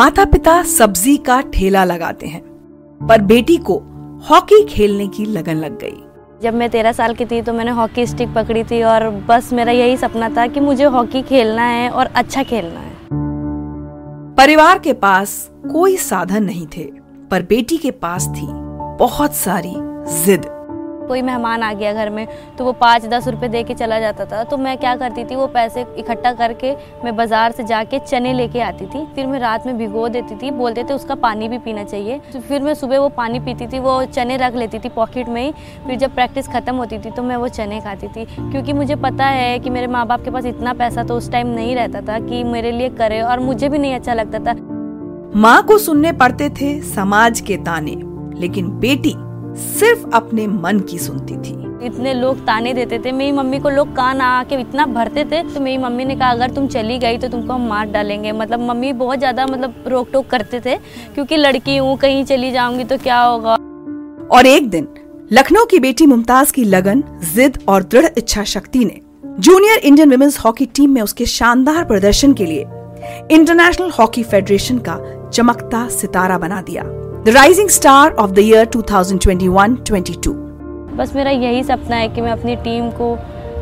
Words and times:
माता 0.00 0.24
पिता 0.24 0.62
सब्ज़ी 0.62 1.16
का 1.16 1.40
ठेला 1.40 1.82
लगाते 1.84 2.26
हैं 2.26 2.40
पर 3.08 3.20
बेटी 3.20 3.56
को 3.56 3.74
हॉकी 4.30 4.62
खेलने 4.66 5.06
की 5.08 5.24
लगन 5.24 5.56
लग 5.56 5.78
गई। 5.78 5.96
जब 6.42 6.54
मैं 6.54 6.68
तेरह 6.70 6.92
साल 6.92 7.14
की 7.14 7.24
थी 7.24 7.40
तो 7.42 7.52
मैंने 7.52 7.70
हॉकी 7.70 8.06
स्टिक 8.06 8.32
पकड़ी 8.34 8.62
थी 8.64 8.82
और 8.82 9.08
बस 9.28 9.52
मेरा 9.52 9.72
यही 9.72 9.96
सपना 9.96 10.28
था 10.28 10.46
कि 10.46 10.60
मुझे 10.60 10.84
हॉकी 10.84 11.22
खेलना 11.22 11.62
है 11.62 11.90
और 11.90 12.06
अच्छा 12.06 12.42
खेलना 12.42 12.80
है। 12.80 12.94
परिवार 14.36 14.78
के 14.78 14.92
पास 14.92 15.50
कोई 15.72 15.96
साधन 15.96 16.44
नहीं 16.44 16.66
थे 16.66 16.84
पर 17.30 17.42
बेटी 17.42 17.76
के 17.76 17.90
पास 17.90 18.28
थी 18.28 18.46
बहुत 18.98 19.34
सारी 19.34 19.74
जिद। 20.24 20.46
कोई 21.10 21.22
मेहमान 21.22 21.62
आ 21.62 21.72
गया 21.74 21.92
घर 21.94 22.10
में 22.10 22.26
तो 22.58 22.64
वो 22.64 22.72
पाँच 22.80 23.06
दस 23.08 23.28
रुपए 23.28 23.48
दे 23.50 23.62
के 23.62 23.74
चला 23.76 23.98
जाता 24.00 24.24
था। 24.26 24.42
तो 24.44 24.56
मैं 24.58 24.76
क्या 24.78 24.94
करती 24.96 25.24
थी, 25.24 25.36
वो 25.36 25.46
पैसे 25.48 25.84
इकट्ठा 25.98 26.32
करके 26.34 26.72
मैं 27.04 27.14
बाज़ार 27.16 27.52
से 27.52 27.64
जाके 27.64 27.98
चने 28.00 28.32
लेके 28.32 28.60
आती 28.62 28.86
थी। 28.86 29.04
फिर 29.14 29.26
मैं 29.26 29.38
रात 29.40 29.66
में 29.66 29.76
भिगो 29.78 30.08
देती 30.10 30.36
थी, 30.36 30.50
बोलते 30.52 30.84
थे 30.84 30.94
उसका 30.94 31.14
पानी 31.16 31.48
भी 31.48 31.58
पीना 31.60 31.84
चाहिए। 31.84 32.20
तो 32.32 32.40
फिर 32.40 32.62
मैं 32.62 32.74
सुबह 32.76 32.98
वो 32.98 33.08
पानी 33.10 33.40
पीती 33.40 33.66
थी, 33.66 33.78
वो 33.80 34.04
चने 34.06 34.36
रख 34.38 34.54
लेती 34.56 34.78
थी 34.78 34.88
पॉकेट 34.90 35.28
में 35.28 35.42
ही। 35.42 35.52
फिर 35.86 35.98
जब 35.98 36.14
प्रैक्टिस 36.14 36.48
ख़त्म 36.48 36.74
होती 36.76 36.98
थी 36.98 37.10
तो 37.10 37.22
मैं 37.22 37.36
वो 37.36 37.48
चने 37.50 37.80
खाती 37.80 38.08
थी। 38.08 38.24
क्योंकि 38.30 38.72
मुझे 38.72 38.96
पता 38.98 39.26
है 39.26 39.58
कि 39.58 39.70
मेरे 39.70 39.86
माँ 39.86 40.06
बाप 40.06 40.24
के 40.24 40.30
पास 40.30 40.46
इतना 40.46 40.72
पैसा 40.74 41.04
तो 41.04 41.16
उस 41.16 41.30
टाइम 41.32 41.46
नहीं 41.48 41.74
रहता 41.76 42.00
था 42.02 42.18
कि 42.20 42.42
मेरे 42.46 42.72
लिए 42.72 42.88
करे 42.90 43.20
और 43.22 43.40
मुझे 43.40 43.68
भी 43.68 43.78
नहीं 43.78 43.94
अच्छा 43.94 44.14
लगता 44.14 44.38
था। 44.40 44.54
माँ 45.36 45.62
को 45.62 45.78
सुनने 45.78 46.12
पड़ते 46.14 46.48
थे 46.50 46.80
समाज 46.84 47.40
के 47.40 47.56
ताने, 47.58 47.96
लेकिन 48.40 48.68
बेटी 48.80 49.14
सिर्फ़ 49.60 50.04
अपने 50.14 50.46
मन 50.46 50.80
की 50.80 50.98
सुनती 50.98 51.36
थी। 51.36 51.58
इतने 51.86 52.12
लोग 52.14 52.38
ताने 52.46 52.72
देते 52.74 52.98
थे 52.98 53.12
मेरी 53.12 53.32
मम्मी 53.32 53.58
को 53.58 53.68
लोग 53.70 53.94
कान 53.96 54.20
आके 54.20 54.54
इतना 54.60 54.86
भरते 54.88 55.24
थे 55.24 55.42
तो 55.44 55.60
मेरी 55.60 55.78
मम्मी 55.78 56.04
ने 56.04 56.16
कहा 56.16 56.30
अगर 56.30 56.50
तुम 56.50 56.66
चली 56.68 56.98
गई 56.98 57.18
तो 57.18 57.28
तुमको 57.28 57.52
हम 57.52 57.66
मार 57.68 57.90
डालेंगे। 57.90 58.32
मतलब 58.32 58.60
मम्मी 58.60 58.92
बहुत 58.94 59.18
ज़्यादा 59.18 59.46
मतलब 59.46 59.84
रोक 59.88 60.10
टोक 60.12 60.26
करते 60.26 60.60
थे 60.60 60.76
क्योंकि 61.14 61.36
लड़की 61.36 61.76
हूँ 61.76 61.96
कहीं 61.98 62.24
चली 62.24 62.50
जाऊँगी 62.52 62.84
तो 62.84 62.98
क्या 62.98 63.20
होगा? 63.20 63.54
और 64.30 64.46
एक 64.46 64.68
दिन 64.70 64.88
लखनऊ 65.32 65.64
की 65.64 65.78
बेटी 65.80 66.06
मुमताज़ 66.06 66.52
की 66.52 66.64
लगन 66.64 67.02
जिद 67.34 67.58
और 67.68 67.82
दृढ़ 67.84 68.06
इच्छा 68.18 68.44
शक्ति 68.46 68.84
ने 68.84 69.00
junior 69.40 69.78
Indian 69.78 70.10
women's 70.10 70.38
hockey 70.38 70.66
team 70.66 70.90
में 70.90 71.02
उसके 71.02 71.26
शानदार 71.28 71.84
प्रदर्शन 71.84 72.32
के 72.32 72.46
लिए 72.46 72.66
इंटरनेशनल 73.32 73.90
हॉकी 73.90 74.22
फेडरेशन 74.22 74.78
का 74.88 74.98
चमकता 75.30 75.88
सितारा 75.90 76.38
बना 76.38 76.60
दिया। 76.62 76.82
The 77.24 77.28
rising 77.28 77.68
star 77.68 78.12
of 78.12 78.30
the 78.30 78.38
year 78.38 78.66
2021-22 78.66 80.28
बस 80.96 81.12
मेरा 81.16 81.30
यही 81.30 81.62
सपना 81.64 81.96
है 81.96 82.08
कि 82.08 82.20
मैं 82.20 82.30
अपनी 82.32 82.56
टीम 82.56 82.90
को, 82.90 83.12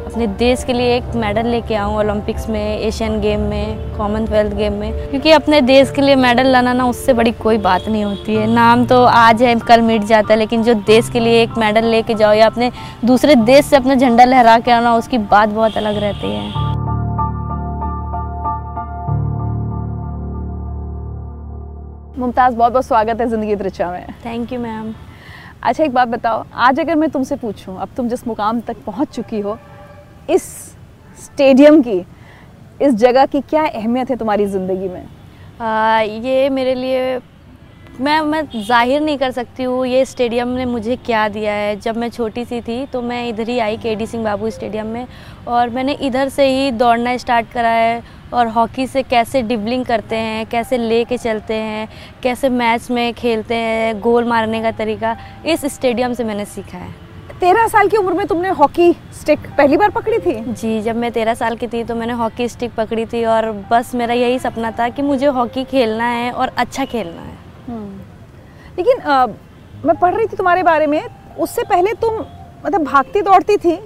अपने 0.06 0.26
देश 0.26 0.64
के 0.64 0.72
लिए 0.72 0.96
एक 0.96 1.02
मेडल 1.14 1.46
लेके 1.46 1.74
आऊँ 1.74 1.96
ओलंपिक्स 1.98 2.48
में 2.48 2.80
एशियन 2.80 3.20
गेम 3.20 3.40
में 3.40 3.96
कॉमनवेल्थ 3.96 4.54
गेम 4.54 4.72
में। 4.72 5.10
क्योंकि 5.10 5.30
अपने 5.30 5.60
देश 5.60 5.90
के 5.90 6.02
लिए 6.02 6.16
मेडल 6.16 6.46
लाना 6.46 6.72
ना, 6.72 6.86
उससे 6.86 7.12
बड़ी 7.12 7.32
कोई 7.32 7.58
बात 7.58 7.88
नहीं 7.88 8.04
होती 8.04 8.34
है। 8.34 8.46
नाम 8.46 8.86
तो 8.86 9.04
आज 9.04 9.42
है, 9.42 9.54
कल 9.54 9.80
मिट 9.80 10.02
जाता 10.02 10.32
है, 10.32 10.38
लेकिन 10.38 10.62
जो 10.62 10.74
देश 10.74 11.08
के 11.08 11.20
लिए 11.20 11.42
एक 11.42 11.58
मेडल 11.58 11.84
लेके 11.84 12.14
जाओ 12.14 12.32
या 12.32 12.46
अपने 12.46 12.72
दूसरे 13.04 13.34
देश 13.34 13.64
से 13.64 13.76
अपना 13.76 13.94
झंडा 13.94 14.24
लहरा 14.24 14.58
के 14.58 14.70
आना, 14.70 14.94
उसकी 14.96 15.18
बात 15.18 15.48
बहुत 15.48 15.76
अलग 15.76 15.96
रहती 15.96 16.32
है। 16.32 16.52
मुमताज़ 22.18 22.54
बहुत 22.56 22.72
बहुत 22.72 22.84
स्वागत 22.86 23.20
है 23.20 23.26
ज़िंदगी 23.28 23.56
त्रिचा 23.56 23.90
में। 23.90 24.06
थैंक 24.24 24.52
यू 24.52 24.58
मैम 24.60 24.92
अच्छा 25.62 25.84
एक 25.84 25.92
बात 25.94 26.08
बताओ 26.08 26.44
आज 26.54 26.80
अगर 26.80 26.94
मैं 26.94 27.08
तुमसे 27.10 27.36
पूछूँ 27.36 27.76
अब 27.80 27.88
तुम 27.96 28.08
जिस 28.08 28.26
मुकाम 28.26 28.60
तक 28.60 28.76
पहुँच 28.86 29.08
चुकी 29.08 29.40
हो 29.40 29.56
इस 30.30 30.42
स्टेडियम 31.18 31.80
की 31.82 31.98
इस 32.80 32.94
जगह 32.96 33.26
की 33.26 33.40
क्या 33.40 33.64
अहमियत 33.64 34.10
है 34.10 34.16
तुम्हारी 34.16 34.46
ज़िंदगी 34.46 34.88
में? 34.88 35.06
आ, 35.60 36.00
ये 36.00 36.48
मेरे 36.50 36.74
लिए 36.74 37.18
मैं 38.00 38.20
मैं 38.22 38.42
ज़ाहिर 38.56 39.00
नहीं 39.00 39.18
कर 39.18 39.30
सकती 39.30 39.62
हूँ 39.62 39.86
ये 39.86 40.04
स्टेडियम 40.04 40.48
ने 40.48 40.64
मुझे 40.66 40.96
क्या 40.96 41.28
दिया 41.28 41.52
है। 41.52 41.74
जब 41.80 41.96
मैं 41.96 42.10
छोटी 42.10 42.44
सी 42.44 42.60
थी 42.60 42.84
तो 42.86 43.02
मैं 43.02 43.26
इधर 43.28 43.48
ही 43.48 43.58
आई 43.60 43.76
के 43.76 43.94
डी 43.94 44.06
सिंह 44.06 44.24
बाबू 44.24 44.50
स्टेडियम 44.50 44.86
में 44.88 45.06
और 45.48 45.70
मैंने 45.70 45.92
इधर 46.02 46.28
से 46.28 46.48
ही 46.48 46.70
दौड़ना 46.72 47.16
स्टार्ट 47.16 47.50
करा 47.52 47.70
है। 47.70 48.02
और 48.34 48.48
हॉकी 48.48 48.86
से 48.86 49.02
कैसे 49.02 49.42
डिबलिंग 49.42 49.84
करते 49.84 50.16
हैं 50.16 50.46
कैसे 50.46 50.78
ले 50.78 51.04
के 51.04 51.16
चलते 51.18 51.54
हैं 51.54 51.88
कैसे 52.22 52.48
मैच 52.48 52.90
में 52.90 53.12
खेलते 53.14 53.54
हैं 53.54 54.00
गोल 54.00 54.24
मारने 54.24 54.62
का 54.62 54.70
तरीका 54.70 55.16
इस 55.46 55.64
स्टेडियम 55.74 56.14
से 56.14 56.24
मैंने 56.24 56.44
सीखा 56.44 56.78
है। 56.78 56.90
तेरह 57.40 57.66
साल 57.68 57.88
की 57.88 57.96
उम्र 57.96 58.12
में 58.12 58.26
तुमने 58.26 58.48
हॉकी 58.50 58.92
स्टिक 59.14 59.38
पहली 59.58 59.76
बार 59.76 59.90
पकड़ी 59.90 60.18
थी? 60.18 60.34
जी 60.52 60.80
जब 60.82 60.96
मैं 60.96 61.10
तेरह 61.12 61.34
साल 61.34 61.56
की 61.56 61.66
थी 61.66 61.82
तो 61.84 61.94
मैंने 61.94 62.12
हॉकी 62.12 62.48
स्टिक 62.48 62.74
पकड़ी 62.74 63.04
थी 63.06 63.24
और 63.24 63.50
बस 63.70 63.94
मेरा 63.94 64.14
यही 64.14 64.38
सपना 64.38 64.70
था 64.70 64.88
कि 64.88 65.02
मुझे 65.02 65.26
हॉकी 65.26 65.64
खेलना 65.64 66.04
है 66.04 66.30
और 66.32 66.52
अच्छा 66.56 66.84
खेलना 66.84 67.22
है। 67.22 67.36
हम्म। 67.68 68.00
लेकिन 68.78 69.00
आ, 69.00 69.26
मैं 69.84 69.96
पढ़ 69.96 70.14
रही 70.14 70.26
थी 70.26 70.36
तुम्हारे 70.36 70.62
बारे 70.62 70.86
में 70.86 71.02
उससे 71.38 71.62
पहले 71.62 71.92
तुम 71.92 72.18
मतलब 72.66 72.84
भागती 72.84 73.20
दौड़ती 73.20 73.56
थी 73.56 73.78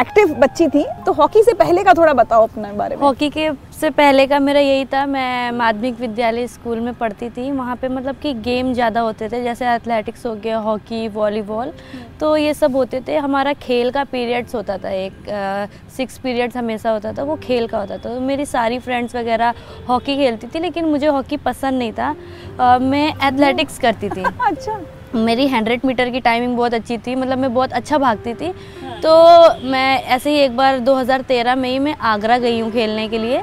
एक्टिव 0.00 0.34
बच्ची 0.38 0.66
थी 0.68 0.84
तो 1.06 1.12
हॉकी 1.12 1.42
से 1.42 1.52
पहले 1.54 1.82
का 1.84 1.92
थोड़ा 1.94 2.12
बताओ 2.14 2.46
अपने 2.46 2.72
बारे 2.72 2.96
में। 2.96 3.02
हॉकी 3.02 3.28
के 3.30 3.50
से 3.72 3.90
पहले 3.90 4.26
का 4.26 4.38
मेरा 4.38 4.60
यही 4.60 4.84
था 4.84 5.04
मैं 5.06 5.50
माध्यमिक 5.52 6.00
विद्यालय 6.00 6.46
स्कूल 6.48 6.80
में 6.80 6.92
पढ़ती 6.94 7.28
थी 7.30 7.50
वहाँ 7.52 7.76
पे 7.76 7.88
मतलब 7.88 8.16
कि 8.22 8.32
गेम 8.42 8.72
ज़्यादा 8.74 9.00
होते 9.00 9.28
थे 9.28 9.42
जैसे 9.44 9.66
एथलेटिक्स 9.66 10.26
हो 10.26 10.34
गया 10.34 10.58
हॉकी 10.58 11.06
वॉलीबॉल 11.08 11.72
तो 12.20 12.36
ये 12.36 12.54
सब 12.54 12.76
होते 12.76 13.00
थे। 13.08 13.16
हमारा 13.18 13.52
खेल 13.52 13.90
का 13.90 14.04
पीरियड्स 14.06 14.54
होता 14.54 14.76
था 14.78 14.90
एक 14.90 15.30
सिक्स 15.96 16.18
पीरियड्स 16.18 16.56
हमेशा 16.56 16.90
होता 16.90 17.12
था 17.12 17.22
वो 17.22 17.36
खेल 17.42 17.66
का 17.66 17.78
होता 17.78 17.96
था। 17.96 18.14
तो 18.14 18.20
मेरी 18.22 18.46
सारी 18.46 18.78
फ्रेंड्स 18.78 19.16
वगैरह 19.16 19.54
हॉकी 19.88 20.16
खेलती 20.16 20.46
थी 20.46 20.60
लेकिन 20.60 20.84
मुझे 20.84 21.06
हॉकी 21.06 21.36
पसंद 21.38 21.78
नहीं 21.78 21.92
था। 21.92 22.14
आ, 22.60 22.78
मैं 22.78 23.08
एथलेटिक्स 23.08 23.78
करती 23.78 24.08
थी। 24.08 24.24
अच्छा। 24.46 24.80
मेरी 25.16 25.46
हंड्रेड 25.46 25.80
मीटर 25.84 26.10
की 26.10 26.20
टाइमिंग 26.20 26.56
बहुत 26.56 26.74
अच्छी 26.74 26.98
थी 26.98 27.14
मतलब 27.14 27.38
मैं 27.38 27.52
बहुत 27.54 27.72
अच्छा 27.72 27.98
भागती 27.98 28.34
थी। 28.34 28.52
तो 29.02 29.14
मैं 29.64 30.02
ऐसे 30.04 30.30
ही 30.30 30.36
एक 30.36 30.56
बार 30.56 30.78
2013 30.78 31.54
में 31.54 31.68
ही 31.70 31.78
मैं 31.78 31.94
आगरा 32.04 32.38
गई 32.38 32.60
हूँ 32.60 32.70
खेलने 32.72 33.08
के 33.08 33.18
लिए। 33.18 33.42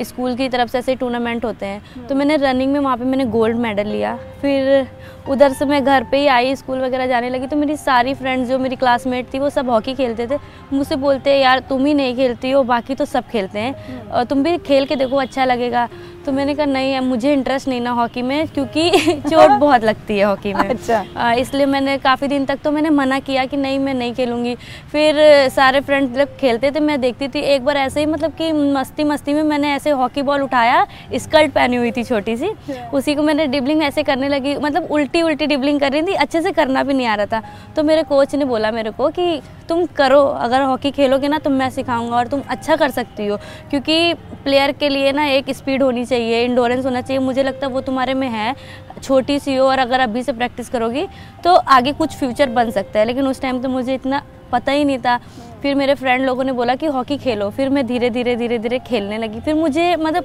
स्कूल 0.00 0.34
की 0.36 0.48
तरफ़ 0.48 0.70
से 0.70 0.78
ऐसे 0.78 0.94
टूर्नामेंट 0.94 1.44
होते 1.44 1.66
हैं। 1.66 2.06
तो 2.08 2.14
मैंने 2.14 2.36
रनिंग 2.36 2.72
में 2.72 2.78
वहाँ 2.80 2.96
पे 2.96 3.04
मैंने 3.04 3.24
गोल्ड 3.24 3.56
मेडल 3.56 3.86
लिया। 3.86 4.16
फिर 4.42 4.86
उधर 5.30 5.52
से 5.52 5.64
मैं 5.64 5.82
घर 5.84 6.04
पे 6.04 6.18
ही 6.18 6.26
आई 6.26 6.54
स्कूल 6.56 6.80
वगैरह 6.80 7.06
जाने 7.06 7.30
लगी। 7.30 7.46
तो 7.46 7.56
मेरी 7.56 7.76
सारी 7.76 8.14
फ्रेंड्स 8.14 8.48
जो 8.48 8.58
मेरी 8.58 8.76
क्लासमेट 8.76 9.32
थी 9.34 9.38
वो 9.38 9.50
सब 9.50 9.70
हॉकी 9.70 9.94
खेलते 9.94 10.26
थे। 10.26 10.38
मुझसे 10.72 10.96
बोलते 10.96 11.36
यार 11.38 11.58
तुम 11.68 11.84
ही 11.86 11.94
नहीं 11.94 12.14
खेलती 12.16 12.50
हो 12.50 12.62
बाकी 12.62 12.94
तो 12.94 13.04
सब 13.04 13.28
खेलते 13.28 13.58
हैं। 13.58 14.08
और 14.08 14.24
तुम 14.24 14.42
भी 14.42 14.56
खेल 14.58 14.86
के 14.86 14.96
देखो 14.96 15.16
अच्छा 15.16 15.44
लगेगा। 15.44 15.88
तो 16.26 16.32
मैंने 16.32 16.54
कहा 16.54 16.66
नहीं 16.66 16.98
मुझे 17.00 17.32
इंटरेस्ट 17.32 17.68
नहीं 17.68 17.80
ना 17.80 17.90
हॉकी 17.90 18.22
में 18.22 18.48
क्योंकि 18.48 18.90
चोट 19.28 19.50
बहुत 19.60 19.84
लगती 19.84 20.18
है 20.18 20.24
हॉकी 20.24 20.52
में. 20.54 20.68
अच्छा। 20.68 21.32
इसलिए 21.34 21.66
मैंने 21.66 21.96
काफ़ी 21.98 22.28
दिन 22.28 22.44
तक 22.46 22.58
तो 22.64 22.70
मैंने 22.72 22.90
मना 22.90 23.18
किया 23.20 23.44
कि 23.46 23.56
नहीं 23.56 23.78
मैं 23.78 23.94
नहीं 23.94 24.12
खेलूँगी। 24.14 24.54
फिर 24.92 25.16
सारे 25.50 25.80
फ्रेंड 25.80 26.14
जब 26.14 26.36
खेलते 26.36 26.70
थे 26.70 26.80
मैं 26.80 27.00
देखती 27.00 27.28
थी 27.28 27.40
एक 27.54 27.64
बार 27.64 27.76
ऐसे 27.76 28.00
ही 28.00 28.06
मतलब 28.06 28.34
कि 28.34 28.52
मस्ती 28.52 29.04
मस्ती 29.04 29.34
में 29.34 29.42
मैंने 29.42 29.72
ऐसे 29.74 29.90
हॉकी 29.92 30.22
बॉल 30.22 30.42
उठाया 30.42 30.86
स्कर्ट 31.14 31.52
पहनी 31.52 31.76
हुई 31.76 31.90
थी 31.92 32.04
छोटी 32.04 32.36
सी। 32.36 32.48
अच्छा। 32.48 32.88
उसी 32.96 33.14
को 33.14 33.22
मैंने 33.22 33.46
डिबलिंग 33.46 33.82
ऐसे 33.82 34.02
करने 34.02 34.28
लगी 34.28 34.54
मतलब 34.56 34.90
उल्टी 34.90 35.22
उल्टी 35.22 35.46
डिबलिंग 35.46 35.80
कर 35.80 35.92
रही 35.92 36.02
थी 36.02 36.14
अच्छे 36.16 36.42
से 36.42 36.52
करना 36.52 36.82
भी 36.82 36.94
नहीं 36.94 37.06
आ 37.06 37.14
रहा 37.14 37.26
था। 37.26 37.42
तो 37.76 37.82
मेरे 37.82 38.02
कोच 38.02 38.34
ने 38.34 38.44
बोला 38.44 38.70
मेरे 38.70 38.90
को 38.90 39.08
कि 39.10 39.40
तुम 39.68 39.84
करो 39.96 40.20
अगर 40.20 40.62
हॉकी 40.62 40.90
खेलोगे 40.90 41.28
ना 41.28 41.38
तो 41.38 41.50
मैं 41.50 41.68
सिखाऊँगा 41.70 42.16
और 42.16 42.26
तुम 42.28 42.42
अच्छा 42.48 42.76
कर 42.76 42.90
सकती 42.90 43.26
हो। 43.26 43.36
क्योंकि 43.70 44.14
प्लेयर 44.44 44.72
के 44.72 44.88
लिए 44.88 45.12
ना 45.12 45.24
एक 45.26 45.50
स्पीड 45.56 45.82
होनी 45.82 46.04
चाहिए 46.04 46.10
इंडोरेंस 46.16 46.84
होना 46.84 47.00
चाहिए, 47.00 47.18
मुझे 47.18 47.42
लगता 47.42 47.66
है 47.66 47.72
वो 47.72 47.80
तुम्हारे 47.80 48.14
में 48.14 48.28
है, 48.28 48.54
छोटी 49.02 49.38
सी 49.38 49.54
हो 49.56 49.66
और 49.66 49.78
अगर 49.78 50.00
अभी 50.00 50.22
से 50.22 50.32
प्रैक्टिस 50.32 50.68
करोगी 50.68 51.06
तो 51.44 51.54
आगे 51.54 51.92
कुछ 51.92 52.16
फ्यूचर 52.16 52.48
बन 52.50 52.70
सकता 52.70 52.98
है। 52.98 53.04
लेकिन 53.04 53.26
उस 53.26 53.40
टाइम 53.42 53.60
तो 53.62 53.68
मुझे 53.68 53.94
इतना 53.94 54.22
पता 54.52 54.72
ही 54.72 54.84
नहीं 54.84 54.98
था। 54.98 55.16
फिर 55.62 55.74
मेरे 55.74 55.94
फ्रेंड 55.94 56.24
लोगों 56.26 56.44
ने 56.44 56.52
बोला 56.52 56.74
कि 56.74 56.86
हॉकी 56.86 57.16
खेलो। 57.18 57.50
फिर 57.50 57.68
मैं 57.68 57.86
धीरे 57.86 58.10
धीरे 58.10 58.34
धीरे 58.36 58.58
धीरे 58.58 58.78
खेलने 58.78 59.18
लगी। 59.18 59.40
फिर 59.40 59.54
मुझे 59.54 59.94
मतलब 59.96 60.24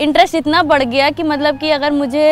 इंटरेस्ट 0.00 0.34
इतना 0.34 0.62
बढ़ 0.62 0.82
गया 0.82 1.08
कि 1.10 1.22
मतलब 1.22 1.58
कि 1.58 1.70
अगर 1.70 1.92
मुझे 1.92 2.22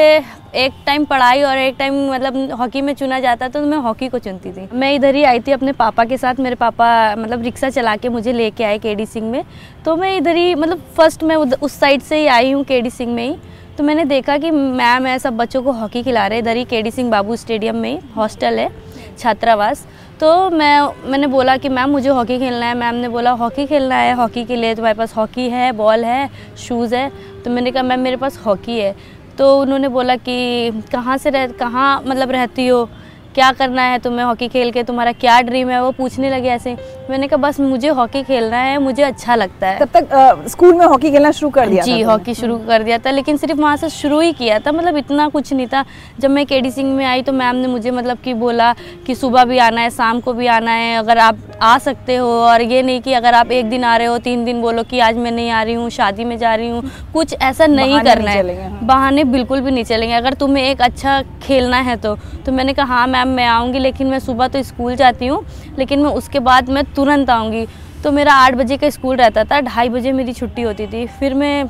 एक 0.57 0.73
टाइम 0.87 1.05
पढ़ाई 1.05 1.43
और 1.43 1.59
एक 1.59 1.75
टाइम 1.79 1.95
मतलब 2.11 2.53
हॉकी 2.59 2.81
में 2.83 2.93
चुना 2.95 3.19
जाता 3.21 3.49
तो 3.49 3.61
मैं 3.63 3.79
हॉकी 3.79 4.09
को 4.09 4.19
चुनती 4.19 4.53
थी। 4.53 4.69
मैं 4.75 4.93
इधर 4.95 5.15
ही 5.15 5.23
आई 5.25 5.41
थी 5.41 5.53
अपने 5.53 5.73
पापा 5.73 6.05
के 6.05 6.17
साथ, 6.17 6.41
मेरे 6.41 6.55
पापा 6.57 7.15
मतलब 7.17 7.43
रिक्शा 7.43 7.71
चला 7.71 7.97
के 7.97 8.09
मुझे 8.09 8.33
लेके 8.33 8.65
आए 8.65 8.79
के 8.79 9.07
सिंह 9.07 9.31
में। 9.31 9.45
तो 9.85 9.97
मैं 9.97 10.17
इधर 10.17 10.37
ही 10.37 10.55
मतलब 10.55 10.83
फ़र्स्ट 10.97 11.23
मैं 11.23 11.37
उस 11.37 11.79
साइड 11.81 12.03
से 12.03 12.21
ही 12.21 12.27
आई 12.29 12.53
हूँ 12.53 12.65
के 12.65 12.91
सिंह 12.91 13.15
में 13.15 13.25
ही। 13.25 13.37
तो 13.79 13.85
मैंने 13.85 14.05
देखा 14.05 14.37
कि 14.39 14.51
मैम 14.51 15.07
है 15.07 15.19
सब 15.19 15.37
बच्चों 15.37 15.63
को 15.63 15.73
हॉकी 15.73 16.03
खिला 16.03 16.27
रहे 16.27 16.39
इधर 16.39 16.57
ही 16.57 16.65
के 16.67 16.91
सिंह 16.91 17.11
बाबू 17.11 17.37
स्टेडियम 17.37 17.77
में 17.77 17.99
हॉस्टल 18.17 18.59
है, 18.59 18.71
छात्रावास। 19.19 19.87
तो 20.21 20.51
मैं, 20.51 20.81
मैंने 21.11 21.27
बोला 21.27 21.57
कि 21.57 21.69
मैम 21.69 21.91
मुझे 21.91 22.09
हॉकी 22.09 22.39
खेलना 22.39 22.67
है। 22.67 22.75
मैम 22.75 22.95
ने 22.95 23.09
बोला, 23.09 23.31
हॉकी 23.31 23.67
खेलना 23.67 23.95
है, 23.95 24.15
हॉकी 24.15 24.45
के 24.45 24.57
लिए 24.57 24.75
तुम्हारे 24.75 24.99
पास 24.99 25.17
हॉकी 25.17 25.49
है, 25.51 25.73
बॉल 25.73 26.05
है, 26.05 26.31
शूज़ 26.59 26.95
है। 26.95 27.13
तो 27.45 27.51
मैंने 27.51 27.71
कहा, 27.71 27.83
मैम 27.83 28.01
मेरे 28.01 28.17
पास 28.17 28.43
हॉकी 28.47 28.79
है। 28.79 28.97
तो 29.39 29.61
उन्होंने 29.61 29.89
बोला 29.89 30.17
कि, 30.17 30.71
कहाँ 30.93 31.17
से 31.19 31.31
रह, 31.31 31.47
कहाँ 31.47 32.03
मतलब 32.07 32.31
रहती 32.31 32.69
हो? 32.69 32.89
क्या 33.35 33.51
करना 33.53 33.83
है 33.83 33.99
तुम्हें 33.99 34.25
हॉकी 34.25 34.49
खेल 34.49 34.71
के? 34.73 34.83
तुम्हारा 34.83 35.13
क्या 35.15 35.41
ड्रीम 35.43 35.69
है? 35.71 35.83
वो 35.83 35.91
पूछने 35.93 36.31
लगे 36.31 36.49
ऐसे। 36.51 36.77
मैंने 37.11 37.27
कहा 37.29 37.37
बस 37.39 37.61
मुझे 37.61 37.89
हॉकी 37.91 38.23
खेलना 38.23 38.57
है 38.57 38.79
मुझे 38.79 39.03
अच्छा 39.03 39.35
लगता 39.35 39.67
है। 39.67 39.79
तब 39.79 39.89
तक 39.95 40.13
आ, 40.13 40.47
स्कूल 40.49 40.75
में 40.75 40.85
हॉकी 40.87 41.11
खेलना 41.11 41.31
शुरू 41.31 41.51
कर 41.51 41.69
दिया 41.69 41.83
जी 41.85 42.01
हॉकी 42.03 42.35
शुरू 42.35 42.59
कर 42.69 42.83
दिया 42.83 42.99
था 42.99 43.11
लेकिन 43.11 43.37
सिर्फ़ 43.37 43.61
वहाँ 43.61 43.77
से 43.77 43.89
शुरू 43.91 44.21
ही 44.21 44.33
किया 44.33 44.59
था 44.59 44.73
मतलब 44.73 44.97
इतना 44.97 45.29
कुछ 45.29 45.53
नहीं 45.53 45.67
था। 45.67 45.85
जब 46.21 46.31
मैं 46.31 46.45
के 46.47 46.71
सिंह 46.71 46.93
में 46.95 47.05
आई 47.07 47.23
तो 47.23 47.33
मैम 47.33 47.57
ने 47.57 47.67
मुझे 47.69 47.91
मतलब 47.91 48.19
कि 48.25 48.35
बोला 48.35 48.73
कि 49.07 49.15
सुबह 49.15 49.45
भी 49.45 49.59
आना 49.61 49.81
है 49.81 49.91
शाम 49.91 50.21
को 50.21 50.33
भी 50.33 50.47
आना 50.49 50.73
है 50.73 50.97
अगर 50.97 51.19
आप 51.19 51.39
आ 51.63 51.77
सकते 51.79 52.17
हो। 52.17 52.29
और 52.41 52.63
ये 52.63 52.83
नहीं 52.83 53.01
कि 53.01 53.13
अगर 53.13 53.35
आप 53.35 53.51
एक 53.53 53.69
दिन 53.71 53.85
आ 53.85 53.97
रहे 53.97 54.07
हो 54.07 54.19
तीन 54.19 54.45
दिन 54.45 54.61
बोलो 54.63 54.83
कि 54.83 55.01
आज 55.01 55.17
मैं 55.17 55.31
नहीं 55.31 55.51
आ 55.51 55.63
रही 55.63 55.75
हूँ 55.75 55.89
शादी 55.91 56.25
में 56.25 56.37
जा 56.39 56.55
रही 56.55 56.69
हूँ 56.69 56.83
कुछ 57.13 57.35
ऐसा 57.35 57.67
नहीं 57.67 58.01
करना 58.01 58.31
है। 58.31 58.61
हाँ। 58.61 58.79
बहाने 58.83 59.25
बिल्कुल 59.27 59.61
भी 59.61 59.71
नहीं 59.71 59.85
चलेंगे। 59.85 60.15
अगर 60.15 60.35
तुम्हें 60.35 60.65
एक 60.65 60.81
अच्छा 60.83 61.21
खेलना 61.43 61.77
है 61.81 61.97
तो 61.97 62.17
तो 62.47 62.53
मैंने 62.53 62.73
कहा 62.75 62.87
हाँ 62.91 63.07
मैम 63.21 63.35
मैं 63.37 63.47
आऊँगी, 63.47 63.79
लेकिन 63.79 64.07
मैं 64.07 64.19
सुबह 64.19 64.49
तो 64.49 64.63
स्कूल 64.63 64.95
जाती 64.97 65.27
हूँ, 65.27 65.45
लेकिन 65.79 66.01
मैं 66.01 66.11
उसके 66.11 66.41
बाद 66.41 66.69
मैं 66.71 66.85
तुरंत 66.95 67.31
आऊँगी। 67.31 67.67
तो 68.05 68.13
मेरा 68.13 68.35
आठ 68.35 68.55
बजे 68.55 68.77
का 68.77 68.91
स्कूल 68.91 69.17
रहता 69.17 69.45
था, 69.45 69.61
ढाई 69.61 69.89
बजे 69.89 70.13
मेरी 70.13 70.33
छुट्टी 70.33 70.63
होती 70.63 70.87
थी। 70.87 71.07
फिर 71.19 71.35
मैं 71.35 71.67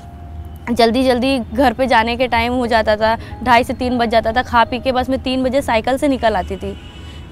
जल्दी 0.71 1.03
जल्दी 1.05 1.39
घर 1.39 1.73
पे 1.73 1.87
जाने 1.87 2.17
के 2.17 2.27
टाइम 2.29 2.53
हो 2.53 2.67
जाता 2.67 2.97
था, 2.97 3.17
ढाई 3.43 3.65
से 3.65 3.75
तीन 3.75 3.99
बज 3.99 4.09
जाता 4.09 4.33
था, 4.33 4.43
खा 4.43 4.65
पी 4.65 4.79
के 4.79 4.93
बस 4.93 5.11
मैं 5.11 5.19
तीन 5.23 5.43
बजे 5.43 5.63
साइकिल 5.63 5.97
से 5.97 6.09
निकल 6.09 6.37
आती 6.37 6.57
थी। 6.57 6.77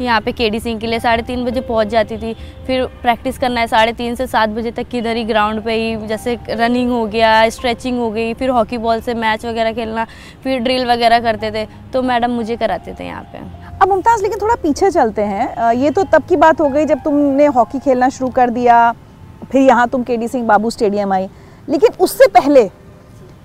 यहाँ 0.01 0.21
पे 0.21 0.33
के 0.33 0.49
डी 0.51 0.61
सिंह 0.61 0.79
के 0.81 0.87
लिए 0.87 1.01
साढ़े 1.01 1.23
तीन 1.23 1.45
बजे 1.45 1.61
पहुँच 1.61 1.87
जाती 1.89 2.17
थी। 2.17 2.35
फिर 2.67 2.85
प्रैक्टिस 3.03 3.39
करना 3.39 3.61
है 3.61 3.67
साढ़े 3.67 3.93
तीन 3.93 4.15
से 4.15 4.27
सात 4.27 4.49
बजे 4.49 4.71
तक 4.71 4.89
किधर 4.89 5.17
ही 5.17 5.25
ग्राउंड 5.25 5.63
पे 5.65 5.75
ही, 5.75 6.07
जैसे 6.07 6.39
रनिंग 6.51 6.91
हो 6.91 7.05
गया 7.07 7.49
स्ट्रेचिंग 7.51 7.99
हो 7.99 8.11
गई, 8.11 8.35
फिर 8.35 8.51
हॉकी 8.51 8.79
बॉल 8.79 9.01
से 9.01 9.15
मैच 9.17 9.47
वगैरह 9.47 9.73
खेलना, 9.73 10.07
फिर 10.45 10.61
ड्रिल 10.61 10.87
वगैरह 10.87 11.21
करते 11.21 11.51
थे। 11.51 11.67
तो 11.93 12.03
मैडम 12.05 12.31
मुझे 12.33 12.57
कराते 12.57 12.95
थे 13.01 13.07
यहाँ 13.07 13.23
पे। 13.25 13.39
अब 13.73 13.89
मुमताज़, 13.89 14.23
लेकिन 14.23 14.39
थोड़ा 14.39 14.55
पीछे 14.55 14.91
चलते 14.91 15.23
हैं। 15.25 15.73
ये 15.75 15.91
तो 15.91 16.05
तब 16.05 16.27
की 16.29 16.37
बात 16.39 16.61
हो 16.61 16.69
गई 16.69 16.85
जब 16.87 17.03
तुमने 17.05 17.47
हॉकी 17.49 17.79
खेलना 17.81 18.09
शुरू 18.11 18.31
कर 18.31 18.51
दिया, 18.51 18.93
फिर 19.53 19.63
यहाँ 19.63 19.89
तुम 19.89 20.03
के 20.03 20.29
सिंह 20.29 20.47
बाबू 20.47 20.71
स्टेडियम 20.71 21.13
आई। 21.13 21.29
लेकिन 21.69 21.91
उससे 22.01 22.27
पहले 22.31 22.65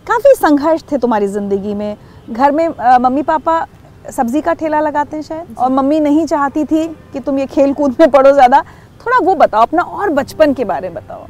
काफ़ी 0.08 0.34
संघर्ष 0.36 0.82
थे 0.92 0.98
तुम्हारी 0.98 1.28
ज़िंदगी 1.28 1.74
में। 1.74 1.96
घर 2.30 2.52
में 2.52 2.68
मम्मी 3.00 3.22
पापा 3.24 3.66
सब्ज़ी 4.12 4.42
का 4.42 4.54
ठेला 4.54 4.80
लगाते 4.82 5.16
हैं 5.18 5.24
शायद। 5.24 5.56
और 5.58 5.72
मम्मी 5.72 6.00
नहीं 6.00 6.26
चाहती 6.26 6.64
थी 6.66 6.88
कि 7.14 7.20
तुम 7.20 7.40
ये 7.40 7.46
खेल 7.48 7.74
कूद 7.74 7.96
में 8.00 8.10
पढ़ो 8.12 8.32
ज़्यादा। 8.32 8.62
थोड़ा 9.06 9.18
वो 9.26 9.36
बताओ 9.36 9.62
अपना 9.62 9.82
और 9.82 10.10
बचपन 10.12 10.54
के 10.54 10.66
बारे 10.66 10.90
में 10.90 10.96
बताओ। 10.96 11.26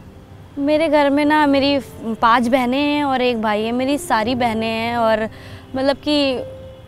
मेरे 0.59 0.87
घर 0.89 1.09
में 1.09 1.23
ना 1.25 1.45
मेरी 1.47 1.77
पाँच 2.21 2.47
बहनें 2.47 2.77
हैं 2.77 3.03
और 3.03 3.21
एक 3.21 3.41
भाई 3.41 3.63
है 3.63 3.71
मेरी 3.71 3.97
सारी 3.99 4.35
बहनें 4.35 4.67
हैं 4.67 4.97
और 4.97 5.23
मतलब 5.75 5.97
कि 5.97 6.35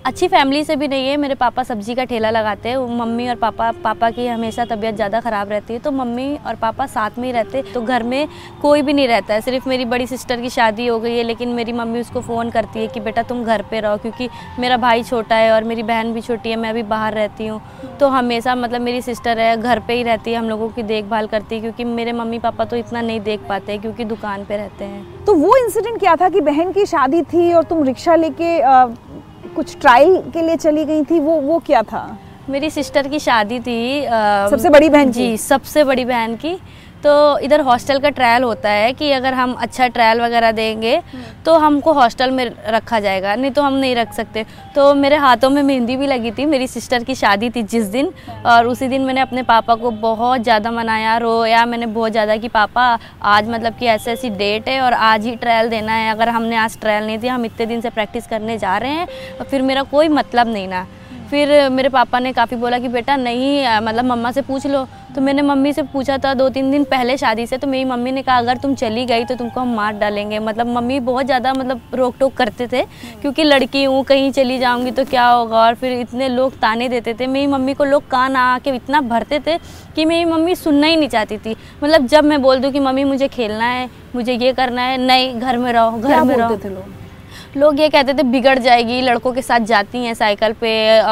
अच्छी 0.05 0.27
फैमिली 0.27 0.63
से 0.63 0.75
भी 0.75 0.87
नहीं 0.87 1.07
है, 1.07 1.15
मेरे 1.17 1.35
पापा 1.35 1.63
सब्ज़ी 1.63 1.93
का 1.95 2.03
ठेला 2.05 2.29
लगाते 2.29 2.69
हैं 2.69 2.77
मम्मी 2.97 3.27
और 3.29 3.35
पापा 3.35 3.71
पापा 3.83 4.09
की 4.11 4.27
हमेशा 4.27 4.65
तबीयत 4.65 4.95
ज़्यादा 4.95 5.19
ख़राब 5.21 5.49
रहती 5.49 5.73
है 5.73 5.79
तो 5.79 5.91
मम्मी 5.91 6.27
और 6.37 6.55
पापा 6.55 6.85
साथ 6.87 7.17
में 7.19 7.25
ही 7.25 7.31
रहते 7.31 7.61
तो 7.73 7.81
घर 7.83 8.03
में 8.03 8.27
कोई 8.61 8.81
भी 8.81 8.93
नहीं 8.93 9.07
रहता 9.07 9.33
है, 9.33 9.41
सिर्फ़ 9.41 9.69
मेरी 9.69 9.85
बड़ी 9.85 10.07
सिस्टर 10.07 10.41
की 10.41 10.49
शादी 10.49 10.87
हो 10.87 10.99
गई 10.99 11.15
है, 11.15 11.23
लेकिन 11.23 11.49
मेरी 11.51 11.71
मम्मी 11.73 11.99
उसको 11.99 12.21
फ़ोन 12.21 12.49
करती 12.49 12.79
है 12.79 12.87
कि 12.87 12.99
बेटा 12.99 13.23
तुम 13.23 13.43
घर 13.43 13.61
पर 13.61 13.81
रहो, 13.81 13.97
क्योंकि 13.97 14.29
मेरा 14.59 14.77
भाई 14.77 15.03
छोटा 15.03 15.35
है 15.35 15.51
और 15.53 15.63
मेरी 15.63 15.83
बहन 15.83 16.13
भी 16.13 16.21
छोटी 16.21 16.49
है, 16.49 16.55
मैं 16.57 16.73
भी 16.73 16.83
बाहर 16.85 17.13
रहती 17.13 17.47
हूँ 17.47 17.61
तो 17.99 18.07
हमेशा 18.09 18.55
मतलब 18.55 18.81
मेरी 18.81 19.01
सिस्टर 19.01 19.39
है, 19.39 19.55
घर 19.57 19.79
पर 19.79 19.93
ही 19.93 20.03
रहती 20.03 20.31
है, 20.31 20.37
हम 20.37 20.49
लोगों 20.49 20.69
की 20.69 20.83
देखभाल 20.85 21.27
करती 21.27 21.55
है, 21.55 21.61
क्योंकि 21.61 21.83
मेरे 21.85 22.13
मम्मी 22.13 22.39
पापा 22.39 22.65
तो 22.65 22.75
इतना 22.77 23.01
नहीं 23.01 23.19
देख 23.21 23.47
पाते 23.49 23.77
क्योंकि 23.77 24.05
दुकान 24.05 24.45
पर 24.45 24.57
रहते 24.57 24.85
हैं। 24.85 25.25
तो 25.25 25.33
वो 25.35 25.55
इंसिडेंट 25.57 25.99
क्या 25.99 26.15
था 26.15 26.29
कि 26.29 26.41
बहन 26.43 26.71
की 26.71 26.85
शादी 26.85 27.21
थी 27.23 27.51
और 27.53 27.63
तुम 27.63 27.83
रिक्शा 27.83 28.15
लेके 28.17 28.57
कुछ 29.55 29.77
ट्रायल 29.81 30.17
के 30.33 30.41
लिए 30.41 30.55
चली 30.55 30.85
गई 30.85 31.03
थी 31.03 31.19
वो 31.19 31.39
वो 31.41 31.59
क्या 31.65 31.81
था? 31.81 32.05
मेरी 32.49 32.69
सिस्टर 32.69 33.07
की 33.07 33.19
शादी 33.19 33.59
थी 33.59 34.05
आ, 34.05 34.47
सबसे 34.49 34.69
बड़ी 34.69 34.89
बहन 34.89 35.11
जी 35.11 35.37
सबसे 35.37 35.83
बड़ी 35.83 36.05
बहन 36.05 36.35
की। 36.35 36.57
तो 37.05 37.37
इधर 37.39 37.61
हॉस्टल 37.61 37.99
का 37.99 38.09
ट्रायल 38.09 38.43
होता 38.43 38.69
है 38.69 38.91
कि 38.93 39.11
अगर 39.11 39.33
हम 39.33 39.53
अच्छा 39.53 39.87
ट्रायल 39.87 40.21
वगैरह 40.21 40.51
देंगे 40.51 41.01
तो 41.45 41.57
हमको 41.57 41.93
हॉस्टल 41.93 42.31
में 42.31 42.45
रखा 42.67 42.99
जाएगा। 42.99 43.35
नहीं 43.35 43.51
तो 43.51 43.61
हम 43.61 43.73
नहीं 43.73 43.95
रख 43.95 44.13
सकते। 44.13 44.45
तो 44.75 44.93
मेरे 44.95 45.15
हाथों 45.15 45.49
में 45.49 45.61
मेहंदी 45.63 45.97
भी 45.97 46.07
लगी 46.07 46.31
थी। 46.31 46.45
मेरी 46.45 46.67
सिस्टर 46.67 47.03
की 47.03 47.15
शादी 47.15 47.49
थी 47.49 47.63
जिस 47.65 47.85
दिन। 47.87 48.11
और 48.45 48.67
उसी 48.67 48.87
दिन 48.87 49.01
मैंने 49.01 49.21
अपने 49.21 49.43
पापा 49.43 49.75
को 49.75 49.91
बहुत 49.91 50.41
ज़्यादा 50.41 50.71
मनाया, 50.71 51.15
रोया। 51.17 51.65
मैंने 51.65 51.85
बहुत 51.87 52.11
ज़्यादा 52.11 52.37
कि, 52.37 52.47
पापा, 52.49 52.87
आज 53.23 53.49
मतलब 53.49 53.77
कि 53.77 53.85
ऐसी 53.87 54.11
ऐसी 54.11 54.29
डेट 54.31 54.69
है 54.69 54.81
और 54.81 54.93
आज 54.93 55.25
ही 55.25 55.35
ट्रायल 55.35 55.69
देना 55.69 55.93
है। 55.93 56.11
अगर 56.11 56.29
हमने 56.29 56.55
आज 56.55 56.79
ट्रायल 56.79 57.05
नहीं 57.05 57.17
दिया, 57.17 57.35
हम 57.35 57.45
इतने 57.45 57.65
दिन 57.65 57.81
से 57.81 57.89
प्रैक्टिस 57.91 58.27
करने 58.27 58.57
जा 58.57 58.77
रहे 58.77 58.91
हैं। 58.91 59.43
फिर 59.43 59.61
मेरा 59.61 59.83
कोई 59.85 60.07
मतलब 60.09 60.53
नहीं 60.53 60.67
ना। 60.67 60.85
फिर 61.25 61.69
मेरे 61.69 61.89
पापा 61.89 62.19
ने 62.19 62.31
काफ़ी 62.33 62.57
बोला 62.57 62.79
कि 62.79 62.87
बेटा 62.89 63.15
नहीं 63.17 63.79
मतलब 63.79 64.05
मम्मा 64.05 64.31
से 64.31 64.41
पूछ 64.43 64.65
लो। 64.67 64.85
तो 65.15 65.21
मैंने 65.21 65.41
मम्मी 65.41 65.71
से 65.73 65.81
पूछा 65.83 66.17
था 66.17 66.33
दो 66.33 66.47
तीन 66.49 66.71
दिन 66.71 66.83
पहले 66.85 67.15
शादी 67.17 67.45
से 67.47 67.57
तो 67.57 67.67
मेरी 67.67 67.85
मम्मी 67.85 68.11
ने 68.11 68.21
कहा 68.21 68.37
अगर 68.37 68.57
तुम 68.57 68.73
चली 68.75 69.05
गई 69.05 69.25
तो 69.25 69.35
तुमको 69.35 69.59
हम 69.59 69.73
मार 69.75 69.93
डालेंगे। 69.95 70.39
मतलब 70.41 70.67
मम्मी 70.67 70.99
बहुत 71.01 71.25
ज़्यादा 71.25 71.53
मतलब 71.53 71.81
रोक 71.93 72.15
टोक 72.19 72.33
करते 72.35 72.67
थे 72.67 72.83
क्योंकि 73.21 73.43
लड़की 73.43 73.83
हूँ 73.83 74.03
कहीं 74.05 74.31
चली 74.31 74.57
जाऊँगी 74.59 74.91
तो 74.91 75.05
क्या 75.05 75.25
होगा? 75.25 75.57
और 75.57 75.75
फिर 75.75 75.99
इतने 75.99 76.29
लोग 76.29 76.57
ताने 76.59 76.89
देते 76.89 77.13
थे। 77.13 77.27
मेरी 77.27 77.47
मम्मी 77.47 77.73
को 77.73 77.83
लोग 77.85 78.07
कान 78.09 78.35
आके 78.35 78.75
इतना 78.75 79.01
भरते 79.03 79.39
थे 79.39 79.57
कि 79.95 80.05
मेरी 80.05 80.25
मम्मी 80.25 80.55
सुनना 80.55 80.87
ही 80.87 80.95
नहीं 80.95 81.09
चाहती 81.09 81.37
थी। 81.37 81.55
मतलब 81.83 82.07
जब 82.07 82.23
मैं 82.23 82.41
बोल 82.41 82.59
दूँ 82.59 82.71
कि 82.71 82.79
मम्मी 82.81 83.03
मुझे 83.05 83.27
खेलना 83.29 83.65
है 83.65 83.89
मुझे 84.15 84.33
ये 84.33 84.53
करना 84.53 84.81
है 84.81 84.97
नहीं 84.97 85.33
घर 85.35 85.57
में 85.57 85.71
रहो 85.73 85.97
घर 85.99 86.23
में 86.23 86.35
रहो। 86.37 86.83
लोग 87.57 87.79
ये 87.79 87.87
कहते 87.89 88.13
थे 88.13 88.23
बिगड़ 88.23 88.57
जाएगी 88.59 88.99
लड़कों 89.01 89.31
के 89.33 89.41
साथ 89.41 89.59
जाती 89.65 89.97
हैं 89.97 90.13
साइकिल 90.13 90.53
पे 90.53 90.69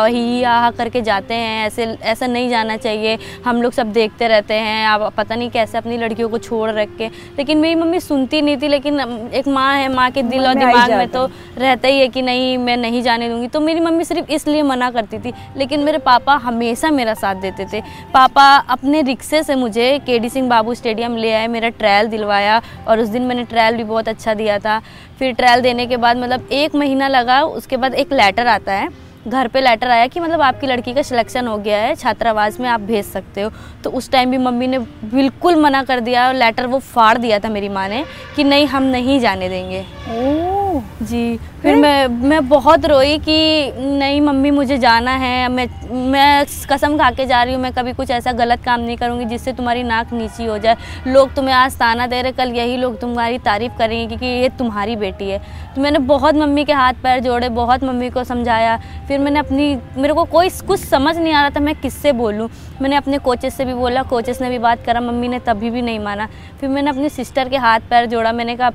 ही 0.08 0.44
आहा 0.44 0.72
करके 0.72 1.02
जाते 1.02 1.34
हैं 1.34 1.66
ऐसे 1.68 1.84
ऐसा 2.04 2.28
नहीं 2.28 2.50
जाना 2.50 2.76
चाहिए 2.78 3.18
हम 3.46 3.62
लोग 3.62 3.74
सब 3.74 3.92
देखते 3.94 4.28
रहते 4.28 4.54
हैं 4.54 4.86
आप 4.88 5.14
पता 5.18 5.36
नहीं 5.36 5.50
कैसे 5.50 5.78
अपनी 5.78 5.98
लड़कियों 5.98 6.30
को 6.30 6.38
छोड़ 6.38 6.70
रख 6.72 6.96
के। 6.98 7.08
लेकिन 7.38 7.58
मेरी 7.58 7.76
मम्मी 7.76 8.00
सुनती 8.00 8.42
नहीं 8.42 8.58
थी 8.58 8.68
लेकिन 8.68 9.00
एक 9.34 9.48
माँ 9.48 9.76
है 9.76 9.88
माँ 9.94 10.10
के 10.12 10.24
दिल 10.24 10.46
और 10.48 10.56
दिमाग 10.56 10.92
में 10.92 11.08
तो 11.08 11.26
रहता 11.58 11.88
ही 11.88 12.00
है 12.00 12.08
कि 12.08 12.22
नहीं 12.22 12.58
मैं 12.58 12.76
नहीं 12.78 13.02
जाने 13.02 13.30
दूँगी। 13.30 13.48
तो 13.48 13.60
मेरी 13.60 13.80
मम्मी 13.80 14.04
सिर्फ़ 14.06 14.32
इसलिए 14.32 14.62
मना 14.64 14.92
करती 14.92 15.20
थी 15.20 15.34
लेकिन 15.58 15.84
मेरे 15.84 15.98
पापा 16.00 16.36
हमेशा 16.44 16.92
मेरा 16.92 17.14
साथ 17.14 17.36
देते 17.42 17.66
थे। 17.74 17.82
पापा 18.14 18.46
अपने 18.70 19.02
रिक्शे 19.04 19.44
से 19.44 19.56
मुझे 19.56 19.98
के 20.06 20.20
डी 20.20 20.30
सिंह 20.30 20.50
बाबू 20.50 20.74
स्टेडियम 20.74 21.18
ले 21.18 21.32
आए 21.34 21.48
मेरा 21.48 21.70
ट्रायल 21.72 22.08
दिलवाया 22.08 22.62
और 22.88 23.00
उस 23.00 23.08
दिन 23.10 23.22
मैंने 23.24 23.44
ट्रायल 23.46 23.78
भी 23.78 23.84
बहुत 23.86 24.08
अच्छा 24.08 24.34
दिया 24.34 24.60
था। 24.60 24.82
फिर 25.20 25.34
ट्रायल 25.34 25.62
देने 25.62 25.86
के 25.88 25.98
बाद 25.98 26.18
मतलब 26.18 26.33
एक 26.42 26.76
महीना 26.76 27.08
लगा 27.08 27.42
उसके 27.44 27.78
बाद 27.78 27.94
एक 27.94 28.14
लेटर 28.14 28.48
आता 28.48 28.74
है 28.74 28.90
घर 29.28 29.48
पे 29.48 29.62
लेटर 29.62 29.88
आया 29.88 30.08
कि 30.08 30.20
मतलब 30.20 30.42
आपकी 30.42 30.68
लड़की 30.68 30.94
का 30.94 31.02
सिलेक्शन 31.02 31.48
हो 31.48 31.58
गया 31.58 31.78
है 31.78 31.94
छात्रावास 31.96 32.60
में 32.60 32.68
आप 32.70 32.80
भेज 32.82 33.06
सकते 33.06 33.42
हो। 33.42 33.52
तो 33.84 33.90
उस 33.90 34.10
टाइम 34.12 34.32
भी 34.32 34.38
मम्मी 34.38 34.68
ने 34.68 34.80
बिल्कुल 34.80 35.56
मना 35.56 35.84
कर 35.84 36.00
दिया 36.00 36.28
और 36.28 36.34
लेटर 36.34 36.68
वो 36.68 36.80
फाड़ 36.80 37.18
दिया 37.18 37.40
था 37.40 37.50
मेरी 37.50 37.70
माँ 37.70 37.88
ने 37.90 38.04
कि 38.36 38.44
नहीं 38.44 38.68
हम 38.68 38.84
नहीं 38.84 39.20
जाने 39.20 39.50
देंगे। 39.50 39.80
ओ 39.80 40.82
जी। 41.02 41.40
फिर 41.64 41.76
मैं 41.76 42.08
मैं 42.08 42.48
बहुत 42.50 42.86
रोई 42.86 43.18
कि 43.18 43.72
नहीं 43.80 44.20
मम्मी 44.22 44.50
मुझे 44.52 44.78
जाना 44.78 45.12
है। 45.12 45.48
मैं 45.50 45.68
मैं 46.12 46.46
कसम 46.70 46.98
खा 46.98 47.10
के 47.12 47.26
जा 47.26 47.42
रही 47.44 47.54
हूँ। 47.54 47.62
मैं 47.62 47.72
कभी 47.74 47.94
कुछ 47.94 48.10
ऐसा 48.12 48.32
गलत 48.32 48.64
काम 48.64 48.80
नहीं 48.80 48.98
करूँगी 48.98 49.26
जिससे 49.26 49.54
तुम्हारी 49.54 49.84
नाक 49.84 50.12
नीची 50.14 50.46
हो 50.46 50.58
जाए। 50.58 50.78
लोग 51.08 51.34
तुम्हें 51.36 51.54
आज 51.56 51.78
ताना 51.80 52.08
दे 52.08 52.22
रहे 52.22 52.32
कल 52.32 52.52
यही 52.52 52.76
लोग 52.78 53.00
तुम्हारी 53.02 53.38
तारीफ़ 53.40 53.78
करेंगे 53.78 54.08
क्योंकि 54.08 54.26
ये 54.26 54.50
तुम्हारी 54.60 54.96
बेटी 54.96 55.30
है। 55.30 55.40
तो 55.76 55.82
मैंने 55.82 56.00
बहुत 56.12 56.36
मम्मी 56.36 56.66
के 56.66 56.74
हाथ 56.74 57.02
पैर 57.04 57.20
जोड़े 57.22 57.50
बहुत 57.52 57.84
मम्मी 57.84 58.10
को 58.10 58.24
समझाया। 58.24 58.78
फिर 59.08 59.20
मैंने 59.20 59.40
अपनी 59.40 59.74
मेरे 59.98 60.14
को 60.14 60.24
कोई 60.28 60.50
कुछ 60.68 60.80
समझ 60.80 61.18
नहीं 61.18 61.34
आ 61.34 61.42
रहा 61.42 61.50
था 61.50 61.60
मैं 61.60 61.76
किससे 61.76 62.12
बोलूँ। 62.14 62.50
मैंने 62.82 62.96
अपने 62.96 63.18
कोचेस 63.20 63.58
से 63.58 63.66
भी 63.66 63.74
बोला 63.74 64.04
कोचेस 64.04 64.42
ने 64.42 64.50
भी 64.50 64.58
बात 64.60 64.86
करा 64.86 65.02
मम्मी 65.02 65.28
ने 65.28 65.40
तभी 65.40 65.70
भी 65.70 65.82
नहीं 65.82 66.00
माना। 66.00 66.28
फिर 66.60 66.70
मैंने 66.70 66.90
अपनी 66.90 67.10
सिस्टर 67.12 67.50
के 67.50 67.58
हाथ 67.58 67.80
पैर 67.90 68.06
जोड़ा। 68.06 68.32
मैंने 68.32 68.56
कहा 68.56 68.72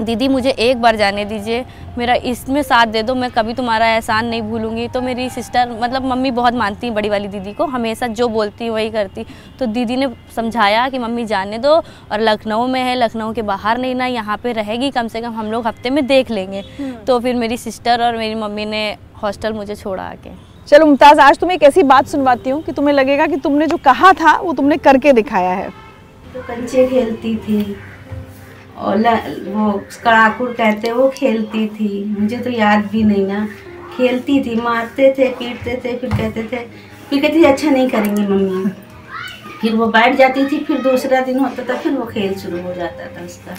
दीदी 0.00 0.26
मुझे 0.28 0.50
एक 0.50 0.80
बार 0.82 0.96
जाने 0.96 1.24
दीजिए। 1.24 1.64
मेरा 1.98 2.14
इसमें 2.24 2.60
साथ 2.62 2.86
दे 2.86 3.02
दो 3.02 3.14
मैं 3.14 3.30
कभी 3.30 3.54
तुम्हारा 3.54 3.86
एहसान 3.86 4.26
नहीं 4.26 4.42
भूलूँगी। 4.42 4.86
तो 4.88 5.00
मेरी 5.00 5.28
सिस्टर 5.30 5.70
मतलब 5.72 6.04
मम्मी 6.04 6.30
बहुत 6.30 6.54
मानती 6.54 6.86
हैं 6.86 6.94
बड़ी 6.94 7.08
वाली 7.08 7.28
दीदी 7.28 7.52
को 7.52 7.64
हमेशा 7.66 8.06
जो 8.08 8.28
बोलती 8.28 8.68
वही 8.68 8.90
करती। 8.90 9.24
तो 9.58 9.66
दीदी 9.66 9.96
ने 9.96 10.08
समझाया 10.36 10.88
कि 10.88 10.98
मम्मी 10.98 11.24
जाने 11.24 11.58
दो 11.58 11.70
और 11.70 12.20
लखनऊ 12.20 12.66
में 12.66 12.80
है 12.80 12.94
लखनऊ 12.94 13.32
के 13.32 13.42
बाहर 13.42 13.78
नहीं 13.78 13.94
ना 13.94 14.06
यहाँ 14.06 14.36
पे 14.36 14.52
रहेगी 14.52 14.90
कम 14.90 15.08
से 15.08 15.20
कम 15.20 15.32
हम 15.32 15.50
लोग 15.52 15.66
हफ़्ते 15.66 15.90
में 15.90 16.06
देख 16.06 16.30
लेंगे। 16.30 16.60
हम्म। 16.78 16.92
तो 17.04 17.18
फिर 17.20 17.34
मेरी 17.34 17.56
सिस्टर 17.56 18.02
और 18.02 18.16
मेरी 18.16 18.34
मम्मी 18.34 18.66
ने 18.66 18.86
हॉस्टल 19.22 19.52
मुझे 19.52 19.74
छोड़ा 19.74 20.02
आके। 20.02 20.30
चलो 20.68 20.86
मुमताज़ 20.86 21.20
आज 21.20 21.38
तुम्हें 21.38 21.56
एक 21.56 21.62
ऐसी 21.62 21.82
बात 21.84 22.06
सुनवाती 22.06 22.50
हूँ 22.50 22.62
कि 22.62 22.72
तुम्हें 22.72 22.94
लगेगा 22.94 23.26
कि 23.26 23.36
तुमने 23.38 23.66
जो 23.66 23.76
कहा 23.76 24.12
था 24.12 24.36
वो 24.38 24.52
तुमने 24.52 24.76
करके 24.78 25.12
दिखाया 25.12 25.50
है। 25.50 25.68
तो 26.34 26.42
कंचे 26.42 26.86
खेलती 26.88 27.36
थी। 27.36 27.76
और 28.78 28.98
वो 29.46 29.70
कड़ाकुर 30.04 30.52
कहते 30.52 30.92
वो 30.92 31.08
खेलती 31.08 31.66
थी। 31.68 32.04
मुझे 32.10 32.36
तो 32.36 32.50
याद 32.50 32.84
भी 32.92 33.02
नहीं 33.04 33.26
ना 33.26 33.46
खेलती 33.96 34.40
थी, 34.44 34.54
मारते 34.56 35.12
थे, 35.18 35.28
पीटते 35.30 35.80
थे, 35.84 35.96
फिर 35.96 36.10
कहते 36.10 36.42
थे, 36.42 36.58
फिर 37.10 37.20
कहती 37.20 37.38
थी 37.38 37.44
अच्छा 37.44 37.70
नहीं 37.70 37.88
करेंगी 37.90 38.22
मम्मी। 38.22 38.70
फिर 39.60 39.74
वो 39.74 39.86
बैठ 39.88 40.16
जाती 40.16 40.44
थी, 40.44 40.58
फिर 40.58 40.82
दूसरा 40.82 41.20
दिन 41.20 41.38
होता 41.38 41.62
था, 41.64 41.76
फिर 41.76 41.92
वो 41.92 42.04
खेल 42.06 42.34
शुरू 42.34 42.62
हो 42.62 42.74
जाता 42.74 43.06
था 43.16 43.24
उसका। 43.24 43.56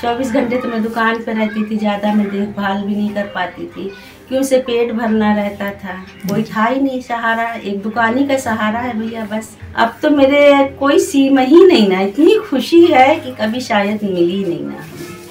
चौबीस 0.00 0.32
घंटे 0.32 0.56
तो 0.56 0.68
मैं 0.68 0.82
दुकान 0.82 1.22
पर 1.22 1.36
रहती 1.36 1.64
थी, 1.70 1.76
ज़्यादा 1.76 2.12
मैं 2.14 2.30
देखभाल 2.30 2.82
भी 2.82 2.94
नहीं 2.94 3.10
कर 3.14 3.26
पाती 3.34 3.66
थी। 3.66 3.90
कि 4.30 4.38
उसे 4.38 4.58
पेट 4.58 4.92
भरना 4.92 5.32
रहता 5.34 5.70
था। 5.74 5.94
कोई 6.28 6.42
था 6.42 6.64
ही 6.64 6.80
नहीं 6.80 7.00
सहारा 7.00 7.52
एक 7.54 7.82
दुकानी 7.82 8.26
का 8.26 8.36
सहारा 8.38 8.80
है 8.80 8.98
भैया 8.98 9.24
बस। 9.24 9.56
अब 9.76 9.96
तो 10.02 10.10
मेरे 10.10 10.64
कोई 10.80 10.98
सीमा 10.98 11.40
ही 11.40 11.64
नहीं 11.66 11.88
ना 11.88 12.00
इतनी 12.00 12.38
खुशी 12.50 12.84
है 12.86 13.16
कि 13.16 13.30
कभी 13.30 13.60
शायद 13.60 14.04
मिली 14.04 14.44
नहीं 14.44 14.60
ना। 14.60 14.84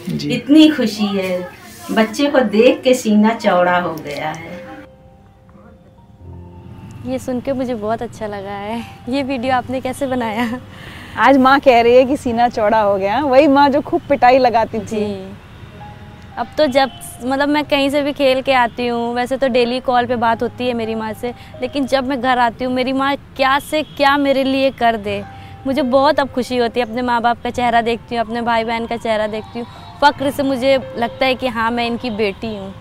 जी। 0.10 0.30
इतनी 0.30 0.70
खुशी 0.70 1.06
है। 1.06 1.48
बच्चे 1.92 2.26
को 2.26 2.40
देख 2.40 2.82
के 2.82 2.94
सीना 2.94 3.34
चौड़ा 3.34 3.80
हो 3.80 3.94
गया 3.96 4.30
है। 4.30 4.58
ये 7.06 7.20
सुन 7.20 7.40
के 7.40 7.54
मुझे 7.54 7.76
बहुत 7.76 8.02
अच्छा 8.02 8.28
लगा 8.28 8.52
है। 8.52 8.82
ये 9.10 9.24
वीडियो 9.24 9.54
आपने 9.54 9.82
कैसे 9.82 10.08
बनाया? 10.08 10.60
आज 11.18 11.38
माँ 11.38 11.60
कह 11.60 11.82
रही 11.82 11.96
है 11.96 12.06
कि 12.06 12.18
सीना 12.18 12.48
चौड़ा 12.50 12.82
हो 12.82 12.98
गया। 12.98 13.20
वही 13.20 13.48
माँ 13.48 13.70
जो 13.70 13.82
खूब 13.82 14.02
पिटाई 14.10 14.38
लगाती 14.38 14.80
थी। 14.80 14.86
जी। 14.86 15.16
अब 16.40 16.48
तो 16.58 16.66
जब 16.68 16.90
मतलब 17.24 17.50
मैं 17.50 17.64
कहीं 17.66 17.90
से 17.90 18.02
भी 18.02 18.12
खेल 18.14 18.42
के 18.42 18.52
आती 18.54 18.86
हूँ, 18.88 19.14
वैसे 19.14 19.38
तो 19.38 19.48
डेली 19.48 19.80
कॉल 19.80 20.06
पे 20.06 20.16
बात 20.16 20.44
होती 20.44 20.68
है 20.68 20.74
मेरी 20.74 20.96
माँ 20.96 21.12
से, 21.14 21.34
लेकिन 21.62 21.86
जब 21.86 22.08
मैं 22.08 22.20
घर 22.22 22.38
आती 22.38 22.66
हूँ, 22.66 22.74
मेरी 22.74 22.94
माँ 22.94 23.16
क्या 23.38 23.58
से 23.62 23.82
क्या 23.84 24.16
मेरे 24.18 24.44
लिए 24.44 24.70
कर 24.72 24.98
दे। 24.98 25.22
मुझे 25.66 25.82
बहुत 25.82 26.20
अब 26.20 26.30
खुशी 26.30 26.58
होती 26.58 26.80
है, 26.80 26.86
अपने 26.86 27.02
माँ 27.02 27.22
बाप 27.22 27.42
का 27.44 27.50
चेहरा 27.50 27.82
देखती 27.82 28.16
हूँ, 28.16 28.26
अपने 28.26 28.42
भाई 28.42 28.64
बहन 28.64 28.86
का 28.86 28.98
चेहरा 28.98 29.28
देखती 29.28 29.60
हूँ। 29.60 29.68
फ़क्र 30.02 30.32
से 30.32 30.44
मुझे 30.44 30.78
लगता 30.98 31.26
है 31.26 31.36
कि 31.36 31.48
हाँ 31.48 31.70
मैं 31.72 31.88
इनकी 31.88 32.10
बेटी 32.12 32.56
हूँ। 32.56 32.74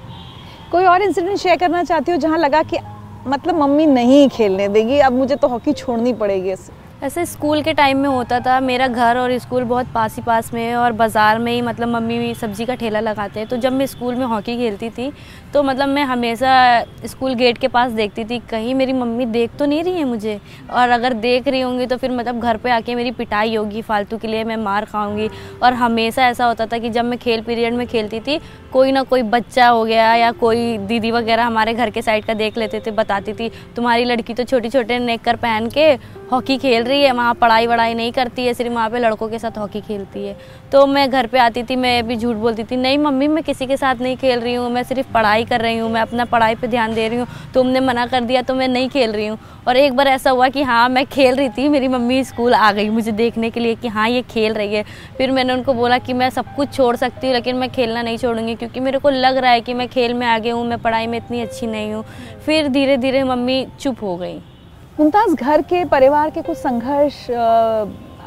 कोई 0.73 0.85
और 0.85 1.03
इंसिडेंट 1.03 1.39
शेयर 1.39 1.57
करना 1.57 1.83
चाहती 1.85 2.13
हो 2.13 2.19
जहाँ 2.19 2.39
लगा 2.39 2.63
कि 2.63 2.79
मतलब 3.27 3.55
मम्मी 3.55 3.87
नहीं 3.87 4.29
खेलने 4.29 4.69
देगी, 4.69 4.99
अब 4.99 5.13
मुझे 5.13 5.37
तो 5.37 5.49
हॉकी 5.49 5.73
छोड़नी 5.73 6.13
पड़ेगी 6.13 6.51
ऐसे 7.03 7.25
स्कूल 7.27 7.61
के 7.63 7.73
टाइम 7.73 7.99
में 7.99 8.09
होता 8.09 8.39
था, 8.41 8.59
मेरा 8.61 8.87
घर 8.89 9.19
और 9.19 9.37
स्कूल 9.39 9.65
बहुत 9.65 9.87
पास 9.95 10.17
ही 10.17 10.23
पास 10.23 10.53
में 10.55 10.61
है 10.63 10.75
और 10.77 10.93
बाज़ार 10.93 11.39
में 11.39 11.53
ही 11.53 11.61
मतलब 11.63 11.89
मम्मी 11.89 12.35
सब्ज़ी 12.35 12.65
का 12.67 12.75
ठेला 12.75 13.01
लगाते 13.01 13.41
हैं। 13.41 13.49
तो 13.49 13.57
जब 13.57 13.73
मैं 13.73 13.87
स्कूल 13.87 14.15
में 14.15 14.25
हॉकी 14.27 14.57
खेलती 14.57 14.89
थी 14.91 15.11
तो 15.55 15.63
मतलब 15.63 15.89
मैं 15.89 16.05
हमेशा 16.05 16.83
स्कूल 17.07 17.35
गेट 17.35 17.59
के 17.59 17.69
पास 17.69 17.93
देखती 17.93 18.25
थी, 18.25 18.39
कहीं 18.41 18.75
मेरी 18.75 18.93
मम्मी 18.93 19.27
देख 19.27 19.51
तो 19.59 19.67
नहीं 19.67 19.83
रही 19.85 19.99
है 19.99 20.05
मुझे? 20.05 20.39
और 20.71 20.89
अगर 20.89 21.13
देख 21.15 21.49
रही 21.49 21.61
होंगी 21.61 21.87
तो 21.87 21.97
फिर 21.97 22.11
मतलब 22.13 22.41
घर 22.41 22.57
पे 22.57 22.71
आके 22.71 22.95
मेरी 22.95 23.11
पिटाई 23.13 23.55
होगी, 23.55 23.83
फालतू 23.83 24.19
के 24.19 24.29
लिए 24.29 24.45
मैं 24.45 24.57
मार 24.59 24.85
खाऊँगी। 24.85 25.29
और 25.63 25.73
हमेशा 25.75 26.27
ऐसा 26.29 26.47
होता 26.47 26.67
था 26.67 26.79
कि 26.79 26.91
जब 26.91 27.05
मैं 27.05 27.19
खेल 27.19 27.43
पीरियड 27.43 27.75
में 27.75 27.87
खेलती 27.87 28.21
थी 28.21 28.41
कोई 28.73 28.93
ना 28.93 29.03
कोई 29.03 29.23
बच्चा 29.25 29.69
हो 29.69 29.85
गया 29.85 30.15
या 30.15 30.31
कोई 30.33 30.77
दीदी 30.79 31.11
वगैरह 31.11 31.45
हमारे 31.45 31.75
घर 31.75 31.91
के 31.91 32.03
साइड 32.03 32.25
का 32.25 32.35
देख 32.35 32.59
लेते 32.59 32.81
थे, 32.81 32.91
बताती 32.91 33.33
थी, 33.33 33.51
तुम्हारी 33.77 34.05
लड़की 34.05 34.35
तो 34.35 34.45
छोटी 34.45 34.69
छोटे 34.69 34.99
नेकर 34.99 35.37
पहन 35.37 35.69
के 35.69 35.87
हॉकी 36.33 36.57
खेल 36.59 36.85
रही 36.85 37.03
है, 37.03 37.13
वहाँ 37.13 37.35
पढ़ाई 37.35 37.67
वढ़ाई 37.67 37.95
नहीं 37.95 38.13
करती 38.13 38.47
है, 38.47 38.55
सिर्फ़ 38.55 38.73
वहाँ 38.73 38.91
पे 38.91 38.99
लड़कों 38.99 39.29
के 39.29 39.39
साथ 39.39 39.59
हॉकी 39.59 39.81
खेलती 39.81 40.27
है। 40.27 40.37
तो 40.73 40.87
मैं 40.87 41.09
घर 41.11 41.27
पे 41.27 41.39
आती 41.39 41.63
थी, 41.63 41.77
मैं 41.77 42.07
भी 42.07 42.17
झूठ 42.17 42.37
बोलती 42.37 42.65
थी, 42.65 42.77
नहीं 42.77 42.99
मम्मी, 42.99 43.29
मैं 43.29 43.45
किसी 43.45 43.67
के 43.67 43.77
साथ 43.77 44.01
नहीं 44.01 44.17
खेल 44.17 44.41
रही 44.41 44.55
हूँ, 44.55 44.71
मैं 44.71 44.83
सिर्फ़ 44.83 45.13
पढ़ाई 45.13 45.45
कर 45.45 45.61
रही 45.61 45.79
हूँ, 45.79 45.91
मैं 45.91 46.01
अपना 46.01 46.25
पढ़ाई 46.25 46.55
पर 46.55 46.67
ध्यान 46.67 46.95
दे 46.95 47.09
रही 47.09 47.19
हूँ, 47.19 47.27
तुमने 47.55 47.81
मना 47.81 48.07
कर 48.07 48.21
दिया 48.21 48.43
तो 48.43 48.55
मैं 48.55 48.69
नहीं 48.69 48.89
खेल 48.89 49.13
रही 49.13 49.27
हूँ। 49.27 49.39
और 49.69 49.77
एक 49.77 49.93
बार 49.93 50.09
ऐसा 50.09 50.31
हुआ 50.31 50.49
कि 50.49 50.63
हाँ 50.63 50.89
मैं 50.89 51.05
खेल 51.07 51.35
रही 51.35 51.49
थी, 51.49 51.69
मेरी 51.69 51.89
मम्मी 51.89 52.23
स्कूल 52.25 52.55
आ 52.55 52.71
गई 52.73 52.89
मुझे 52.91 53.13
देखने 53.13 53.51
के 53.51 53.61
लिए 53.61 53.75
कि 53.75 53.89
हाँ 53.89 54.09
ये 54.09 54.23
खेल 54.23 54.53
रही 54.53 54.75
है। 54.75 54.85
फिर 55.19 55.31
मैंने 55.31 55.53
उनको 55.53 55.75
बोला 55.75 55.99
कि 55.99 56.13
मैं 56.13 56.29
सब 56.31 56.55
कुछ 56.57 56.73
छोड़ 56.75 56.95
सकती 56.97 57.27
हूँ, 57.27 57.35
लेकिन 57.35 57.57
मैं 57.57 57.71
खेलना 57.71 58.03
नहीं 58.03 58.19
छोड़ूँगी 58.19 58.55
क्योंकि 58.55 58.81
मेरे 58.81 58.99
को 58.99 59.11
लग 59.11 59.37
रहा 59.37 59.51
है 59.51 59.61
कि 59.61 59.75
मैं 59.75 59.89
खेल 59.89 60.15
में 60.15 60.27
आगे 60.27 60.51
हूँ, 60.51 60.65
मैं 60.67 60.79
पढ़ाई 60.79 61.07
में 61.07 61.19
इतनी 61.19 61.41
अच्छी 61.41 61.67
नहीं 61.67 61.93
हूँ। 61.93 62.05
फिर 62.47 62.69
धीरे 62.69 62.97
धीरे 62.97 63.23
मम्मी 63.25 63.67
चुप 63.81 64.03
हो 64.03 64.17
गई। 64.17 64.37
मुमताज़, 65.01 65.35
घर 65.35 65.63
के, 65.63 65.85
परिवार 65.85 66.31
के 66.31 66.43
कुछ 66.43 66.57
संघर्ष 66.57 67.27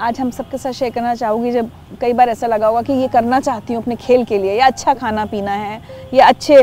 आज 0.01 0.20
हम 0.20 0.29
सबके 0.31 0.58
साथ 0.58 0.72
शेयर 0.74 0.91
करना 0.91 1.13
चाहूँगी 1.15 1.51
जब 1.51 1.70
कई 2.01 2.13
बार 2.13 2.29
ऐसा 2.29 2.48
लगा 2.48 2.67
होगा 2.67 2.81
कि 2.81 2.93
ये 2.93 3.08
करना 3.08 3.39
चाहती 3.39 3.74
हूँ 3.74 3.81
अपने 3.81 3.96
खेल 3.96 4.24
के 4.25 4.38
लिए 4.38 4.53
या 4.53 4.65
अच्छा 4.67 4.93
खाना 4.93 5.25
पीना 5.25 5.51
है 5.53 5.81
या 6.13 6.27
अच्छे 6.27 6.55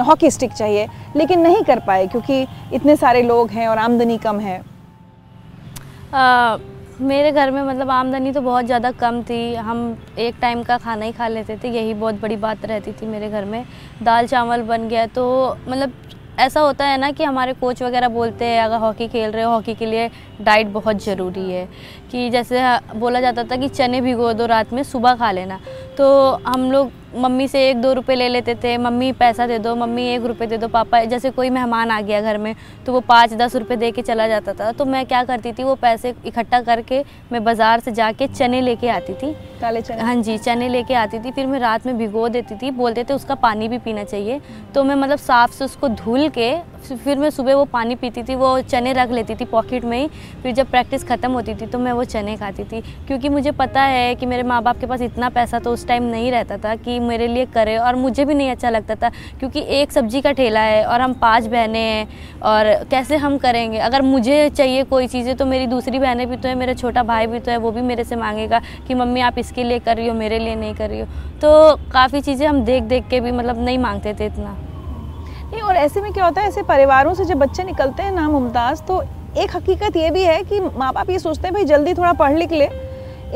हॉकी 0.00 0.30
स्टिक 0.30 0.52
चाहिए 0.52 0.86
लेकिन 1.16 1.40
नहीं 1.40 1.62
कर 1.62 1.78
पाए 1.86 2.06
क्योंकि 2.06 2.46
इतने 2.74 2.96
सारे 2.96 3.22
लोग 3.22 3.50
हैं 3.50 3.68
और 3.68 3.78
आमदनी 3.78 4.18
कम 4.18 4.40
है। 4.40 4.60
आ, 6.14 6.56
मेरे 7.02 7.32
घर 7.32 7.50
में 7.50 7.62
मतलब 7.62 7.90
आमदनी 7.90 8.32
तो 8.32 8.40
बहुत 8.40 8.64
ज़्यादा 8.66 8.90
कम 8.92 9.22
थी। 9.22 9.54
हम 9.56 9.78
एक 10.18 10.34
टाइम 10.40 10.62
का 10.62 10.76
खाना 10.78 11.04
ही 11.04 11.12
खा 11.12 11.28
लेते 11.28 11.56
थे 11.56 11.68
यही 11.70 11.94
बहुत 11.94 12.20
बड़ी 12.20 12.36
बात 12.38 12.64
रहती 12.66 12.92
थी 12.92 13.06
मेरे 13.06 13.30
घर 13.30 13.44
में। 13.44 13.64
दाल 14.02 14.26
चावल 14.26 14.62
बन 14.64 14.88
गया 14.88 15.06
तो 15.08 15.24
मतलब 15.68 15.92
ऐसा 16.42 16.60
होता 16.60 16.84
है 16.84 16.96
ना 16.98 17.10
कि 17.10 17.24
हमारे 17.24 17.52
कोच 17.52 17.82
वगैरह 17.82 18.08
बोलते 18.08 18.44
हैं, 18.44 18.62
अगर 18.62 18.76
हॉकी 18.76 19.08
खेल 19.08 19.30
रहे 19.30 19.44
हो 19.44 19.50
हॉकी 19.50 19.74
के 19.74 19.86
लिए 19.86 20.10
डाइट 20.40 20.66
बहुत 20.66 21.04
ज़रूरी 21.04 21.50
है। 21.52 21.68
कि 22.12 22.30
जैसे 22.30 22.62
बोला 22.94 23.20
जाता 23.20 23.44
था 23.44 23.56
कि 23.56 23.68
चने 23.68 24.00
भिगो 24.00 24.32
दो 24.32 24.46
रात 24.46 24.72
में, 24.72 24.82
सुबह 24.82 25.14
खा 25.14 25.30
लेना। 25.32 25.60
तो 25.98 26.30
हम 26.46 26.72
लोग 26.72 26.90
मम्मी 27.14 27.46
से 27.48 27.68
एक 27.70 27.80
दो 27.82 27.92
रुपए 27.92 28.14
ले 28.14 28.28
लेते 28.28 28.54
थे 28.54 28.76
मम्मी 28.78 29.10
पैसा 29.12 29.46
दे 29.46 29.58
दो 29.58 29.74
मम्मी 29.76 30.06
एक 30.08 30.24
रुपए 30.26 30.46
दे 30.46 30.56
दो 30.58 30.68
पापा 30.68 31.02
जैसे 31.04 31.30
कोई 31.30 31.50
मेहमान 31.50 31.90
आ 31.90 32.00
गया 32.00 32.20
घर 32.22 32.38
में 32.38 32.54
तो 32.86 32.92
वो 32.92 33.00
पाँच 33.02 33.32
दस 33.34 33.56
रुपए 33.56 33.76
दे 33.76 33.90
के 33.90 34.02
चला 34.02 34.28
जाता 34.28 34.52
था। 34.52 34.70
तो 34.72 34.84
मैं 34.84 35.04
क्या 35.06 35.22
करती 35.24 35.52
थी 35.52 35.64
वो 35.64 35.74
पैसे 35.76 36.14
इकट्ठा 36.26 36.60
करके 36.62 37.02
मैं 37.32 37.42
बाज़ार 37.44 37.80
से 37.80 37.92
जाके 37.92 38.26
चने 38.28 38.60
लेके 38.60 38.88
आती 38.90 39.14
थी। 39.14 39.32
काले 39.60 39.82
चने? 39.82 40.02
हाँ 40.02 40.14
जी 40.16 40.38
चने 40.38 40.68
लेके 40.68 40.94
आती 40.94 41.18
थी 41.18 41.30
फिर 41.30 41.46
मैं 41.46 41.58
रात 41.60 41.86
में 41.86 41.96
भिगो 41.98 42.28
देती 42.30 42.54
थी 42.56 42.70
बोलते 42.72 43.04
थे 43.04 43.14
उसका 43.14 43.34
पानी 43.36 43.68
भी 43.68 43.78
पीना 43.78 44.04
चाहिए। 44.04 44.40
तो 44.74 44.84
मैं 44.84 44.94
मतलब 44.96 45.18
साफ़ 45.20 45.52
से 45.52 45.64
उसको 45.64 45.88
धुल 45.90 46.28
के 46.28 46.52
फिर 46.84 47.18
मैं 47.18 47.30
सुबह 47.30 47.54
वो 47.54 47.64
पानी 47.64 47.94
पीती 47.94 48.22
थी, 48.22 48.34
वो 48.34 48.60
चने 48.62 48.92
रख 48.92 49.10
लेती 49.10 49.34
थी 49.34 49.44
पॉकेट 49.44 49.84
में 49.84 49.98
ही, 49.98 50.08
फिर 50.42 50.52
जब 50.54 50.70
प्रैक्टिस 50.70 51.04
ख़त्म 51.04 51.30
होती 51.32 51.54
थी 51.54 51.66
तो 51.66 51.78
मैं 51.78 51.92
वो 51.92 52.04
चने 52.06 52.36
खाती 52.36 52.64
थी। 52.64 52.80
क्योंकि 53.06 53.28
मुझे 53.28 53.50
पता 53.52 53.82
है 53.82 54.14
कि 54.14 54.26
मेरे 54.26 54.42
माँ 54.42 54.62
बाप 54.62 54.78
के 54.80 54.86
पास 54.86 55.02
इतना 55.02 55.28
पैसा 55.30 55.58
तो 55.58 55.72
उस 55.72 55.86
टाइम 55.88 56.02
नहीं 56.04 56.30
रहता 56.32 56.56
था 56.58 56.74
कि 56.76 56.98
मेरे 57.00 57.26
लिए 57.28 57.46
करे 57.46 57.76
और 57.78 57.96
मुझे 57.96 58.24
भी 58.24 58.34
नहीं 58.34 58.50
अच्छा 58.50 58.70
लगता 58.70 58.94
था, 58.94 59.10
क्योंकि 59.38 59.60
एक 59.72 59.92
सब्ज़ी 59.92 60.20
का 60.20 60.32
ठेला 60.32 60.60
है 60.60 60.84
और 60.86 61.00
हम 61.00 61.14
पाँच 61.14 61.46
बहनें 61.46 61.80
हैं 61.80 62.40
और 62.42 62.72
कैसे 62.90 63.16
हम 63.16 63.38
करेंगे? 63.38 63.78
अगर 63.80 64.02
मुझे 64.02 64.48
चाहिए 64.50 64.82
कोई 64.84 65.06
चीज़ें 65.08 65.34
तो 65.36 65.46
मेरी 65.46 65.66
दूसरी 65.66 65.98
बहनें 65.98 66.28
भी 66.28 66.36
तो 66.36 66.48
है, 66.48 66.54
मेरा 66.54 66.74
छोटा 66.74 67.02
भाई 67.04 67.26
भी 67.26 67.38
तो 67.38 67.50
है, 67.50 67.56
वो 67.56 67.70
भी 67.70 67.80
मेरे 67.82 68.04
से 68.04 68.16
मांगेगा 68.16 68.60
कि 68.88 68.94
मम्मी 68.94 69.20
आप 69.20 69.38
इसके 69.38 69.64
लिए 69.64 69.78
कर 69.78 69.96
रही 69.96 70.08
हो, 70.08 70.14
मेरे 70.14 70.38
लिए 70.38 70.54
नहीं 70.56 70.74
कर 70.74 70.90
रही 70.90 71.00
हो। 71.00 71.06
तो 71.42 71.76
काफ़ी 71.92 72.20
चीज़ें 72.20 72.46
हम 72.46 72.64
देख 72.64 72.82
देख 72.84 73.08
के 73.08 73.20
भी 73.20 73.32
मतलब 73.32 73.64
नहीं 73.64 73.78
मांगते 73.78 74.14
थे 74.14 74.26
इतना। 74.26 74.56
नहीं 75.52 75.62
और 75.62 75.76
ऐसे 75.76 76.00
में 76.00 76.12
क्या 76.12 76.24
होता 76.24 76.40
है 76.40 76.48
ऐसे 76.48 76.62
परिवारों 76.64 77.12
से 77.14 77.24
जब 77.24 77.38
बच्चे 77.38 77.64
निकलते 77.64 78.02
हैं 78.02 78.12
ना 78.12 78.28
मुमताज़ 78.28 78.80
तो 78.82 79.02
एक 79.38 79.56
हकीकत 79.56 79.96
ये 79.96 80.10
भी 80.10 80.22
है 80.22 80.42
कि 80.44 80.60
माँ 80.60 80.92
बाप 80.94 81.10
ये 81.10 81.18
सोचते 81.18 81.46
हैं 81.46 81.52
भाई 81.54 81.64
जल्दी 81.66 81.94
थोड़ा 81.94 82.12
पढ़ 82.14 82.36
लिख 82.38 82.52
ले 82.52 82.64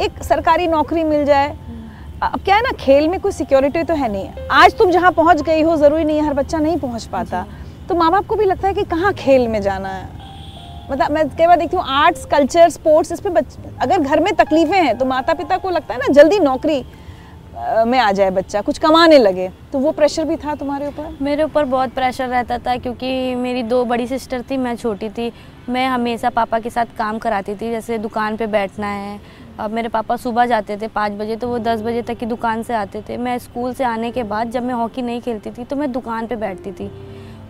एक 0.04 0.22
सरकारी 0.24 0.66
नौकरी 0.68 1.04
मिल 1.04 1.24
जाए। 1.24 1.48
अब 2.22 2.40
क्या 2.44 2.56
है 2.56 2.62
ना 2.62 2.70
खेल 2.80 3.08
में 3.08 3.18
कोई 3.20 3.32
सिक्योरिटी 3.32 3.82
तो 3.84 3.94
है 3.94 4.10
नहीं। 4.12 4.28
आज 4.52 4.76
तुम 4.78 4.90
जहाँ 4.90 5.12
पहुँच 5.12 5.42
गई 5.42 5.62
हो 5.62 5.76
ज़रूरी 5.76 6.04
नहीं 6.04 6.16
है 6.16 6.26
हर 6.26 6.34
बच्चा 6.34 6.58
नहीं 6.58 6.76
पहुँच 6.78 7.04
पाता। 7.12 7.44
तो 7.88 7.94
माँ 7.94 8.10
बाप 8.12 8.26
को 8.26 8.36
भी 8.36 8.44
लगता 8.44 8.68
है 8.68 8.74
कि 8.74 8.84
कहाँ 8.86 9.12
खेल 9.14 9.48
में 9.48 9.60
जाना 9.62 9.88
है? 9.88 10.08
मतलब 10.90 11.10
मैं 11.12 11.28
कई 11.28 11.46
बार 11.46 11.58
देखती 11.58 11.76
हूँ 11.76 11.84
आर्ट्स 11.94 12.24
कल्चर 12.26 12.68
स्पोर्ट्स 12.70 13.12
इसमें 13.12 13.34
बच 13.34 13.56
अगर 13.82 13.98
घर 14.00 14.20
में 14.20 14.34
तकलीफें 14.36 14.78
हैं 14.78 14.96
तो 14.98 15.04
माता 15.06 15.34
पिता 15.34 15.56
को 15.58 15.70
लगता 15.70 15.94
है 15.94 16.00
ना 16.00 16.12
जल्दी 16.14 16.38
नौकरी 16.40 16.84
में 17.58 17.98
आ 17.98 18.10
जाए 18.12 18.30
बच्चा, 18.30 18.60
कुछ 18.60 18.78
कमाने 18.78 19.18
लगे 19.18 19.48
तो 19.72 19.78
वो 19.78 19.92
प्रेशर 19.92 20.24
भी 20.24 20.36
था 20.36 20.54
तुम्हारे 20.54 20.86
ऊपर? 20.86 21.16
मेरे 21.22 21.42
ऊपर 21.42 21.64
बहुत 21.66 21.90
प्रेशर 21.90 22.28
रहता 22.28 22.58
था 22.58 22.76
क्योंकि 22.76 23.34
मेरी 23.34 23.62
दो 23.62 23.84
बड़ी 23.84 24.06
सिस्टर 24.06 24.42
थी, 24.50 24.56
मैं 24.56 24.74
छोटी 24.76 25.08
थी। 25.08 25.32
मैं 25.68 25.86
हमेशा 25.88 26.30
पापा 26.30 26.58
के 26.58 26.70
साथ 26.70 26.96
काम 26.98 27.18
कराती 27.18 27.54
थी, 27.54 27.70
जैसे 27.70 27.98
दुकान 27.98 28.36
पे 28.36 28.46
बैठना 28.46 28.86
है। 28.86 29.18
अब 29.58 29.70
मेरे 29.70 29.88
पापा 29.88 30.16
सुबह 30.16 30.46
जाते 30.46 30.76
थे 30.76 30.88
पाँच 30.88 31.12
बजे 31.12 31.36
तो 31.36 31.48
वो 31.48 31.58
दस 31.58 31.82
बजे 31.82 32.02
तक 32.02 32.18
की 32.18 32.26
दुकान 32.26 32.62
से 32.62 32.74
आते 32.74 33.02
थे। 33.08 33.16
मैं 33.16 33.38
स्कूल 33.38 33.72
से 33.74 33.84
आने 33.84 34.10
के 34.10 34.22
बाद 34.24 34.50
जब 34.50 34.62
मैं 34.62 34.74
हॉकी 34.74 35.02
नहीं 35.02 35.20
खेलती 35.20 35.50
थी 35.50 35.64
तो 35.64 35.76
मैं 35.76 35.92
दुकान 35.92 36.26
पर 36.26 36.36
बैठती 36.36 36.72
थी। 36.72 36.90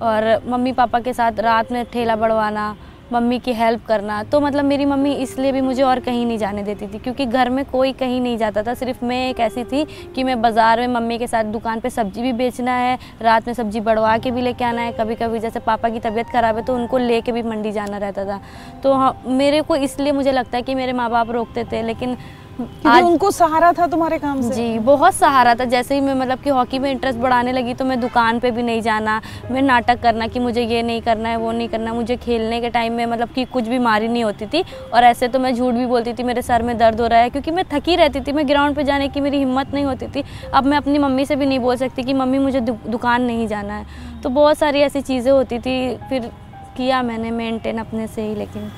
और 0.03 0.43
मम्मी 0.47 0.73
पापा 0.73 1.01
के 1.01 1.13
साथ 1.13 1.41
रात 1.41 1.73
में 1.73 1.85
ठेला 1.85 2.17
बढ़वाना 2.17 2.75
मम्मी 3.13 3.39
की 3.39 3.53
हेल्प 3.55 3.85
करना। 3.87 4.23
तो 4.23 4.41
मतलब 4.41 4.65
मेरी 4.65 4.85
मम्मी 4.85 5.13
इसलिए 5.15 5.53
भी 5.53 5.61
मुझे 5.61 5.83
और 5.83 6.01
कहीं 6.01 6.25
नहीं 6.27 6.39
जाने 6.39 6.63
देती 6.63 6.87
थी, 6.87 6.99
क्योंकि 6.99 7.27
घर 7.27 7.51
में 7.51 7.65
कोई 7.65 7.93
कहीं 7.95 8.21
नहीं 8.21 8.39
जाता 8.39 8.63
था। 8.63 8.75
सिर्फ़ 8.75 9.05
मैं 9.05 9.29
एक 9.29 9.41
ऐसी 9.41 9.65
थी 9.65 9.85
कि 10.15 10.25
मैं 10.25 10.41
बाज़ार 10.43 10.81
में 10.81 10.87
मम्मी 10.91 11.19
के 11.19 11.27
साथ 11.27 11.45
दुकान 11.53 11.81
पे 11.81 11.91
सब्ज़ी 11.91 12.23
भी 12.23 12.33
बेचना 12.35 12.73
है, 12.73 12.99
रात 13.23 13.47
में 13.47 13.55
सब्ज़ी 13.55 13.81
बढ़वा 13.83 14.17
के 14.19 14.31
भी 14.31 14.41
लेके 14.43 14.65
आना 14.65 14.83
है। 14.83 14.93
कभी 14.93 15.15
कभी 15.15 15.39
जैसे 15.39 15.61
पापा 15.63 15.89
की 15.89 16.01
तबीयत 16.01 16.27
ख़राब 16.29 16.57
है 16.57 16.65
तो 16.65 16.75
उनको 16.75 16.99
ले 16.99 17.21
भी 17.23 17.43
मंडी 17.43 17.73
जाना 17.73 17.99
रहता 17.99 18.25
था। 18.25 18.41
तो 18.83 18.93
हाँ 18.95 19.23
मेरे 19.29 19.61
को 19.63 19.77
इसलिए 19.79 20.13
मुझे 20.13 20.33
लगता 20.33 20.57
है 20.57 20.63
कि 20.63 20.75
मेरे 20.75 20.93
माँ 20.93 21.11
बाप 21.11 21.31
रोकते 21.31 21.65
थे, 21.65 21.83
लेकिन 21.83 22.17
क्योंकि 22.57 23.01
उनको 23.03 23.31
सहारा 23.31 23.73
था 23.73 23.87
तुम्हारे 23.87 24.19
काम 24.19 24.41
से। 24.43 24.55
जी 24.55 24.79
बहुत 24.81 25.15
सहारा 25.15 25.55
था। 25.55 25.65
जैसे 25.67 25.95
ही 25.95 26.01
मैं 26.01 26.15
मतलब 26.15 26.39
कि 26.39 26.51
हॉकी 26.51 26.79
में 26.79 26.91
इंटरेस्ट 26.91 27.19
बढ़ाने 27.19 27.53
लगी 27.53 27.75
तो 27.75 27.85
मैं 27.85 27.99
दुकान 28.01 28.39
पे 28.41 28.51
भी 28.51 28.63
नहीं 28.63 28.81
जाना 28.83 29.21
मैं 29.51 29.63
नाटक 29.63 30.01
करना 30.03 30.27
कि 30.27 30.39
मुझे 30.39 30.63
ये 30.63 30.83
नहीं 30.83 31.03
करना 31.03 31.29
है 31.29 31.37
वो 31.37 31.53
नहीं 31.53 31.69
करना 31.69 31.93
मुझे 31.93 32.17
खेलने 32.17 32.61
के 32.61 32.71
टाइम 32.71 32.93
में 32.93 33.05
मतलब 33.07 33.29
कि 33.29 33.45
कुछ 33.47 33.69
बीमारी 33.69 34.09
नहीं 34.09 34.25
होती 34.25 34.47
थी 34.47 34.65
और 34.95 35.05
ऐसे 35.05 35.29
तो 35.29 35.39
मैं 35.39 35.55
झूठ 35.55 35.75
भी 35.75 35.87
बोलती 35.87 36.13
थी 36.13 36.23
मेरे 36.23 36.43
सर 36.43 36.63
में 36.63 36.77
दर्द 36.79 37.01
हो 37.01 37.07
रहा 37.07 37.21
है 37.21 37.31
क्योंकि 37.31 37.51
मैं 37.51 37.65
थकी 37.73 37.97
रहती 37.97 38.21
थी 38.21 38.33
मैं 38.33 38.47
ग्राउंड 38.49 38.77
पे 38.77 38.85
जाने 38.85 39.09
की 39.09 39.21
मेरी 39.21 39.39
हिम्मत 39.39 39.75
नहीं 39.75 39.85
होती 39.85 40.07
थी। 40.07 40.25
अब 40.55 40.65
मैं 40.65 40.77
अपनी 40.77 40.99
मम्मी 40.99 41.27
से 41.27 41.37
भी 41.37 41.47
नहीं 41.47 41.59
बोल 41.59 41.77
सकती 41.77 42.03
कि 42.03 42.15
मम्मी 42.15 42.39
मुझे 42.39 42.61
दुकान 42.61 43.23
नहीं 43.23 43.47
जाना 43.49 43.75
है। 43.75 43.87
तो 44.23 44.29
बहुत 44.31 44.59
सारी 44.59 44.81
ऐसी 44.81 45.01
चीज़ें 45.03 45.31
होती 45.33 45.59
थी 45.59 45.77
फिर 46.09 46.31
किया 46.77 47.03
मैंने 47.03 47.31
मेनटेन 47.33 47.79
अपने 47.79 48.07
से 48.07 48.23
ही 48.23 48.35
लेकिन। 48.35 48.71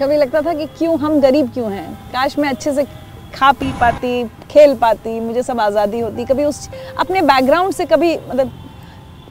कभी 0.00 0.16
लगता 0.16 0.40
था 0.42 0.54
कि 0.54 0.66
क्यों 0.78 0.98
हम 0.98 1.20
गरीब 1.20 1.50
क्यों 1.50 1.70
हैं? 1.72 1.92
काश 2.12 2.38
मैं 2.38 2.48
अच्छे 2.48 2.72
से 2.72 2.86
खा 3.28 3.50
पी 3.52 3.72
पाती, 3.72 4.24
खेल 4.50 4.74
पाती, 4.76 5.18
मुझे 5.20 5.42
सब 5.42 5.60
आज़ादी 5.60 6.00
होती। 6.00 6.24
कभी 6.24 6.44
उस, 6.44 6.68
अपने 6.98 7.22
बैकग्राउंड 7.22 7.72
से 7.72 7.86
कभी 7.86 8.16
मतलब 8.18 8.52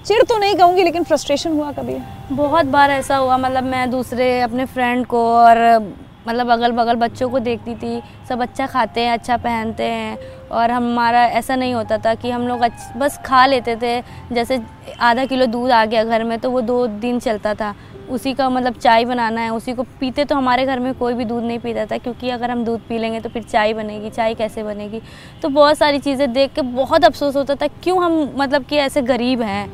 चिड़ 0.05 0.21
तो 0.23 0.37
नहीं 0.37 0.55
कहूँगी, 0.55 0.83
लेकिन 0.83 1.03
फ्रस्ट्रेशन 1.03 1.51
हुआ 1.51 1.71
कभी। 1.71 1.97
बहुत 2.31 2.65
बार 2.67 2.91
ऐसा 2.91 3.17
हुआ 3.17 3.37
मतलब 3.37 3.63
मैं 3.65 3.89
दूसरे 3.91 4.39
अपने 4.41 4.65
फ्रेंड 4.67 5.05
को 5.05 5.23
और 5.29 5.57
मतलब 6.27 6.49
अगल 6.51 6.71
बगल 6.71 6.95
बच्चों 6.97 7.29
को 7.29 7.39
देखती 7.39 7.75
थी, 7.75 8.01
सब 8.29 8.41
अच्छा 8.41 8.65
खाते 8.67 9.01
हैं 9.01 9.11
अच्छा 9.13 9.37
पहनते 9.37 9.83
हैं, 9.83 10.17
और 10.49 10.71
हमारा 10.71 11.23
ऐसा 11.33 11.55
नहीं 11.55 11.73
होता 11.73 11.97
था 11.97 12.13
कि 12.15 12.31
हम 12.31 12.47
लोग 12.47 12.65
बस 12.97 13.19
खा 13.25 13.45
लेते 13.45 13.75
थे। 13.75 13.99
जैसे 14.31 14.59
आधा 15.01 15.25
किलो 15.25 15.45
दूध 15.47 15.71
आ 15.71 15.83
गया 15.85 16.03
घर 16.03 16.23
में 16.23 16.37
तो 16.39 16.51
वो 16.51 16.61
दो 16.61 16.85
दिन 16.87 17.19
चलता 17.19 17.53
था। 17.53 17.73
उसी 18.09 18.33
का 18.33 18.49
मतलब 18.49 18.73
चाय 18.73 19.05
बनाना 19.05 19.41
है, 19.41 19.49
उसी 19.49 19.73
को 19.73 19.83
पीते 19.99 20.25
तो 20.25 20.35
हमारे 20.35 20.65
घर 20.65 20.79
में 20.79 20.93
कोई 20.93 21.13
भी 21.13 21.25
दूध 21.25 21.43
नहीं 21.43 21.59
पीता 21.59 21.85
था, 21.85 21.97
क्योंकि 21.97 22.29
अगर 22.29 22.51
हम 22.51 22.63
दूध 22.65 22.81
पी 22.81 22.97
लेंगे 22.97 23.19
तो 23.19 23.29
फिर 23.29 23.43
चाय 23.43 23.73
बनेगी, 23.73 24.09
चाय 24.09 24.33
कैसे 24.33 24.63
बनेगी? 24.63 25.01
तो 25.41 25.49
बहुत 25.49 25.77
सारी 25.77 25.99
चीज़ें 25.99 26.31
देख 26.33 26.53
के 26.53 26.61
बहुत 26.61 27.05
अफसोस 27.05 27.35
होता 27.35 27.55
था, 27.55 27.67
क्यों 27.67 28.03
हम 28.03 28.33
मतलब 28.37 28.65
कि 28.65 28.77
ऐसे 28.77 29.01
गरीब 29.01 29.41
हैं? 29.41 29.67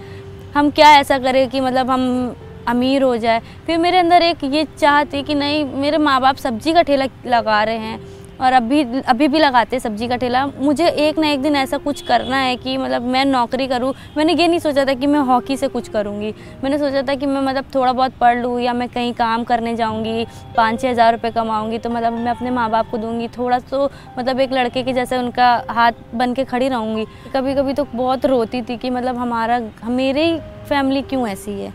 हम 0.55 0.69
क्या 0.69 0.89
ऐसा 0.91 1.17
करें 1.19 1.47
कि 1.49 1.61
मतलब 1.61 1.89
हम 1.91 2.35
अमीर 2.67 3.03
हो 3.03 3.15
जाए? 3.17 3.41
फिर 3.65 3.77
मेरे 3.77 3.97
अंदर 3.97 4.21
एक 4.21 4.43
ये 4.43 4.65
चाह 4.77 5.03
थी 5.03 5.23
कि 5.23 5.35
नहीं, 5.35 5.65
मेरे 5.65 5.97
माँ 5.97 6.19
बाप 6.21 6.35
सब्ज़ी 6.35 6.73
का 6.73 6.81
ठेला 6.81 7.05
लगा 7.25 7.63
रहे 7.63 7.77
हैं 7.77 8.12
और 8.41 8.53
अभी 8.53 8.83
अभी 9.01 9.27
भी 9.27 9.39
लगाते 9.39 9.75
हैं 9.75 9.81
सब्ज़ी 9.81 10.07
का 10.07 10.15
ठेला। 10.17 10.45
मुझे 10.47 10.87
एक 10.87 11.17
ना 11.19 11.27
एक 11.27 11.41
दिन 11.41 11.55
ऐसा 11.55 11.77
कुछ 11.79 12.01
करना 12.01 12.37
है 12.37 12.55
कि 12.57 12.77
मतलब 12.77 13.01
मैं 13.03 13.23
नौकरी 13.25 13.67
करूँ। 13.67 13.93
मैंने 14.17 14.33
ये 14.33 14.47
नहीं 14.47 14.59
सोचा 14.59 14.85
था 14.85 14.93
कि 14.93 15.07
मैं 15.07 15.19
हॉकी 15.21 15.57
से 15.57 15.67
कुछ 15.67 15.89
करूँगी। 15.89 16.33
मैंने 16.63 16.77
सोचा 16.77 17.01
था 17.01 17.15
कि 17.15 17.25
मैं 17.25 17.41
मतलब 17.41 17.65
थोड़ा 17.75 17.91
बहुत 17.93 18.13
पढ़ 18.13 18.37
लूँ 18.37 18.59
या 18.61 18.73
मैं 18.73 18.89
कहीं 18.89 19.13
काम 19.13 19.43
करने 19.43 19.75
जाऊँगी, 19.75 20.25
पाँच 20.57 20.81
छः 20.81 20.89
हज़ार 20.89 21.13
रुपये 21.13 21.31
कमाऊँगी 21.31 21.77
तो 21.77 21.89
मतलब 21.89 22.13
मैं 22.13 22.31
अपने 22.31 22.51
माँ 22.51 22.69
बाप 22.69 22.89
को 22.91 22.97
दूँगी। 22.97 23.27
थोड़ा 23.27 23.59
तो 23.61 23.89
मतलब 24.17 24.39
एक 24.39 24.53
लड़के 24.53 24.83
के 24.83 24.93
जैसे 24.93 25.17
उनका 25.17 25.53
हाथ 25.69 25.91
बन 26.15 26.33
के 26.33 26.43
खड़ी 26.45 26.67
रहूँगी। 26.67 27.05
कभी 27.33 27.55
कभी 27.55 27.73
तो 27.73 27.87
बहुत 27.93 28.25
रोती 28.25 28.61
थी 28.61 28.77
कि 28.77 28.89
मतलब 28.89 29.17
हमारा, 29.17 29.59
मेरी 29.85 30.37
फैमिली 30.69 31.01
क्यों 31.03 31.27
ऐसी 31.27 31.51
है? 31.53 31.73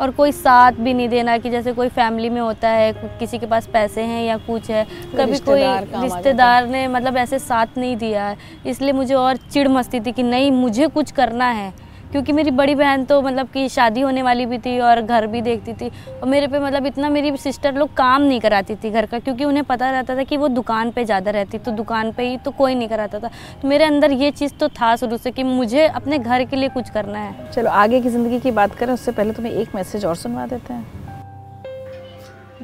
और 0.00 0.10
कोई 0.10 0.32
साथ 0.32 0.72
भी 0.72 0.94
नहीं 0.94 1.08
देना 1.08 1.36
कि 1.38 1.50
जैसे 1.50 1.72
कोई 1.72 1.88
फैमिली 1.88 2.28
में 2.28 2.40
होता 2.40 2.68
है 2.68 2.92
किसी 3.18 3.38
के 3.38 3.46
पास 3.46 3.66
पैसे 3.66 4.02
हैं 4.02 4.24
या 4.24 4.36
कुछ 4.36 4.70
है 4.70 4.84
कभी 5.16 5.38
कोई 5.38 5.62
रिश्तेदार 5.94 6.66
ने 6.66 6.86
मतलब 6.88 7.16
ऐसे 7.16 7.38
साथ 7.38 7.78
नहीं 7.78 7.96
दिया 7.96 8.26
है। 8.26 8.36
इसलिए 8.66 8.92
मुझे 8.92 9.14
और 9.14 9.36
चिड़ 9.36 9.68
मस्ती 9.68 10.00
थी 10.00 10.12
कि 10.12 10.22
नहीं 10.22 10.50
मुझे 10.52 10.86
कुछ 10.88 11.10
करना 11.10 11.48
है। 11.50 11.72
क्योंकि 12.12 12.32
मेरी 12.32 12.50
बड़ी 12.52 12.74
बहन 12.74 13.04
तो 13.04 13.20
मतलब 13.22 13.48
कि 13.48 13.68
शादी 13.70 14.00
होने 14.00 14.22
वाली 14.22 14.46
भी 14.46 14.58
थी 14.58 14.78
और 14.80 15.00
घर 15.02 15.26
भी 15.26 15.40
देखती 15.42 15.72
थी 15.72 15.88
और 16.12 16.28
मेरे 16.28 16.46
पे 16.48 16.58
मतलब 16.60 16.86
इतना 16.86 17.08
मेरी 17.10 17.36
सिस्टर 17.38 17.74
लोग 17.74 17.94
काम 17.94 18.22
नहीं 18.22 18.40
कराती 18.40 18.74
थी 18.74 18.90
घर 18.90 19.06
का, 19.06 19.18
क्योंकि 19.18 19.44
उन्हें 19.44 19.64
पता 19.64 19.90
रहता 19.90 20.16
था 20.16 20.22
कि 20.22 20.36
वो 20.36 20.48
दुकान 20.50 20.90
पे 20.90 21.04
ज़्यादा 21.04 21.30
रहती 21.30 21.58
तो 21.60 21.72
दुकान 21.72 22.12
पे 22.12 22.28
ही 22.28 22.36
तो 22.36 22.50
कोई 22.52 22.74
नहीं 22.74 22.88
कराता 22.88 23.18
था। 23.18 23.30
तो 23.62 23.68
मेरे 23.68 23.84
अंदर 23.84 24.12
ये 24.12 24.30
चीज़ 24.32 24.54
तो 24.54 24.68
था 24.70 24.94
शुरू 24.96 25.16
से 25.16 25.30
कि 25.30 25.42
मुझे 25.44 25.86
अपने 25.86 26.18
घर 26.18 26.44
के 26.44 26.56
लिए 26.56 26.68
कुछ 26.70 26.90
करना 26.90 27.18
है। 27.18 27.50
चलो, 27.50 27.70
आगे 27.72 28.00
की 28.00 28.08
ज़िंदगी 28.08 28.40
की 28.40 28.50
बात 28.52 28.74
करें, 28.74 28.92
उससे 28.94 29.12
पहले 29.12 29.32
तुम्हें 29.32 29.52
एक 29.52 29.74
मैसेज 29.74 30.04
और 30.04 30.16
सुनवा 30.16 30.46
देते 30.46 30.72
हैं। 30.72 31.01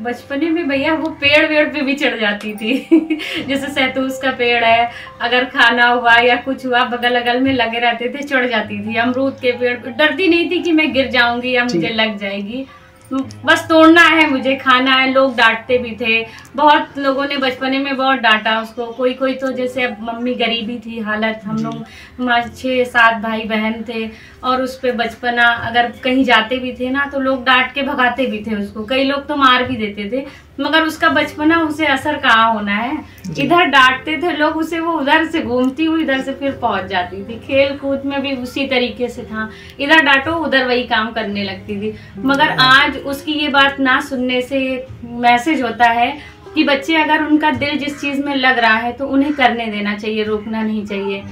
बचपने 0.02 0.50
में 0.50 0.68
भैया 0.68 0.94
वो 0.94 1.08
पेड़ 1.10 1.46
वेड़ 1.46 1.68
पे 1.68 1.80
भी 1.80 1.94
चढ़ 1.94 2.18
जाती 2.20 2.52
थी। 2.54 2.74
जैसे 3.48 3.68
सैतूस 3.68 4.18
का 4.22 4.30
पेड़ 4.30 4.64
है 4.64 4.90
अगर 5.20 5.44
खाना 5.44 5.88
हुआ 5.88 6.16
या 6.16 6.36
कुछ 6.36 6.66
हुआ 6.66 6.84
बगल 6.84 7.20
अगल 7.20 7.40
में 7.40 7.52
लगे 7.52 7.78
रहते 7.78 8.08
थे 8.08 8.22
चढ़ 8.22 8.46
जाती 8.46 8.78
थी। 8.78 8.96
अमरूद 8.96 9.38
के 9.42 9.52
पेड़ 9.52 9.76
पे 9.78 9.90
डरती 9.90 10.28
नहीं 10.28 10.50
थी 10.50 10.62
कि 10.62 10.72
मैं 10.72 10.92
गिर 10.92 11.08
जाऊँगी 11.08 11.52
या 11.52 11.64
मुझे 11.64 11.88
लग 11.88 12.18
जाएगी। 12.18 12.66
बस 13.44 13.66
तोड़ना 13.68 14.02
है 14.02 14.30
मुझे 14.30 14.54
खाना 14.56 14.94
है 14.94 15.12
लोग 15.12 15.36
डांटते 15.36 15.78
भी 15.78 15.96
थे। 16.00 16.26
बहुत 16.58 16.98
लोगों 16.98 17.24
ने 17.26 17.36
बचपने 17.36 17.78
में 17.78 17.96
बहुत 17.96 18.18
डांटा 18.18 18.60
उसको। 18.60 18.86
कोई 18.92 19.12
कोई 19.14 19.34
तो 19.34 19.50
जैसे 19.52 19.82
अब 19.82 19.96
मम्मी 20.02 20.34
गरीबी 20.34 20.78
थी 20.86 20.98
हालत 21.00 21.40
हम 21.44 21.56
लोग 21.56 21.84
हमारे 22.18 22.48
छः 22.52 22.84
सात 22.86 23.20
भाई 23.22 23.42
बहन 23.48 23.82
थे 23.88 24.08
और 24.44 24.62
उस 24.62 24.78
पर 24.78 24.92
बचपना 24.96 25.46
अगर 25.68 25.92
कहीं 26.04 26.24
जाते 26.24 26.58
भी 26.58 26.72
थे 26.72 26.90
ना 26.90 27.04
तो 27.12 27.20
लोग 27.20 27.44
डांट 27.44 27.72
के 27.72 27.82
भगाते 27.82 28.26
भी 28.26 28.42
थे 28.46 28.54
उसको। 28.56 28.84
कई 28.84 29.04
लोग 29.04 29.26
तो 29.26 29.36
मार 29.36 29.64
भी 29.64 29.76
देते 29.76 30.10
थे 30.12 30.26
मगर 30.60 30.82
उसका 30.82 31.08
बचपना 31.10 31.60
उसे 31.62 31.86
असर 31.86 32.16
कहाँ 32.18 32.52
होना 32.54 32.74
है? 32.74 32.96
इधर 33.38 33.64
डांटते 33.66 34.16
थे 34.22 34.32
लोग 34.36 34.56
उसे 34.56 34.78
वो 34.80 34.92
उधर 34.92 35.26
से 35.26 35.42
घूमती 35.42 35.84
हुई 35.84 36.02
इधर 36.02 36.20
से 36.20 36.32
फिर 36.34 36.52
पहुँच 36.62 36.86
जाती 36.86 37.22
थी। 37.24 37.38
खेल 37.38 37.76
कूद 37.78 38.02
में 38.04 38.20
भी 38.22 38.34
उसी 38.36 38.66
तरीके 38.66 39.08
से 39.08 39.22
था। 39.24 39.48
इधर 39.80 40.02
डांटो 40.04 40.32
उधर 40.36 40.66
वही 40.66 40.82
काम 40.86 41.10
करने 41.12 41.44
लगती 41.44 41.80
थी। 41.80 41.94
मगर 42.24 42.56
आज 42.60 42.96
उसकी 43.04 43.32
ये 43.34 43.48
बात 43.50 43.78
ना 43.80 44.00
सुनने 44.00 44.40
से 44.42 44.86
मैसेज 45.04 45.62
होता 45.62 45.88
है 45.90 46.16
कि 46.54 46.64
बच्चे 46.64 46.94
अगर 46.96 47.22
उनका 47.24 47.50
दिल 47.52 47.78
जिस 47.78 48.00
चीज़ 48.00 48.20
में 48.24 48.34
लग 48.36 48.58
रहा 48.58 48.76
है 48.76 48.92
तो 48.92 49.06
उन्हें 49.06 49.32
करने 49.34 49.66
देना 49.66 49.96
चाहिए 49.96 50.24
रोकना 50.24 50.62
नहीं 50.62 50.84
चाहिए। 50.86 51.22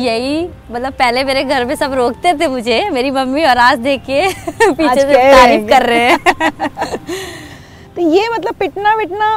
यही 0.00 0.42
मतलब 0.72 0.92
पहले 0.92 1.22
मेरे 1.24 1.44
घर 1.44 1.64
में 1.64 1.74
सब 1.74 1.92
रोकते 1.94 2.32
थे 2.34 2.46
मुझे 2.48 2.78
मेरी 2.90 3.10
मम्मी 3.10 3.44
और 3.44 3.58
आज 3.58 3.78
देखिए 3.78 4.28
पीछे 4.60 5.00
से 5.00 5.14
तारीफ़ 5.14 5.68
कर 5.68 5.86
रहे 5.86 6.00
हैं। 6.00 6.18
तो 7.96 8.02
ये 8.10 8.28
मतलब 8.28 8.54
पिटना 8.54 8.94
विटना 8.94 9.30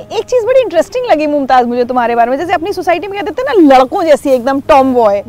एक 0.00 0.24
चीज़ 0.24 0.46
बड़ी 0.46 0.60
इंटरेस्टिंग 0.60 1.06
लगी 1.06 1.26
मुमताज़ 1.26 1.66
मुझे 1.66 1.84
तुम्हारे 1.84 2.14
बारे 2.16 2.30
में। 2.30 2.36
जैसे 2.38 2.52
अपनी 2.52 2.72
सोसाइटी 2.72 3.06
में 3.06 3.18
कहते 3.20 3.32
थे 3.32 3.42
ना 3.44 3.76
लड़कों 3.76 4.02
जैसी 4.04 4.30
एकदम 4.30 4.60
टॉम 4.68 4.94
बॉय 4.94 5.20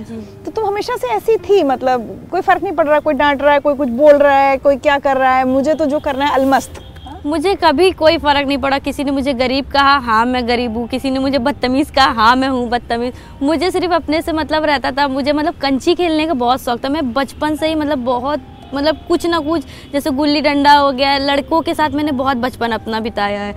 तो 0.46 0.52
तुम 0.52 0.66
हमेशा 0.66 0.96
से 0.98 1.08
ऐसी 1.08 1.38
थी 1.40 1.62
मतलब 1.64 2.08
कोई 2.32 2.42
फ़र्क 2.42 2.64
नहीं 2.64 2.74
पड़ 2.74 2.88
रहा 2.88 3.00
कोई 3.00 3.14
डांट 3.16 3.42
रहा 3.42 3.54
है 3.54 3.60
कोई 3.60 3.76
कुछ 3.76 3.90
बोल 4.00 4.14
रहा 4.16 4.38
है 4.40 4.58
कोई 4.58 4.78
क्या 4.78 4.98
कर 5.00 5.18
रहा 5.18 5.36
है 5.38 5.46
मुझे 5.48 5.74
तो 5.74 5.86
जो 5.86 6.00
करना 6.00 6.26
है 6.26 6.34
अलमस्त। 6.36 6.82
मुझे 7.26 7.54
कभी 7.56 7.92
कोई 7.92 8.18
फ़र्क 8.18 8.48
नहीं 8.48 8.58
पड़ा। 8.58 8.78
किसी 8.80 9.04
ने 9.04 9.12
मुझे 9.12 9.34
गरीब 9.34 9.66
कहा 9.66 9.96
हाँ 9.98 10.26
मैं 10.26 10.48
गरीब 10.48 10.78
हूँ। 10.78 10.88
किसी 10.88 11.12
ने 11.12 11.20
मुझे 11.20 11.38
बदतमीज़ 11.38 11.92
कहा 11.92 12.06
हाँ 12.06 12.36
मैं 12.36 12.48
हूँ 12.48 12.68
बदतमीज़। 12.70 13.44
मुझे 13.44 13.70
सिर्फ़ 13.72 13.94
अपने 13.94 14.22
से 14.22 14.32
मतलब 14.32 14.66
रहता 14.66 14.92
था। 14.92 15.08
मुझे 15.08 15.34
मतलब 15.34 15.56
कंची 15.56 15.96
खेलने 15.96 16.26
का 16.28 16.34
बहुत 16.34 16.64
शौक 16.64 16.84
था। 16.86 16.90
मैं 16.90 17.12
बचपन 17.14 17.56
से 17.56 17.68
ही 17.68 17.76
मतलब 17.76 18.04
बहुत 18.06 18.42
मतलब 18.74 19.00
कुछ 19.08 19.26
ना 19.26 19.40
कुछ, 19.40 19.66
जैसे 19.94 20.10
गुल्ली 20.10 20.42
डंडा 20.42 20.74
हो 20.74 20.92
गया, 20.92 21.18
लड़कों 21.18 21.62
के 21.62 21.74
साथ 21.74 21.90
मैंने 21.90 22.12
बहुत 22.12 22.38
बचपन 22.38 22.72
अपना 22.72 23.00
बिताया 23.00 23.42
है। 23.42 23.56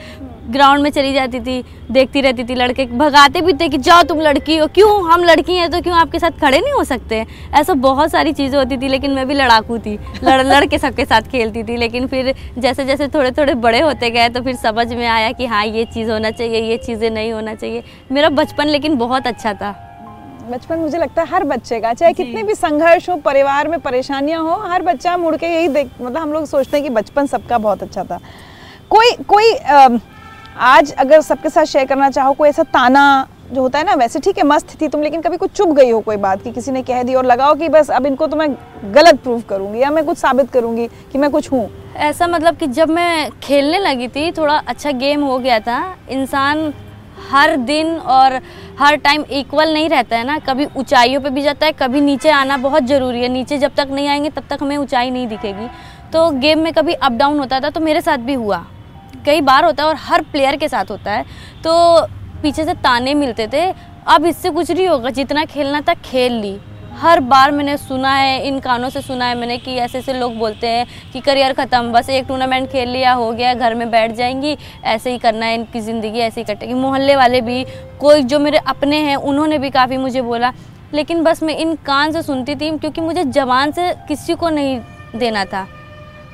ग्राउंड 0.49 0.83
में 0.83 0.91
चली 0.91 1.13
जाती 1.13 1.41
थी 1.41 1.63
देखती 1.91 2.21
रहती 2.21 2.45
थी 2.45 2.55
लड़के 2.55 2.85
भगाते 2.89 3.41
भी 3.41 3.53
थे 3.53 3.69
कि 3.69 3.79
जाओ 3.79 4.03
तुम 4.03 4.21
लड़की 4.21 4.57
हो 4.59 4.67
क्यों 4.75 4.91
हम 5.11 5.25
लड़की 5.25 5.57
हैं 5.57 5.71
तो 5.71 5.81
क्यों 5.83 5.97
आपके 5.97 6.19
साथ 6.19 6.39
खड़े 6.41 6.59
नहीं 6.59 6.73
हो 6.73 6.85
सकते? 6.85 7.25
ऐसा 7.55 7.75
बहुत 7.77 8.11
सारी 8.11 8.33
चीज़ें 8.33 8.59
होती 8.59 8.77
थी 8.77 8.89
लेकिन 8.89 9.11
मैं 9.11 9.27
भी 9.29 9.35
लड़ाकू 9.35 9.79
थी 9.79 9.99
लड़ 10.25 10.41
लड़ 10.43 10.65
के 10.67 10.79
सबके 10.79 11.05
साथ 11.05 11.31
खेलती 11.33 11.63
थी 11.65 11.77
लेकिन 11.77 12.07
फिर 12.07 12.35
जैसे 12.59 12.85
जैसे 12.85 13.09
थोड़े 13.09 13.31
थोड़े 13.31 13.55
बड़े 13.57 13.81
होते 13.81 14.11
गए 14.11 14.29
तो 14.29 14.43
फिर 14.43 14.57
समझ 14.57 14.93
में 14.93 15.07
आया 15.07 15.33
कि 15.33 15.47
हाँ 15.47 15.65
ये 15.67 15.85
चीज़ 15.85 16.11
होना 16.11 16.31
चाहिए 16.31 16.61
ये 16.63 16.77
चीज़ें 16.77 17.11
नहीं 17.11 17.33
होना 17.33 17.55
चाहिए। 17.55 17.83
मेरा 18.13 18.29
बचपन 18.31 18.69
लेकिन 18.69 18.97
बहुत 18.99 19.27
अच्छा 19.27 19.55
था। 19.55 19.75
बचपन 20.51 20.79
मुझे 20.79 20.99
लगता 20.99 21.23
है 21.23 21.29
हर 21.29 21.45
बच्चे 21.45 21.79
का 21.81 21.93
चाहे 21.93 22.13
कितने 22.13 22.43
भी 22.43 22.55
संघर्ष 22.55 23.09
हो 23.11 23.17
परिवार 23.21 23.69
में 23.69 23.79
परेशानियाँ 23.81 24.43
हो 24.43 24.55
हर 24.65 24.83
बच्चा 24.83 25.17
मुड़ 25.17 25.37
के 25.37 25.47
यही 25.47 25.69
देख 25.69 25.89
मतलब 26.01 26.17
हम 26.17 26.33
लोग 26.33 26.45
सोचते 26.47 26.77
हैं 26.77 26.85
कि 26.85 26.91
बचपन 26.91 27.27
सबका 27.27 27.59
बहुत 27.59 27.83
अच्छा 27.83 28.05
था। 28.05 28.21
कोई 28.91 29.11
कोई 29.29 29.53
आज 30.57 30.93
अगर 30.93 31.21
सबके 31.21 31.51
साथ 31.51 31.65
शेयर 31.65 31.87
करना 31.87 32.09
चाहो, 32.11 32.33
कोई 32.33 32.49
ऐसा 32.49 32.63
ताना 32.65 33.27
जो 33.53 33.63
होता 33.63 33.79
है 33.79 33.85
ना, 33.85 33.95
वैसे 33.95 34.19
ठीक 34.21 34.39
है, 34.39 34.45
मस्त 34.45 34.81
थी 34.81 34.89
तुम, 34.89 35.03
लेकिन 35.03 35.21
कभी 35.21 35.37
कुछ 35.37 35.51
चुप 35.51 35.69
गई 35.69 35.91
हो 35.91 36.01
कोई 36.01 36.17
बात 36.17 36.43
कि, 36.43 36.53
किसी 36.53 36.73
ने 36.73 36.83
कह 36.83 37.03
दी 37.03 37.15
और 37.15 37.25
लगाओ 37.25 37.55
कि 37.55 37.69
बस 37.69 37.91
अब 37.91 38.07
इनको 38.07 38.27
तो 38.27 38.37
मैं 38.37 38.49
गलत 38.95 39.21
प्रूव 39.23 39.43
करूँगी 39.49 39.81
या 39.81 39.91
मैं 39.91 40.05
कुछ 40.05 40.19
साबित 40.19 40.51
करूँगी 40.51 40.87
कि 41.13 41.19
मैं 41.19 41.31
कुछ 41.31 41.51
हूँ। 41.53 41.69
ऐसा 41.97 42.27
मतलब 42.27 42.57
कि 42.57 42.67
जब 42.69 42.91
मैं 42.91 43.31
खेलने 43.43 43.79
लगी 43.79 44.09
थी, 44.09 44.31
थोड़ा 44.33 44.57
अच्छा 44.59 44.91
गेम 44.93 45.23
हो 45.23 45.39
गया 45.39 45.59
था, 45.61 45.97
इंसान 46.11 46.73
हर 47.31 47.57
दिन 47.57 47.97
और 47.97 48.41
हर 48.79 48.97
टाइम 48.97 49.25
इक्वल 49.31 49.73
नहीं 49.73 49.89
रहता 49.89 50.17
है 50.17 50.25
ना, 50.25 50.39
कभी 50.39 50.67
ऊंचाइयों 50.77 51.21
पे 51.21 51.31
भी 51.31 51.43
जाता 51.43 51.67
है, 51.67 51.73
कभी 51.73 52.01
नीचे 52.01 52.31
आना 52.31 52.57
बहुत 52.57 52.83
ज़रूरी 52.83 53.23
है, 53.23 53.29
नीचे 53.29 53.59
जब 53.59 53.75
तक 53.77 53.89
नहीं 53.91 54.09
आएँगे 54.09 54.31
तब 54.31 54.45
तक 54.51 54.63
हमें 54.63 54.77
ऊंचाई 54.77 55.11
नहीं 55.11 55.27
दिखेगी। 55.29 55.69
तो 56.13 56.31
गेम 56.31 56.59
में 56.59 56.73
कभी 56.73 56.93
अप 56.93 57.13
डाउन 57.13 57.39
होता 57.39 57.61
था 57.61 57.71
तो 57.71 57.81
मेरे 57.81 58.01
साथ 58.01 58.19
भी 58.19 58.35
हुआ। 58.35 58.65
कई 59.27 59.41
बार 59.41 59.65
होता 59.65 59.83
है 59.83 59.89
और 59.89 59.97
हर 59.99 60.23
प्लेयर 60.23 60.57
के 60.57 60.69
साथ 60.69 60.91
होता 60.91 61.13
है। 61.13 61.25
तो 61.65 62.07
पीछे 62.43 62.65
से 62.65 62.75
ताने 62.75 63.15
मिलते 63.15 63.47
थे। 63.47 63.67
अब 64.07 64.25
इससे 64.27 64.51
कुछ 64.51 64.71
नहीं 64.71 64.89
होगा। 64.89 65.11
जितना 65.11 65.45
खेलना 65.45 65.81
था, 65.81 65.95
खेल 65.95 66.33
ली। 66.33 66.59
हर 66.93 67.21
बार 67.21 67.51
मैंने 67.51 67.77
सुना 67.77 68.15
है, 68.15 68.47
इन 68.47 68.59
कानों 68.61 68.89
से 68.89 69.01
सुना 69.01 69.25
है 69.25 69.35
मैंने 69.35 69.57
कि 69.59 69.75
ऐसे 69.77 69.99
ऐसे 69.99 70.13
लोग 70.13 70.37
बोलते 70.39 70.67
हैं 70.67 70.87
कि 71.13 71.21
करियर 71.21 71.53
ख़त्म, 71.53 71.93
बस 71.93 72.11
एक 72.11 72.27
टूर्नामेंट 72.27 72.71
खेल 72.71 72.89
लिया, 72.89 73.13
हो 73.13 73.31
गया, 73.33 73.55
घर 73.55 73.75
में 73.75 73.91
बैठ 73.91 74.13
जाएँगी। 74.13 74.57
ऐसे 74.85 75.11
ही 75.11 75.19
करना 75.19 75.47
है 75.47 75.55
इनकी 75.55 75.81
ज़िंदगी, 75.81 76.19
ऐसे 76.19 76.41
ही 76.41 76.55
कटेगी। 76.55 76.75
मोहल्ले 76.75 77.17
वाले 77.17 77.41
भी, 77.41 77.65
कोई 78.01 78.23
जो 78.23 78.39
मेरे 78.39 78.59
अपने 78.59 78.97
हैं, 78.97 79.17
उन्होंने 79.17 79.59
भी 79.59 79.71
काफ़ी 79.71 79.97
मुझे 79.97 80.23
बोला। 80.23 80.53
लेकिन 80.95 81.23
बस 81.23 81.43
मैं 81.43 81.57
इन 81.57 81.75
कान 81.75 82.13
से 82.13 82.23
सुनती 82.23 82.55
थी, 82.55 82.79
क्योंकि 82.79 83.01
मुझे 83.01 83.25
जबान 83.25 83.73
से 83.73 83.93
किसी 84.09 84.35
को 84.35 84.49
नहीं 84.49 84.81
देना 85.17 85.45
था। 85.45 85.67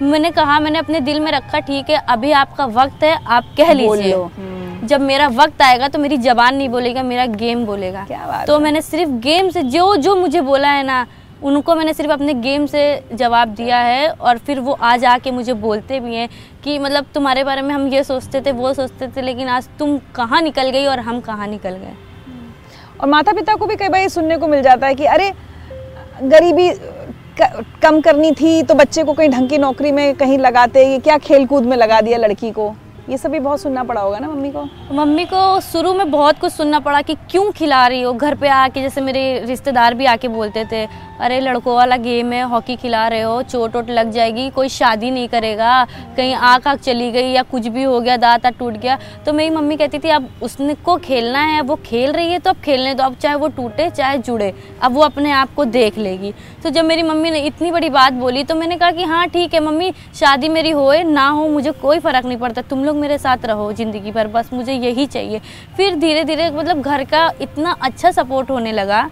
मैंने 0.03 0.31
कहा 0.31 0.59
मैंने 0.61 0.79
अपने 0.79 1.01
दिल 1.01 1.21
में 1.21 1.31
रखा 1.33 1.59
ठीक 1.61 1.91
है 1.91 1.97
अभी 2.09 2.31
आपका 2.33 2.65
वक्त 2.67 3.03
है 3.05 3.15
आप 3.27 3.55
कह 3.57 3.73
लीजिए। 3.73 4.87
जब 4.89 5.01
मेरा 5.01 5.27
वक्त 5.31 5.63
आएगा 5.63 5.89
तो 5.89 5.99
मेरी 5.99 6.17
जबान 6.19 6.57
नहीं 6.57 6.69
बोलेगा 6.69 7.03
मेरा 7.03 7.27
गेम 7.35 7.65
बोलेगा। 7.67 8.05
क्या 8.05 8.27
बात 8.27 8.47
तो 8.47 8.59
मैंने 8.59 8.81
सिर्फ़ 8.83 9.11
गेम 9.23 9.49
से 9.51 9.63
जो 9.65 9.95
जो 9.97 10.15
मुझे 10.17 10.41
बोला 10.41 10.69
है 10.69 10.83
ना 10.83 11.07
उनको 11.43 11.75
मैंने 11.75 11.93
सिर्फ़ 11.95 12.13
अपने 12.13 12.35
गेम 12.35 12.67
से 12.67 12.83
जवाब 13.13 13.49
दिया 13.49 13.79
है 13.79 14.09
और 14.11 14.39
फिर 14.39 14.61
वो 14.61 14.73
आज 14.83 15.05
आके 15.05 15.31
मुझे 15.31 15.53
बोलते 15.63 16.01
भी 16.01 16.15
हैं 16.15 16.29
कि 16.65 16.79
मतलब 16.79 17.07
तुम्हारे 17.15 17.45
बारे 17.45 17.63
में 17.63 17.75
हम 17.75 17.87
ये 17.89 18.03
सोचते 18.05 18.41
थे 18.41 18.53
वो 18.53 18.73
सोचते 18.75 19.09
थे 19.09 19.23
लेकिन 19.23 19.49
आज 19.49 19.69
तुम 19.79 19.99
कहाँ 20.15 20.41
निकल 20.43 20.71
गई 20.71 20.85
और 20.87 21.01
हम 21.01 21.21
कहाँ 21.21 21.49
निकल 21.49 21.77
गए? 21.77 21.95
और 23.01 23.09
माता 23.09 23.33
पिता 23.33 23.55
को 23.55 23.67
भी 23.67 23.77
कई 23.77 23.89
बार 23.89 24.01
ये 24.01 24.09
सुनने 24.09 24.37
को 24.37 24.49
मिल 24.49 24.63
जाता 24.63 24.87
है 24.87 24.95
कि 24.95 25.05
अरे 25.07 25.33
गरीबी 26.23 26.69
कम 27.83 28.01
करनी 28.01 28.31
थी 28.33 28.63
तो 28.63 28.75
बच्चे 28.75 29.03
को 29.05 29.13
कहीं 29.13 29.29
ढंग 29.31 29.49
की 29.49 29.59
नौकरी 29.59 29.93
में 29.93 30.15
कहीं 30.15 30.39
लगाते, 30.39 30.87
ये 30.87 30.99
क्या 30.99 31.17
खेल 31.19 31.47
कूद 31.47 31.65
में 31.67 31.77
लगा 31.77 32.01
दिया 32.01 32.19
लड़की 32.19 32.51
को? 32.51 32.75
ये 33.11 33.17
सब 33.19 33.31
भी 33.31 33.39
बहुत 33.41 33.61
सुनना 33.61 33.83
पड़ा 33.85 34.01
होगा 34.01 34.19
ना 34.19 34.29
मम्मी 34.29 34.51
को? 34.51 34.63
मम्मी 34.93 35.25
को 35.25 35.61
शुरू 35.61 35.93
में 35.95 36.11
बहुत 36.11 36.39
कुछ 36.39 36.53
सुनना 36.53 36.79
पड़ा 36.81 37.01
कि 37.03 37.15
क्यों 37.31 37.51
खिला 37.53 37.87
रही 37.87 38.03
हो, 38.03 38.13
घर 38.13 38.35
पे 38.35 38.49
आके 38.49 38.83
जैसे 38.83 39.01
मेरे 39.01 39.23
रिश्तेदार 39.45 39.95
भी 39.95 40.07
आके 40.07 40.29
बोलते 40.29 40.65
थे, 40.65 40.85
अरे, 41.21 41.41
लड़कों 41.41 41.75
वाला 41.77 41.97
गेम 41.97 42.33
है, 42.33 42.43
हॉकी 42.43 42.77
खिला 42.77 43.07
रहे 43.09 43.21
हो, 43.21 43.43
चोट 43.43 43.75
वोट 43.77 43.91
लग 43.91 44.11
जाएगी, 44.11 44.49
कोई 44.51 44.69
शादी 44.69 45.11
नहीं 45.11 45.29
करेगा, 45.29 45.85
कहीं 46.17 46.35
आँख 46.35 46.67
आँख 46.69 46.81
चली 46.81 47.11
गई 47.11 47.31
या 47.31 47.43
कुछ 47.43 47.67
भी 47.67 47.83
हो 47.83 47.99
गया, 48.01 48.17
दाँत 48.17 48.43
दांत 48.43 48.59
टूट 48.59 48.73
गया। 48.73 48.99
तो 49.27 49.33
मेरी 49.33 49.55
मम्मी 49.55 49.77
कहती 49.77 49.99
थी, 49.99 50.09
अब 50.09 50.29
उसने 50.43 50.75
को 50.75 50.97
खेलना 50.97 51.41
है 51.41 51.61
वो 51.61 51.77
खेल 51.87 52.13
रही 52.13 52.33
है 52.33 52.39
तो 52.39 52.51
अब 52.51 52.57
खेलने 52.57 52.95
दो, 52.95 53.03
अब 53.03 53.15
चाहे 53.15 53.35
वो 53.35 53.49
टूटे, 53.49 53.89
चाहे 53.91 54.19
जुड़े, 54.19 54.53
अब 54.83 54.93
वो 54.93 55.03
अपने 55.03 55.33
आप 55.33 55.55
को 55.55 55.65
देख 55.65 55.99
लेगी। 55.99 56.33
तो 56.63 56.71
जब 56.71 56.85
मेरी 56.85 57.03
मम्मी 57.03 57.31
ने 57.31 57.41
इतनी 57.41 57.71
बड़ी 57.73 57.91
बात 57.91 58.13
बोली 58.13 58.45
तो 58.45 58.55
मैंने 58.55 58.77
कहा 58.77 58.91
कि 58.91 59.05
हाँ 59.05 59.27
ठीक 59.29 59.55
है 59.55 59.61
मम्मी, 59.61 59.93
शादी 60.15 60.49
मेरी 60.49 60.71
होए, 60.71 61.03
ना 61.03 61.29
हो 61.29 61.49
मुझे 61.49 61.71
कोई 61.73 61.99
फ़र्क 61.99 62.25
नहीं 62.25 62.39
पड़ता, 62.39 62.63
तुम 62.63 62.85
लोग 62.85 62.92
मेरे 62.95 63.19
साथ 63.19 63.45
रहो 63.45 63.73
ज़िंदगी 63.73 64.13
भर 64.13 64.27
बस 64.29 64.53
मुझे 64.53 64.73
यही 64.73 65.07
चाहिए। 65.07 65.41
फिर 65.77 65.97
धीरे 65.97 66.25
धीरे 66.25 66.51
मतलब 66.51 66.81
घर 66.81 67.05
का 67.05 67.31
इतना 67.41 67.77
अच्छा 67.83 68.11
सपोर्ट 68.11 68.51
होने 68.51 68.73
लगा 68.73 69.09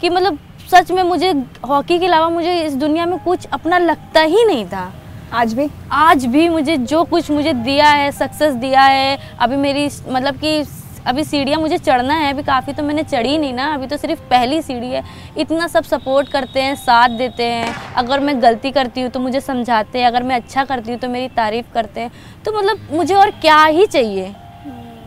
कि 0.00 0.08
मतलब 0.08 0.38
सच 0.70 0.90
में 0.90 1.02
मुझे 1.02 1.32
हॉकी 1.68 1.98
के 1.98 2.06
अलावा 2.06 2.28
मुझे 2.28 2.60
इस 2.62 2.74
दुनिया 2.76 3.06
में 3.06 3.18
कुछ 3.18 3.46
अपना 3.52 3.78
लगता 3.78 4.20
ही 4.22 4.44
नहीं 4.44 4.64
था। 4.66 4.90
आज 5.32 5.52
भी? 5.54 5.68
आज 5.92 6.24
भी 6.26 6.48
मुझे 6.48 6.76
जो 6.76 7.02
कुछ 7.04 7.30
मुझे 7.30 7.52
दिया 7.54 7.88
है 7.88 8.10
सक्सेस 8.12 8.54
दिया 8.56 8.82
है 8.82 9.18
अभी 9.40 9.56
मेरी 9.56 9.88
मतलब 10.08 10.36
कि 10.36 10.62
अभी 11.06 11.24
सीढ़ियाँ 11.24 11.60
मुझे 11.60 11.78
चढ़ना 11.78 12.14
है, 12.14 12.32
अभी 12.32 12.42
काफ़ी 12.42 12.72
तो 12.72 12.82
मैंने 12.82 13.02
चढ़ी 13.02 13.36
नहीं 13.38 13.52
ना, 13.54 13.72
अभी 13.74 13.86
तो 13.86 13.96
सिर्फ़ 13.96 14.20
पहली 14.20 14.60
सीढ़ी 14.62 14.88
है। 14.88 15.02
इतना 15.38 15.66
सब 15.66 15.84
सपोर्ट 15.84 16.28
करते 16.28 16.62
हैं, 16.62 16.74
साथ 16.74 17.08
देते 17.08 17.44
हैं। 17.44 17.74
अगर 17.96 18.20
मैं 18.20 18.42
गलती 18.42 18.70
करती 18.70 19.00
हूँ 19.00 19.10
तो 19.10 19.20
मुझे 19.20 19.40
समझाते 19.40 19.98
हैं, 19.98 20.06
अगर 20.06 20.22
मैं 20.22 20.36
अच्छा 20.36 20.64
करती 20.64 20.92
हूँ 20.92 20.98
तो 21.00 21.08
मेरी 21.08 21.28
तारीफ़ 21.28 21.72
करते 21.74 22.00
हैं। 22.00 22.10
तो 22.44 22.52
मतलब 22.52 22.88
मुझे 22.92 23.14
और 23.14 23.30
क्या 23.30 23.64
ही 23.64 23.86
चाहिए? 23.86 24.34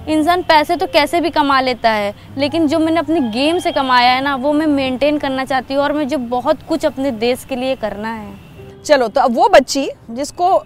इंसान 0.08 0.42
पैसे 0.42 0.76
तो 0.76 0.88
कैसे 0.88 1.22
भी 1.22 1.30
कमा 1.30 1.60
लेता 1.62 1.90
है, 1.90 2.14
लेकिन 2.38 2.68
जो 2.68 2.80
मैंने 2.80 3.00
अपने 3.00 3.20
गेम 3.32 3.60
से 3.60 3.72
कमाया 3.72 4.12
है 4.12 4.22
ना, 4.22 4.36
वो 4.36 4.54
मैं 4.54 4.68
मेंटेन 4.68 5.18
करना 5.18 5.46
चाहती 5.46 5.74
हूँ 5.74 5.84
और 5.84 5.94
मुझे 5.94 6.18
बहुत 6.18 6.64
कुछ 6.64 6.86
अपने 6.86 7.12
देश 7.12 7.46
के 7.46 7.56
लिए 7.56 7.76
करना 7.76 8.14
है। 8.14 8.84
चलो 8.86 9.08
तो 9.08 9.22
अब 9.22 9.36
वो 9.36 9.48
बच्ची 9.50 9.90
जिसको 10.10 10.64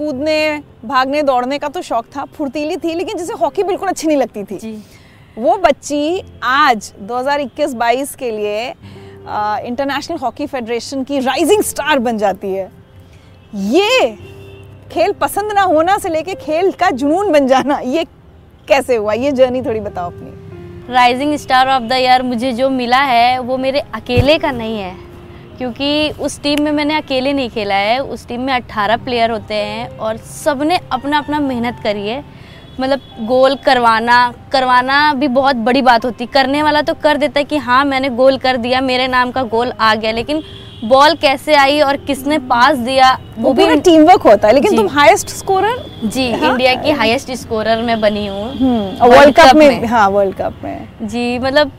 कूदने 0.00 0.62
भागने 0.84 1.22
दौड़ने 1.22 1.58
का 1.58 1.68
तो 1.68 1.82
शौक 1.82 2.06
था 2.16 2.24
फुर्तीली 2.34 2.76
थी 2.76 2.94
लेकिन 2.94 3.18
जिसे 3.18 3.32
हॉकी 3.40 3.62
बिल्कुल 3.62 3.88
अच्छी 3.88 4.06
नहीं 4.06 4.16
लगती 4.18 4.44
थी। 4.44 4.56
जी। 4.56 4.82
वो 5.38 5.56
बच्ची 5.58 6.22
आज 6.42 6.92
2021-22 7.00 8.14
के 8.14 8.30
लिए 8.30 8.68
इंटरनेशनल 9.66 10.18
हॉकी 10.18 10.46
फेडरेशन 10.46 11.02
की 11.04 11.18
राइजिंग 11.20 11.62
स्टार 11.62 11.98
बन 11.98 12.18
जाती 12.18 12.52
है। 12.52 12.70
ये 13.54 14.16
खेल 14.92 15.12
पसंद 15.20 15.52
ना 15.52 15.62
होना 15.64 15.98
से 15.98 16.08
लेके 16.08 16.34
खेल 16.36 16.70
का 16.72 16.90
जुनून 16.92 17.32
बन 17.32 17.46
जाना 17.46 17.78
ये 17.78 18.04
कैसे 18.68 18.96
हुआ? 18.96 19.12
ये 19.12 19.32
जर्नी 19.32 19.62
थोड़ी 19.62 19.80
बताओ 19.80 20.10
अपनी। 20.10 20.92
Rising 20.92 21.36
star 21.36 21.68
of 21.68 21.82
the 21.82 21.92
year 21.92 22.22
मुझे 22.22 22.52
जो 22.52 22.70
मिला 22.70 23.02
है 23.04 23.38
वो 23.40 23.56
मेरे 23.58 23.80
अकेले 23.94 24.38
का 24.38 24.50
नहीं 24.52 24.78
है। 24.78 24.94
क्योंकि 25.60 26.10
उस 26.20 26.40
टीम 26.42 26.62
में 26.64 26.70
मैंने 26.72 26.94
अकेले 26.96 27.32
नहीं 27.32 27.48
खेला 27.50 27.74
है। 27.74 27.98
उस 28.02 28.26
टीम 28.28 28.40
में 28.40 28.52
18 28.52 28.96
प्लेयर 29.04 29.30
होते 29.30 29.54
हैं 29.54 29.88
और 29.98 30.16
सबने 30.16 30.78
अपना 30.92 31.18
अपना 31.18 31.40
मेहनत 31.40 31.80
करी 31.82 32.06
है। 32.08 32.22
मतलब 32.80 33.00
गोल 33.28 33.54
करवाना 33.64 34.16
करवाना 34.52 35.12
भी 35.14 35.28
बहुत 35.28 35.56
बड़ी 35.56 35.82
बात 35.82 36.04
होती। 36.04 36.26
करने 36.28 36.62
वाला 36.62 36.82
तो 36.82 36.94
कर 37.02 37.16
देता 37.16 37.40
है 37.40 37.44
कि 37.44 37.56
हाँ 37.58 37.84
मैंने 37.84 38.08
गोल 38.16 38.38
कर 38.38 38.56
दिया 38.56 38.80
मेरे 38.80 39.08
नाम 39.08 39.30
का 39.30 39.42
गोल 39.52 39.72
आ 39.80 39.94
गया 39.94 40.12
लेकिन 40.12 40.42
बॉल 40.84 41.14
कैसे 41.22 41.54
आई 41.54 41.80
और 41.80 41.96
किसने 42.06 42.38
पास 42.48 42.76
दिया 42.78 43.12
वो 43.38 43.48
वो 43.48 43.52
भी 43.54 43.76
टीम 43.80 44.04
वर्क 44.04 44.22
होता 44.22 44.48
है 44.48 44.54
लेकिन 44.54 44.76
तुम 44.76 44.88
हाईएस्ट 44.88 45.28
स्कोरर 45.30 45.84
जी 46.06 46.30
हाँ। 46.32 46.50
इंडिया 46.50 46.74
की 46.74 46.90
हाईएस्ट 46.92 47.32
स्कोरर 47.34 47.82
मैं 47.82 48.00
बनी 48.00 48.26
हूँ। 48.26 48.46
वर्ल्ड 49.02 49.36
कप 49.36 49.54
में 49.56 49.86
हाँ 49.86 50.08
वर्ल्ड 50.08 50.34
कप 50.36 50.60
में। 50.64 50.88
जी 51.02 51.38
मतलब 51.38 51.72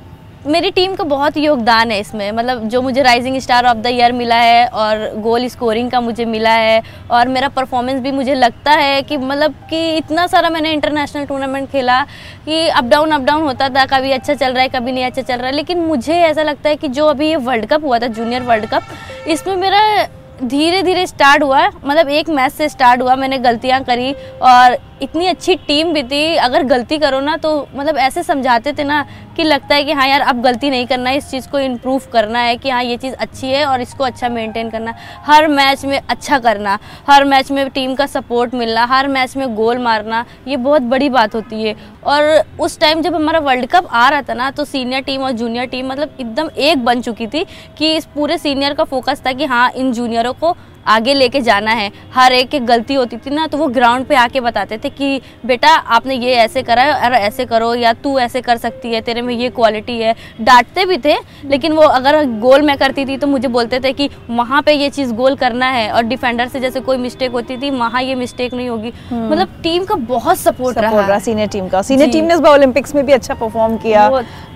मेरी 0.45 0.69
टीम 0.71 0.93
का 0.95 1.03
बहुत 1.03 1.35
योगदान 1.37 1.91
है 1.91 1.99
इसमें। 1.99 2.31
मतलब 2.31 2.67
जो 2.69 2.81
मुझे 2.81 3.01
rising 3.01 3.37
star 3.41 3.65
of 3.65 3.77
the 3.77 3.87
year 3.87 4.11
मिला 4.11 4.35
है 4.35 4.65
और 4.67 4.97
गोल 5.21 5.47
स्कोरिंग 5.47 5.91
का 5.91 6.01
मुझे 6.01 6.25
मिला 6.25 6.51
है 6.51 6.81
और 7.11 7.27
मेरा 7.27 7.47
परफॉर्मेंस 7.49 8.01
भी 8.01 8.11
मुझे 8.11 8.35
लगता 8.35 8.71
है 8.71 9.01
कि 9.01 9.17
मतलब 9.17 9.55
कि 9.69 9.95
इतना 9.97 10.25
सारा 10.27 10.49
मैंने 10.49 10.71
इंटरनेशनल 10.73 11.25
टूर्नामेंट 11.25 11.69
खेला 11.71 12.01
कि 12.45 12.67
अप 12.69 12.83
डाउन 12.85 13.11
अप 13.11 13.21
डाउन 13.21 13.43
होता 13.43 13.69
था, 13.69 13.85
कभी 13.87 14.11
अच्छा 14.11 14.33
चल 14.33 14.53
रहा 14.53 14.61
है, 14.63 14.69
कभी 14.69 14.91
नहीं 14.91 15.05
अच्छा 15.05 15.21
चल 15.21 15.35
रहा 15.35 15.47
है। 15.47 15.55
लेकिन 15.55 15.79
मुझे 15.81 16.17
ऐसा 16.19 16.43
लगता 16.43 16.69
है 16.69 16.75
कि 16.75 16.87
जो 16.89 17.07
अभी 17.07 17.29
ये 17.29 17.35
वर्ल्ड 17.37 17.65
कप 17.65 17.83
हुआ 17.83 17.99
था 17.99 18.07
जूनियर 18.09 18.43
वर्ल्ड 18.43 18.65
कप 18.65 19.27
इसमें 19.27 19.55
मेरा 19.57 20.07
धीरे 20.43 20.81
धीरे 20.83 21.07
स्टार्ट 21.07 21.43
हुआ। 21.43 21.67
मतलब 21.67 22.09
एक 22.09 22.29
मैच 22.29 22.51
से 22.51 22.69
स्टार्ट 22.69 23.01
हुआ, 23.01 23.15
मैंने 23.15 23.37
गलतियाँ 23.39 23.83
करी 23.83 24.13
और 24.43 24.77
इतनी 25.01 25.27
अच्छी 25.27 25.55
टीम 25.57 25.91
भी 25.93 26.03
थी, 26.03 26.35
अगर 26.37 26.63
गलती 26.65 26.97
करो 26.97 27.19
ना 27.19 27.35
तो 27.37 27.67
मतलब 27.75 27.97
ऐसे 27.99 28.23
समझाते 28.23 28.73
थे 28.73 28.83
ना 28.83 29.05
कि 29.37 29.43
लगता 29.43 29.75
है 29.75 29.83
कि 29.83 29.91
हाँ 29.91 30.07
यार, 30.07 30.21
अब 30.21 30.41
गलती 30.41 30.69
नहीं 30.69 30.85
करना 30.87 31.09
है, 31.09 31.17
इस 31.17 31.29
चीज़ 31.31 31.47
को 31.49 31.59
इम्प्रूव 31.59 32.01
करना 32.13 32.39
है 32.39 32.55
कि 32.57 32.69
हाँ 32.69 32.83
ये 32.83 32.97
चीज़ 32.97 33.13
अच्छी 33.15 33.47
है 33.47 33.65
और 33.65 33.81
इसको 33.81 34.03
अच्छा 34.03 34.29
मेंटेन 34.29 34.69
करना। 34.69 34.93
हर 35.25 35.47
मैच 35.49 35.85
में 35.85 35.99
अच्छा 35.99 36.39
करना, 36.39 36.77
हर 37.07 37.25
मैच 37.25 37.51
में 37.51 37.69
टीम 37.69 37.95
का 37.95 38.05
सपोर्ट 38.07 38.53
मिलना, 38.53 38.85
हर 38.85 39.07
मैच 39.07 39.35
में 39.37 39.55
गोल 39.55 39.77
मारना, 39.79 40.25
ये 40.47 40.57
बहुत 40.57 40.81
बड़ी 40.83 41.09
बात 41.09 41.35
होती 41.35 41.63
है। 41.63 41.75
और 42.05 42.23
उस 42.59 42.79
टाइम 42.79 43.01
जब 43.01 43.15
हमारा 43.15 43.39
वर्ल्ड 43.41 43.65
कप 43.67 43.87
आ 43.87 44.07
रहा 44.09 44.21
था 44.21 44.33
ना 44.33 44.49
तो 44.51 44.65
सीनियर 44.65 45.01
टीम 45.01 45.21
और 45.21 45.31
जूनियर 45.33 45.65
टीम 45.65 45.87
मतलब 45.87 46.17
एकदम 46.19 46.49
एक 46.59 46.85
बन 46.85 47.01
चुकी 47.01 47.27
थी 47.27 47.45
कि 47.77 47.95
इस 47.95 48.05
पूरे 48.15 48.37
सीनियर 48.37 48.73
का 48.73 48.83
फोकस 48.85 49.21
था 49.25 49.33
कि 49.33 49.45
हाँ 49.45 49.69
इन 49.71 49.91
जूनियरों 49.93 50.33
को 50.33 50.55
आगे 50.87 51.13
लेके 51.13 51.41
जाना 51.41 51.71
है। 51.71 51.91
हर 52.13 52.33
एक 52.33 52.49
की 52.49 52.59
गलती 52.61 52.93
होती 52.93 53.17
थी 53.17 53.29
ना 53.29 53.47
तो 53.47 53.57
वो 53.57 53.67
ग्राउंड 53.69 54.05
पे 54.05 54.15
आके 54.15 54.39
बताते 54.41 54.77
थे 54.77 54.89
कि 54.91 55.21
बेटा 55.45 55.69
आपने 55.69 56.15
ये 56.15 56.33
ऐसे 56.35 56.63
करा 56.63 56.83
है 56.83 56.93
और 57.01 57.13
ऐसे 57.13 57.45
करो 57.45 57.73
या 57.75 57.93
तू 57.95 58.17
ऐसे 58.19 58.41
कर 58.41 58.57
सकती 58.57 58.93
है 58.93 59.01
तेरे 59.01 59.21
में 59.21 59.33
ये 59.33 59.49
क्वालिटी 59.51 59.99
है। 59.99 60.15
डांटते 60.41 60.85
भी 60.85 60.97
थे 60.97 61.15
लेकिन 61.45 61.73
वो 61.73 61.81
अगर 61.81 62.23
गोल 62.39 62.61
मैं 62.61 62.77
करती 62.77 63.05
थी 63.05 63.17
तो 63.17 63.27
मुझे 63.27 63.47
बोलते 63.49 63.79
थे 63.79 63.93
कि 63.93 64.09
वहाँ 64.31 64.61
पे 64.61 64.73
ये 64.73 64.89
चीज़ 64.89 65.13
गोल 65.13 65.35
करना 65.35 65.69
है। 65.69 65.89
और 65.91 66.03
डिफेंडर 66.03 66.47
से 66.47 66.59
जैसे 66.59 66.79
कोई 66.81 66.97
मिस्टेक 66.97 67.31
होती 67.31 67.57
थी 67.57 67.69
वहाँ 67.71 68.01
ये 68.03 68.15
मिस्टेक 68.15 68.53
नहीं 68.53 68.69
होगी। 68.69 68.93
मतलब 69.11 69.59
टीम 69.63 69.85
का 69.85 69.95
बहुत 69.95 70.37
सपोर्ट 70.39 70.77
रहा। 70.77 71.19
सीनियर 71.19 71.47
टीम 71.49 71.67
का। 71.67 71.81
सीनियर 71.81 72.11
टीम 72.11 72.25
ने 72.25 72.33
इस 72.33 72.39
बार 72.39 72.53
ओलंपिक्स 72.53 72.95
में 72.95 73.05
भी 73.05 73.13
अच्छा 73.13 73.33
परफॉर्म 73.33 73.77
किया। 73.77 74.09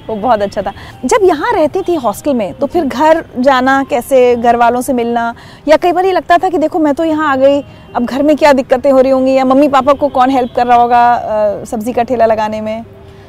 वो 0.07 0.15
बहुत 0.15 0.41
अच्छा 0.41 0.61
था। 0.61 0.73
जब 1.05 1.23
यहाँ 1.23 1.51
रहती 1.53 1.81
थी 1.81 1.95
हॉस्टल 1.97 2.33
में 2.33 2.53
तो 2.55 2.67
फिर 2.67 2.85
घर 2.85 3.23
जाना 3.39 3.83
कैसे 3.89 4.35
घर 4.35 4.55
वालों 4.55 4.81
से 4.81 4.93
मिलना 4.93 5.33
या 5.67 5.77
कई 5.77 5.91
बार 5.91 6.05
ये 6.05 6.11
लगता 6.11 6.37
था 6.37 6.49
कि 6.49 6.57
देखो 6.57 6.79
मैं 6.79 6.93
तो 6.95 7.03
यहाँ 7.05 7.31
आ 7.31 7.35
गई 7.37 7.61
अब 7.95 8.05
घर 8.05 8.23
में 8.23 8.35
क्या 8.37 8.53
दिक्कतें 8.53 8.91
हो 8.91 8.99
रही 8.99 9.11
होंगी 9.11 9.33
या 9.33 9.45
मम्मी 9.45 9.67
पापा 9.69 9.93
को 9.93 10.07
कौन 10.09 10.29
हेल्प 10.29 10.53
कर 10.55 10.67
रहा 10.67 10.77
होगा 10.77 11.63
सब्ज़ी 11.65 11.93
का 11.93 12.03
ठेला 12.03 12.25
लगाने 12.25 12.61
में? 12.61 12.83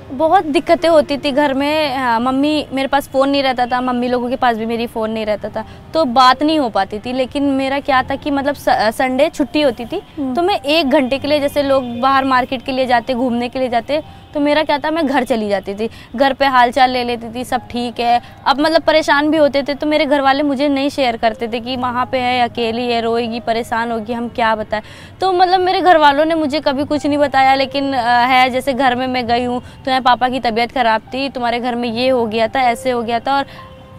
बहुत 0.09 0.45
दिक्कतें 0.47 0.89
होती 0.89 1.17
थी 1.19 1.31
घर 1.33 1.53
में। 1.55 2.19
मम्मी 2.21 2.67
मेरे 2.73 2.89
पास 2.89 3.09
फ़ोन 3.09 3.29
नहीं 3.29 3.43
रहता 3.43 3.67
था 3.67 3.81
मम्मी 3.81 4.09
लोगों 4.09 4.29
के 4.29 4.37
पास 4.37 4.57
भी 4.57 4.67
मेरी 4.67 4.87
फ़ोन 4.87 5.11
नहीं 5.11 5.25
रहता 5.27 5.49
था 5.49 5.65
तो 5.95 6.05
बात 6.07 6.43
नहीं 6.43 6.59
हो 6.59 6.69
पाती 6.71 6.99
थी। 6.99 7.12
लेकिन 7.12 7.45
मेरा 7.53 7.81
क्या 7.81 8.03
था 8.03 8.17
कि 8.17 8.31
मतलब 8.31 8.55
संडे 8.93 9.29
छुट्टी 9.31 9.62
होती 9.62 9.85
थी 9.85 10.01
तो 10.19 10.43
मैं 10.43 10.61
एक 10.61 10.91
घंटे 10.91 11.19
के 11.19 11.29
लिए 11.29 11.41
जैसे 11.41 11.62
लोग 11.62 11.99
बाहर 12.01 12.25
मार्केट 12.25 12.62
के 12.62 12.73
लिए 12.73 12.87
जाते 12.87 13.15
घूमने 13.15 13.49
के 13.49 13.59
लिए 13.59 13.69
जाते 13.69 14.03
तो 14.37 14.40
मेरा 14.40 14.62
क्या 14.64 14.77
था, 14.79 14.90
मैं 14.90 15.07
घर 15.07 15.25
चली 15.25 15.49
जाती 15.49 15.75
थी। 15.75 15.88
घर 16.16 16.33
पे 16.33 16.46
हालचाल 16.46 16.90
ले 16.90 17.03
लेती 17.05 17.29
थी, 17.35 17.44
सब 17.44 17.61
ठीक 17.70 18.01
है। 18.01 18.20
अब 18.46 18.59
मतलब 18.61 18.83
परेशान 18.83 19.31
भी 19.31 19.37
होते 19.38 19.62
थे 19.62 19.75
तो 19.75 19.87
मेरे 19.87 20.07
घर 20.07 20.20
वाले 20.20 20.42
मुझे 20.42 20.68
नहीं 20.68 20.88
शेयर 20.90 21.16
करते 21.16 21.49
थे 21.49 21.61
कि 21.61 21.77
वहाँ 21.77 22.05
पे 22.07 22.18
है, 22.18 22.40
अकेली 22.40 22.85
है, 22.85 23.01
रोएगी, 23.01 23.40
परेशान 23.40 23.92
होगी, 23.92 24.12
हम 24.12 24.29
क्या 24.31 24.55
बताएँ। 24.55 24.83
तो 25.20 25.33
मतलब 25.33 25.61
मेरे 25.61 25.81
घर 25.81 25.96
वालों 25.96 26.25
ने 26.25 26.35
मुझे 26.35 26.61
कभी 26.61 26.85
कुछ 26.85 27.07
नहीं 27.07 27.18
बताया, 27.18 27.55
लेकिन 27.55 27.92
है, 27.94 28.49
जैसे 28.51 28.72
घर 28.75 28.94
में 28.94 29.07
मैं 29.07 29.27
गई 29.27 29.44
हूँ 29.44 29.61
तुम्हारे 29.61 30.05
पापा 30.05 30.29
की 30.29 30.40
तबीयत 30.40 30.72
खराब 30.72 31.03
थी, 31.14 31.29
तुम्हारे 31.29 31.61
घर 31.61 31.75
में 31.75 31.88
ये 31.88 32.09
हो 32.09 32.27
गया 32.27 32.49
था, 32.49 32.68
ऐसे 32.70 32.90
हो 32.90 33.03
गया 33.03 33.20
था, 33.20 33.37
और 33.37 33.46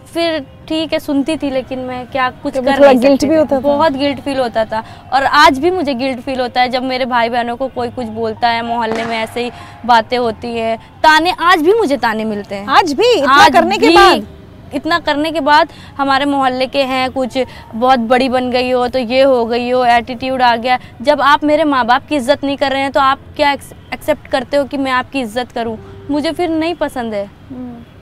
फिर 0.08 0.44
ठीक 0.68 0.92
है 0.92 0.98
सुनती 0.98 1.36
थी 1.36 1.50
लेकिन 1.50 1.78
मैं 1.80 2.06
क्या 2.08 2.28
कुछ 2.32 2.54
कभी 2.54 2.66
कर 2.66 2.80
नहीं 2.80 3.00
सकती 3.00 3.26
भी 3.26 3.34
होता 3.34 3.56
था? 3.56 3.60
बहुत 3.60 3.92
गिल्ट 3.94 4.20
फील 4.20 4.38
होता 4.38 4.64
था। 4.64 4.82
और 5.12 5.24
आज 5.24 5.58
भी 5.58 5.70
मुझे 5.70 5.94
गिल्ट 5.94 6.20
फील 6.20 6.40
होता 6.40 6.60
है 6.60 6.68
जब 6.68 6.82
मेरे 6.84 7.04
भाई 7.06 7.28
बहनों 7.28 7.56
को 7.56 7.68
कोई 7.68 7.90
कुछ 7.90 8.06
बोलता 8.14 8.48
है 8.48 8.64
मोहल्ले 8.66 9.04
में 9.04 9.16
ऐसे 9.16 9.44
ही 9.44 9.50
बातें 9.86 10.16
होती 10.18 10.48
है। 10.48 10.76
ताने 11.02 11.34
आज 11.42 11.62
भी 11.62 11.72
मुझे 11.74 11.96
ताने 11.98 12.24
मिलते 12.24 12.54
हैं। 12.54 12.66
आज 12.68 12.92
भी? 12.92 13.12
इतना 13.12 13.32
आज 13.34 13.52
करने 13.52 13.78
के 13.78 13.88
बाद? 13.90 14.26
इतना 14.74 14.98
करने 15.00 15.30
के 15.32 15.40
बाद 15.40 15.68
हमारे 15.98 16.24
मोहल्ले 16.26 16.66
के 16.68 16.82
हैं 16.84 17.10
कुछ 17.12 17.38
बहुत 17.74 17.98
बड़ी 18.00 18.28
बन 18.28 18.50
गई 18.50 18.70
हो 18.70 18.86
तो 18.88 18.98
ये 18.98 19.22
हो 19.22 19.44
गई 19.46 19.70
हो 19.70 19.84
एटीट्यूड 19.86 20.42
आ 20.42 20.54
गया। 20.56 20.78
जब 21.02 21.20
आप 21.22 21.44
मेरे 21.44 21.64
माँ 21.64 21.84
बाप 21.86 22.06
की 22.08 22.16
इज़्ज़त 22.16 22.44
नहीं 22.44 22.56
कर 22.56 22.72
रहे 22.72 22.82
हैं 22.82 22.92
तो 22.92 23.00
आप 23.00 23.20
क्या 23.36 23.52
एक्सेप्ट 23.52 24.26
करते 24.26 24.56
हो 24.56 24.64
कि 24.64 24.76
मैं 24.76 24.92
आपकी 24.92 25.20
इज़्ज़त 25.20 25.52
करूँ? 25.52 25.78
मुझे 26.10 26.32
फिर 26.32 26.50
नहीं 26.50 26.74
पसंद 26.76 27.14
है। 27.14 27.28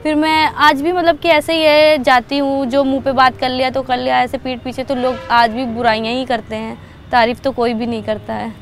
फिर 0.07 0.14
मैं 0.14 0.47
आज 0.64 0.81
भी 0.83 0.90
मतलब 0.92 1.19
कि 1.19 1.29
ऐसे 1.29 1.53
ही 1.53 1.62
है 1.62 2.03
जाती 2.03 2.37
हूँ 2.38 2.66
जो 2.71 2.83
मुँह 2.85 3.01
पे 3.03 3.12
बात 3.12 3.37
कर 3.38 3.49
लिया 3.51 3.71
तो 3.71 3.81
कर 3.83 3.97
लिया 3.99 4.19
ऐसे 4.23 4.38
पीठ 4.38 4.62
पीछे 4.64 4.83
तो 4.85 4.95
लोग 4.95 5.14
आज 5.31 5.51
भी 5.51 5.64
बुराइयाँ 5.66 6.12
ही 6.14 6.25
करते 6.25 6.57
हैं। 6.57 6.77
तारीफ़ 7.12 7.40
तो 7.42 7.53
कोई 7.53 7.73
भी 7.75 7.87
नहीं 7.87 8.03
करता 8.03 8.35
है। 8.35 8.53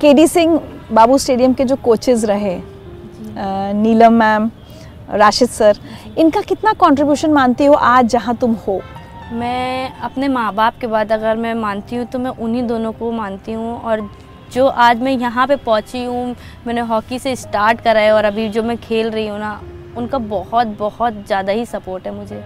के 0.00 0.12
डी 0.14 0.26
सिंह 0.26 0.58
बाबू 0.92 1.18
स्टेडियम 1.18 1.54
के 1.54 1.64
जो 1.64 1.76
कोचेज 1.84 2.24
रहे 2.24 2.56
नीलम 3.74 4.12
मैम 4.12 4.50
राशिद 5.10 5.48
सर 5.48 5.80
इनका 6.18 6.40
कितना 6.42 6.72
कंट्रीब्यूशन 6.80 7.32
मानती 7.32 7.66
हो 7.66 7.74
आज 7.74 8.08
जहाँ 8.08 8.36
तुम 8.36 8.54
हो? 8.66 8.80
मैं 9.32 9.90
अपने 10.00 10.28
माँ 10.28 10.52
बाप 10.54 10.78
के 10.80 10.86
बाद 10.86 11.12
अगर 11.12 11.36
मैं 11.36 11.54
मानती 11.56 11.96
हूँ 11.96 12.06
तो 12.06 12.18
मैं 12.18 12.30
उन्हीं 12.30 12.66
दोनों 12.66 12.92
को 12.92 13.10
मानती 13.12 13.52
हूँ 13.52 13.78
और 13.80 14.08
जो 14.52 14.66
आज 14.66 15.00
मैं 15.02 15.12
यहाँ 15.12 15.46
पे 15.46 15.56
पहुँची 15.56 16.04
हूँ, 16.04 16.34
मैंने 16.66 16.80
हॉकी 16.82 17.18
से 17.18 17.34
स्टार्ट 17.36 17.80
करा 17.80 18.00
है 18.00 18.12
और 18.12 18.24
अभी 18.24 18.48
जो 18.48 18.62
मैं 18.62 18.76
खेल 18.78 19.10
रही 19.10 19.26
हूँ 19.28 19.38
ना, 19.38 19.60
उनका 19.96 20.18
बहुत 20.18 20.66
बहुत 20.78 21.24
ज़्यादा 21.26 21.52
ही 21.52 21.66
सपोर्ट 21.66 22.06
है 22.06 22.14
मुझे। 22.14 22.42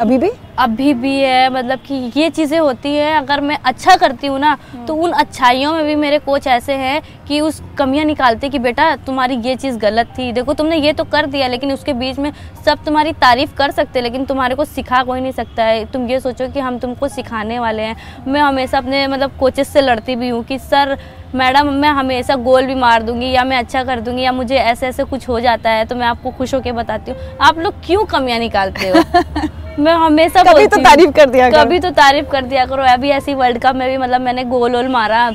अभी 0.00 0.16
भी? 0.18 0.30
अभी 0.58 0.92
भी 0.94 1.14
है 1.16 1.48
मतलब 1.50 1.78
कि 1.78 1.94
ये 2.16 2.28
चीज़ें 2.30 2.58
होती 2.58 2.94
है 2.94 3.12
अगर 3.16 3.40
मैं 3.40 3.56
अच्छा 3.66 3.94
करती 3.96 4.26
हूँ 4.26 4.38
ना 4.38 4.56
तो 4.86 4.94
उन 4.94 5.12
अच्छाइयों 5.12 5.72
में 5.74 5.84
भी 5.86 5.94
मेरे 5.94 6.18
कोच 6.18 6.46
ऐसे 6.46 6.72
हैं 6.72 7.00
कि 7.28 7.40
उस 7.40 7.60
कमियाँ 7.78 8.04
निकालते 8.04 8.48
कि 8.48 8.58
बेटा 8.58 8.94
तुम्हारी 8.96 9.36
ये 9.38 9.54
चीज़ 9.56 9.78
गलत 9.78 10.12
थी। 10.18 10.30
देखो 10.32 10.54
तुमने 10.54 10.76
ये 10.76 10.92
तो 10.92 11.04
कर 11.04 11.26
दिया 11.26 11.48
लेकिन 11.48 11.72
उसके 11.72 11.92
बीच 11.92 12.18
में 12.18 12.32
सब 12.66 12.84
तुम्हारी 12.84 13.12
तारीफ़ 13.12 13.54
कर 13.54 13.70
सकते 13.70 14.00
लेकिन 14.00 14.24
तुम्हारे 14.24 14.54
को 14.54 14.64
सिखा 14.64 15.02
कोई 15.04 15.20
नहीं 15.20 15.32
सकता 15.32 15.64
है। 15.64 15.84
तुम 15.84 16.06
ये 16.08 16.20
सोचो 16.20 16.48
कि 16.48 16.60
हम 16.60 16.78
तुमको 16.78 17.08
सिखाने 17.08 17.58
वाले 17.58 17.82
हैं। 17.82 17.96
मैं 18.26 18.40
हमेशा 18.40 18.78
अपने 18.78 19.06
मतलब 19.06 19.36
कोचेस 19.40 19.72
से 19.72 19.80
लड़ती 19.80 20.16
भी 20.16 20.28
हूँ 20.28 20.44
कि 20.44 20.58
सर 20.58 20.96
मैडम 21.34 21.72
मैं 21.72 21.90
हमेशा 21.90 22.36
गोल 22.36 22.66
भी 22.66 22.74
मार 22.74 23.02
दूँगी 23.02 23.30
या 23.30 23.44
मैं 23.44 23.58
अच्छा 23.58 23.84
कर 23.84 24.00
दूँगी 24.00 24.22
या 24.22 24.32
मुझे 24.32 24.56
ऐसे 24.56 24.86
ऐसे 24.86 25.04
कुछ 25.04 25.28
हो 25.28 25.40
जाता 25.40 25.70
है 25.70 25.84
तो 25.84 25.96
मैं 25.96 26.06
आपको 26.06 26.30
खुश 26.30 26.54
होकर 26.54 26.72
बताती 26.72 27.10
हूँ। 27.10 27.36
आप 27.40 27.58
लोग 27.58 27.84
क्यों 27.86 28.04
कमियाँ 28.06 28.38
निकालते 28.38 28.88
हो? 28.88 29.02
मैं 29.78 29.92
हमेशा 29.94 30.42
कभी 30.44 30.66
तो 30.66 30.76
तारीफ़ 30.82 31.10
कर 31.10 31.30
दिया 31.30 31.48
कभी 31.50 31.78
तो 31.80 31.90
तारीफ़ 31.92 32.26
कर 32.30 32.44
दिया 32.44 32.64
करो। 32.66 32.82
अभी 32.84 33.10
ऐसी 33.10 33.34
वर्ल्ड 33.34 33.58
कप 33.62 33.74
में 33.74 33.88
भी 33.90 33.96
मतलब 33.98 34.20
मैंने 34.20 34.44
गोल 34.44 34.76
वोल 34.76 34.88
मारा 34.90 35.28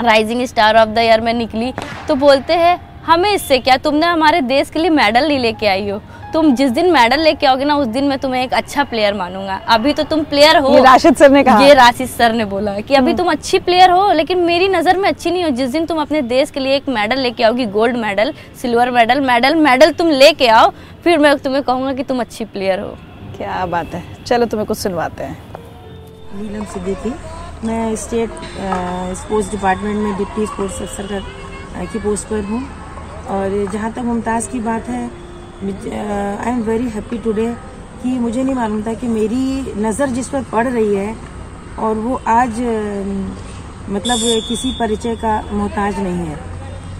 rising 0.00 0.44
star 0.46 0.76
of 0.76 0.88
the 0.88 0.98
year 0.98 1.20
में 1.20 1.32
निकली। 1.34 1.72
तो 2.08 2.14
बोलते 2.16 2.54
हैं 2.54 2.80
हमें 3.06 3.30
इससे 3.30 3.58
क्या? 3.58 3.76
तुमने 3.76 4.06
हमारे 4.06 4.40
देश 4.42 4.70
के 4.70 4.78
लिए 4.78 4.90
मेडल 4.90 5.28
नहीं 5.28 5.38
लेके 5.38 5.66
आई 5.66 5.88
हो। 5.88 6.00
तुम 6.32 6.54
जिस 6.56 6.70
दिन 6.70 6.90
मेडल 6.92 7.20
लेके 7.20 7.46
आओगे 7.46 7.64
ना 7.64 7.76
उस 7.76 7.86
दिन 7.88 8.04
मैं 8.04 8.18
तुम्हें 8.18 8.42
एक 8.42 8.52
अच्छा 8.54 8.84
प्लेयर 8.84 9.14
मानूँगा। 9.14 9.60
अभी 9.68 9.92
तो 9.92 10.02
तुम 10.04 10.22
प्लेयर 10.24 10.56
हो। 10.56 10.74
ये 10.74 10.82
राशिद 10.82 11.16
सर 11.16 11.30
ने 11.30 11.42
कहा। 11.44 11.62
ये 11.62 11.74
राशिद 11.74 12.08
सर 12.08 12.32
ने 12.32 12.44
बोला 12.44 12.78
कि 12.80 12.94
अभी 12.94 13.14
तुम 13.14 13.30
अच्छी 13.30 13.58
प्लेयर 13.60 13.90
हो 13.90 14.12
लेकिन 14.12 14.38
मेरी 14.44 14.68
नज़र 14.68 14.96
में 14.96 15.08
अच्छी 15.08 15.30
नहीं 15.30 15.44
हो। 15.44 15.50
जिस 15.50 15.70
दिन 15.70 15.86
तुम 15.86 16.00
अपने 16.00 16.22
देश 16.24 16.50
के 16.50 16.60
लिए 16.60 16.76
एक 16.76 16.88
मेडल 16.90 17.18
लेके 17.18 17.44
आओगी 17.44 17.66
gold 17.68 17.96
medal 17.96 18.32
silver 18.62 18.90
medal 18.90 19.20
medal 19.22 19.54
medal 19.58 19.92
तुम 19.92 20.10
लेके 20.10 20.48
आओ 20.50 20.70
फिर 21.04 21.18
मैं 21.18 21.36
तुम्हें 21.38 21.62
कहूँगा 21.62 21.92
कि 21.92 22.02
तुम 22.02 22.20
अच्छी 22.20 22.44
प्लेयर 22.44 22.80
हो। 22.80 22.96
क्या 23.42 23.64
बात 23.66 23.94
है। 23.94 24.24
चलो 24.24 24.46
तुम्हें 24.46 24.66
कुछ 24.66 24.78
सुनवाते 24.78 25.24
हैं। 25.24 25.36
नीलम 26.34 26.64
सिद्दीकी 26.72 27.10
मैं 27.66 27.94
स्टेट 27.96 28.30
स्पोर्ट्स 29.18 29.50
डिपार्टमेंट 29.50 29.96
में 29.98 30.16
डिप्टी 30.18 30.44
स्पोर्ट्स 30.46 30.80
अफसर 30.82 31.22
की 31.92 31.98
पोस्ट 31.98 32.28
पर 32.28 32.44
हूँ। 32.50 32.60
और 33.30 33.56
जहाँ 33.72 33.90
तक 33.92 34.02
मुमताज़ 34.04 34.48
की 34.50 34.60
बात 34.60 34.88
है 34.88 35.02
I 35.64 36.50
am 36.50 36.62
very 36.62 36.88
happy 36.90 37.18
today 37.24 37.46
कि 38.02 38.08
मुझे 38.18 38.42
नहीं 38.42 38.54
मालूम 38.54 38.82
था 38.82 38.94
कि 38.94 39.08
मेरी 39.08 39.74
नज़र 39.78 40.10
जिस 40.10 40.28
पर 40.28 40.44
पड़ 40.52 40.66
रही 40.68 40.94
है 40.94 41.16
और 41.78 41.94
वो 41.96 42.20
आज 42.28 42.60
मतलब 43.90 44.18
किसी 44.48 44.72
परिचय 44.78 45.16
का 45.16 45.34
मोहताज 45.52 45.98
नहीं 45.98 46.26
है। 46.26 46.38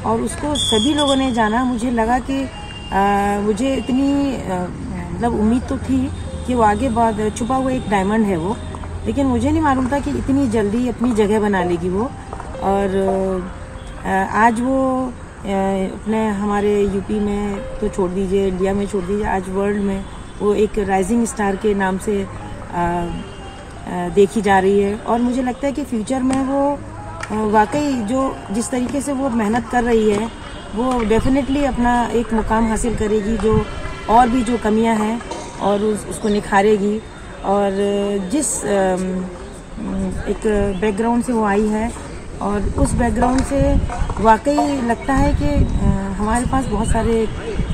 और 0.07 0.21
उसको 0.23 0.55
सभी 0.65 0.95
लोगों 0.95 1.17
ने 1.17 1.31
जाना 1.33 1.65
मुझे 1.65 1.91
लगा 1.93 2.19
कि 2.21 2.43
आ, 2.43 3.41
मुझे 3.41 3.75
इतनी 3.77 4.11
मतलब 5.15 5.41
उम्मीद 5.41 5.63
तो 5.69 5.77
थी 5.79 5.99
कि 6.43 6.55
वो 6.55 6.63
आगे 6.63 6.89
बाद, 6.91 7.21
छुपा 7.37 7.57
हुआ 7.57 7.71
एक 7.73 7.89
डायमंड 7.91 8.27
है 8.27 8.37
वो। 8.37 8.57
लेकिन 9.07 9.27
मुझे 9.27 9.51
नहीं 9.51 9.63
मालूम 9.63 9.91
था 9.93 9.99
कि 9.99 10.11
इतनी 10.11 10.49
जल्दी 10.49 10.89
अपनी 10.89 11.13
जगह 11.15 11.41
बना 11.41 11.63
लेगी 11.65 11.89
वो। 11.89 12.11
और 12.63 13.51
आज 14.07 14.61
वो 14.61 14.79
अपने 15.45 16.27
हमारे 16.31 16.81
यूपी 16.85 17.19
में 17.21 17.79
तो 17.81 17.89
छोड़ 17.89 18.11
दीजिए 18.11 18.47
इंडिया 18.49 18.75
में 18.75 18.87
छोड़ 18.87 19.03
दीजिए, 19.05 19.25
आज 19.27 19.49
वर्ल्ड 19.49 19.83
में 19.83 20.05
वो 20.41 20.55
एक 20.57 20.79
राइजिंग 20.79 21.25
स्टार 21.27 21.57
के 21.57 21.75
नाम 21.75 21.99
से 21.99 22.27
देखी 24.15 24.41
जा 24.43 24.59
रही 24.59 24.81
है। 24.81 24.95
और 24.97 25.21
मुझे 25.21 25.43
लगता 25.43 25.67
है 25.67 25.73
कि 25.73 25.85
फ्यूचर 25.85 26.23
में 26.23 26.39
वो 26.45 27.51
वाकई 27.51 27.93
जो 28.07 28.35
जिस 28.53 28.71
तरीके 28.71 29.01
से 29.01 29.13
वो 29.13 29.29
मेहनत 29.31 29.69
कर 29.73 29.85
रही 29.85 30.11
है, 30.11 30.31
वो 30.75 30.99
डेफिनेटली 31.05 31.65
अपना 31.65 32.03
एक 32.15 32.33
मुकाम 32.35 32.69
हासिल 32.69 32.97
करेगी 32.97 33.37
जो 33.39 33.65
और 34.11 34.29
भी 34.29 34.43
जो 34.43 34.59
कमियाँ 34.59 34.95
हैं। 34.97 35.21
और 35.69 35.83
उस, 35.85 36.07
उसको 36.11 36.29
निखारेगी। 36.29 36.99
और 37.45 37.71
जिस 38.33 38.49
एक 40.33 40.43
बैकग्राउंड 40.81 41.25
से 41.25 41.33
वो 41.33 41.45
आई 41.45 41.67
है 41.69 41.91
और 42.43 42.61
उस 42.83 42.93
बैकग्राउंड 42.95 43.43
से 43.45 43.61
वाकई 44.23 44.55
लगता 44.89 45.15
है 45.15 45.33
कि 45.41 45.49
हमारे 46.19 46.47
पास 46.53 46.67
बहुत 46.67 46.89
सारे 46.89 47.27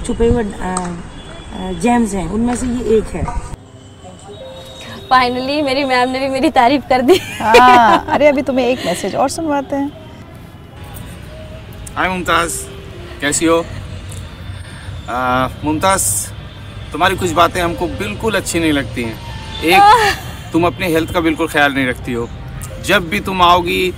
छुपे 0.07 0.29
हुए 0.29 0.45
जेम्स 1.83 2.15
हैं। 2.15 2.29
उनमें 2.29 2.55
से 2.57 2.67
ये 2.67 2.97
एक 2.99 3.15
है। 3.15 3.25
फाइनली 5.11 5.61
मेरी 5.63 5.85
मैम 5.85 6.09
ने 6.11 6.19
भी 6.21 6.29
मेरी 6.29 6.51
तारीफ़ 6.57 6.89
कर 6.89 7.03
दी। 7.03 7.19
हाँ 7.41 8.05
अरे 8.15 8.27
अभी 8.29 8.43
तुम्हें 8.43 8.67
एक 8.67 8.87
मैसेज 8.87 9.15
और 9.17 9.29
सुनवाते 9.31 9.77
हैं। 9.77 9.91
हाय 11.97 12.09
मुमताज़ 12.09 12.57
कैसी 13.21 13.47
हो? 13.47 13.65
मुमताज़ 15.65 16.05
तुम्हारी 16.93 17.17
कुछ 17.17 17.31
बातें 17.33 17.61
हमको 17.61 17.87
बिल्कुल 17.99 18.35
अच्छी 18.35 18.61
नहीं 18.61 18.73
लगती 18.73 19.03
हैं। 19.03 19.17
एक 19.65 20.53
तुम 20.53 20.67
अपनी 20.67 20.93
हेल्थ 20.93 21.13
का 21.15 21.21
बिल्कुल 21.21 21.49
ख्याल 21.49 21.73
नहीं 21.73 21.87
रखती 21.87 22.13
हो। 22.13 22.29
जब 22.87 23.09
भी 23.09 23.21
तुम 23.21 23.43
आओगी 23.43 23.93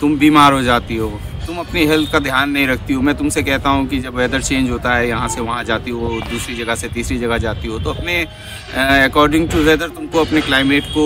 तुम 0.00 0.16
बीमार 0.18 0.52
हो 0.52 0.62
जाती 0.62 0.96
हो। 0.96 1.08
तुम 1.46 1.58
अपनी 1.58 1.84
हेल्थ 1.86 2.12
का 2.12 2.18
ध्यान 2.18 2.50
नहीं 2.50 2.66
रखती 2.66 2.94
हो। 2.94 3.00
मैं 3.02 3.14
तुमसे 3.16 3.42
कहता 3.42 3.70
हूँ 3.70 3.86
कि 3.88 3.98
जब 4.00 4.14
वेदर 4.16 4.42
चेंज 4.42 4.70
होता 4.70 4.94
है 4.94 5.08
यहाँ 5.08 5.28
से 5.28 5.40
वहाँ 5.40 5.64
जाती 5.64 5.90
हो 5.90 6.08
दूसरी 6.30 6.54
जगह 6.56 6.74
से 6.74 6.88
तीसरी 6.88 7.18
जगह 7.18 7.38
जाती 7.38 7.68
हो 7.68 7.78
तो 7.78 7.90
अपने 7.90 8.20
अकॉर्डिंग 9.04 9.48
टू 9.50 9.62
वेदर 9.62 9.88
तुमको 9.88 10.20
अपने 10.20 10.40
क्लाइमेट 10.40 10.84
को 10.88 11.04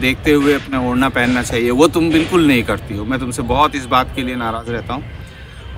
देखते 0.00 0.32
हुए 0.32 0.54
अपना 0.54 0.80
ओढ़ना 0.80 1.08
पहनना 1.10 1.42
चाहिए। 1.42 1.70
वो 1.72 1.88
तुम 1.88 2.10
बिल्कुल 2.10 2.46
नहीं 2.46 2.62
करती 2.62 2.96
हो। 2.96 3.04
मैं 3.04 3.18
तुमसे 3.20 3.42
बहुत 3.44 3.76
इस 3.76 3.86
बात 3.86 4.14
के 4.16 4.22
लिए 4.22 4.36
नाराज़ 4.36 4.70
रहता 4.70 4.94
हूँ। 4.94 5.04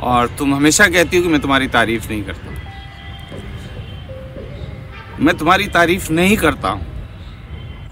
और 0.01 0.29
तुम 0.39 0.55
हमेशा 0.55 0.87
कहती 0.89 1.17
हो 1.17 1.23
कि 1.23 1.29
मैं 1.29 1.41
तुम्हारी 1.41 1.69
तारीफ़ 1.69 2.09
नहीं 2.09 2.23
करता। 2.25 2.59
मैं 5.21 5.37
तुम्हारी 5.37 5.67
तारीफ़ 5.67 6.13
नहीं 6.13 6.37
करता 6.37 6.69
हूँ। 6.69 6.87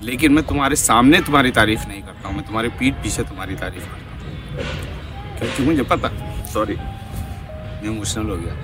लेकिन 0.02 0.32
मैं 0.32 0.44
तुम्हारे 0.46 0.76
सामने 0.76 1.20
तुम्हारी 1.20 1.50
तारीफ़ 1.50 1.86
नहीं 1.88 2.02
करता 2.02 2.28
हूँ। 2.28 2.36
मैं 2.36 2.44
तुम्हारे 2.46 2.68
पीठ 2.68 2.94
पीछे 2.94 3.22
तुम्हारी 3.22 3.54
तारीफ़ 3.54 3.84
करता 3.84 4.14
हूँ। 4.14 5.38
क्योंकि 5.38 5.62
मुझे 5.62 5.82
पता 5.82 6.08
सॉरी 6.44 6.74
मैं 6.74 7.84
इमोशनल 7.84 8.30
हो 8.30 8.36
गया। 8.36 8.54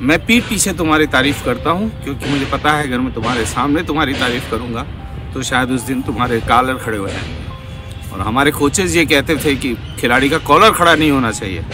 मैं 0.00 0.18
पीठ 0.26 0.44
पीछे 0.44 0.72
तुम्हारी 0.72 1.06
तारीफ़ 1.06 1.44
करता 1.44 1.70
हूँ, 1.70 1.88
क्योंकि 2.04 2.30
मुझे 2.30 2.44
पता 2.44 2.72
है 2.72 2.86
अगर 2.86 2.98
मैं 2.98 3.12
तुम्हारे 3.14 3.44
सामने 3.46 3.82
तुम्हारी 3.82 4.14
तारीफ़ 4.14 4.50
करूँगा 4.50 4.86
तो 5.34 5.42
शायद 5.42 5.70
उस 5.70 5.82
दिन 5.82 6.02
तुम्हारे 6.02 6.40
कॉलर 6.40 6.74
खड़े 6.74 6.98
हो 6.98 7.08
जाएँगे। 7.08 8.10
और 8.12 8.20
हमारे 8.20 8.50
कोचेज 8.50 8.96
ये 8.96 9.04
कहते 9.06 9.36
थे 9.36 9.54
कि 9.56 9.74
खिलाड़ी 10.00 10.28
का 10.28 10.38
कॉलर 10.38 10.72
खड़ा 10.72 10.94
नहीं 10.94 11.10
होना 11.10 11.30
चाहिए। 11.30 11.64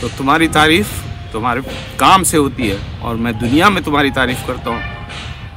तो 0.00 0.08
तुम्हारी 0.08 0.48
तारीफ़ 0.48 0.88
तुम्हारे 1.34 1.60
काम 2.00 2.22
से 2.22 2.36
होती 2.36 2.68
है 2.68 2.78
और 3.02 3.16
मैं 3.16 3.38
दुनिया 3.38 3.70
में 3.70 3.82
तुम्हारी 3.84 4.10
तारीफ़ 4.18 4.46
करता 4.46 4.70
हूँ। 4.70 4.82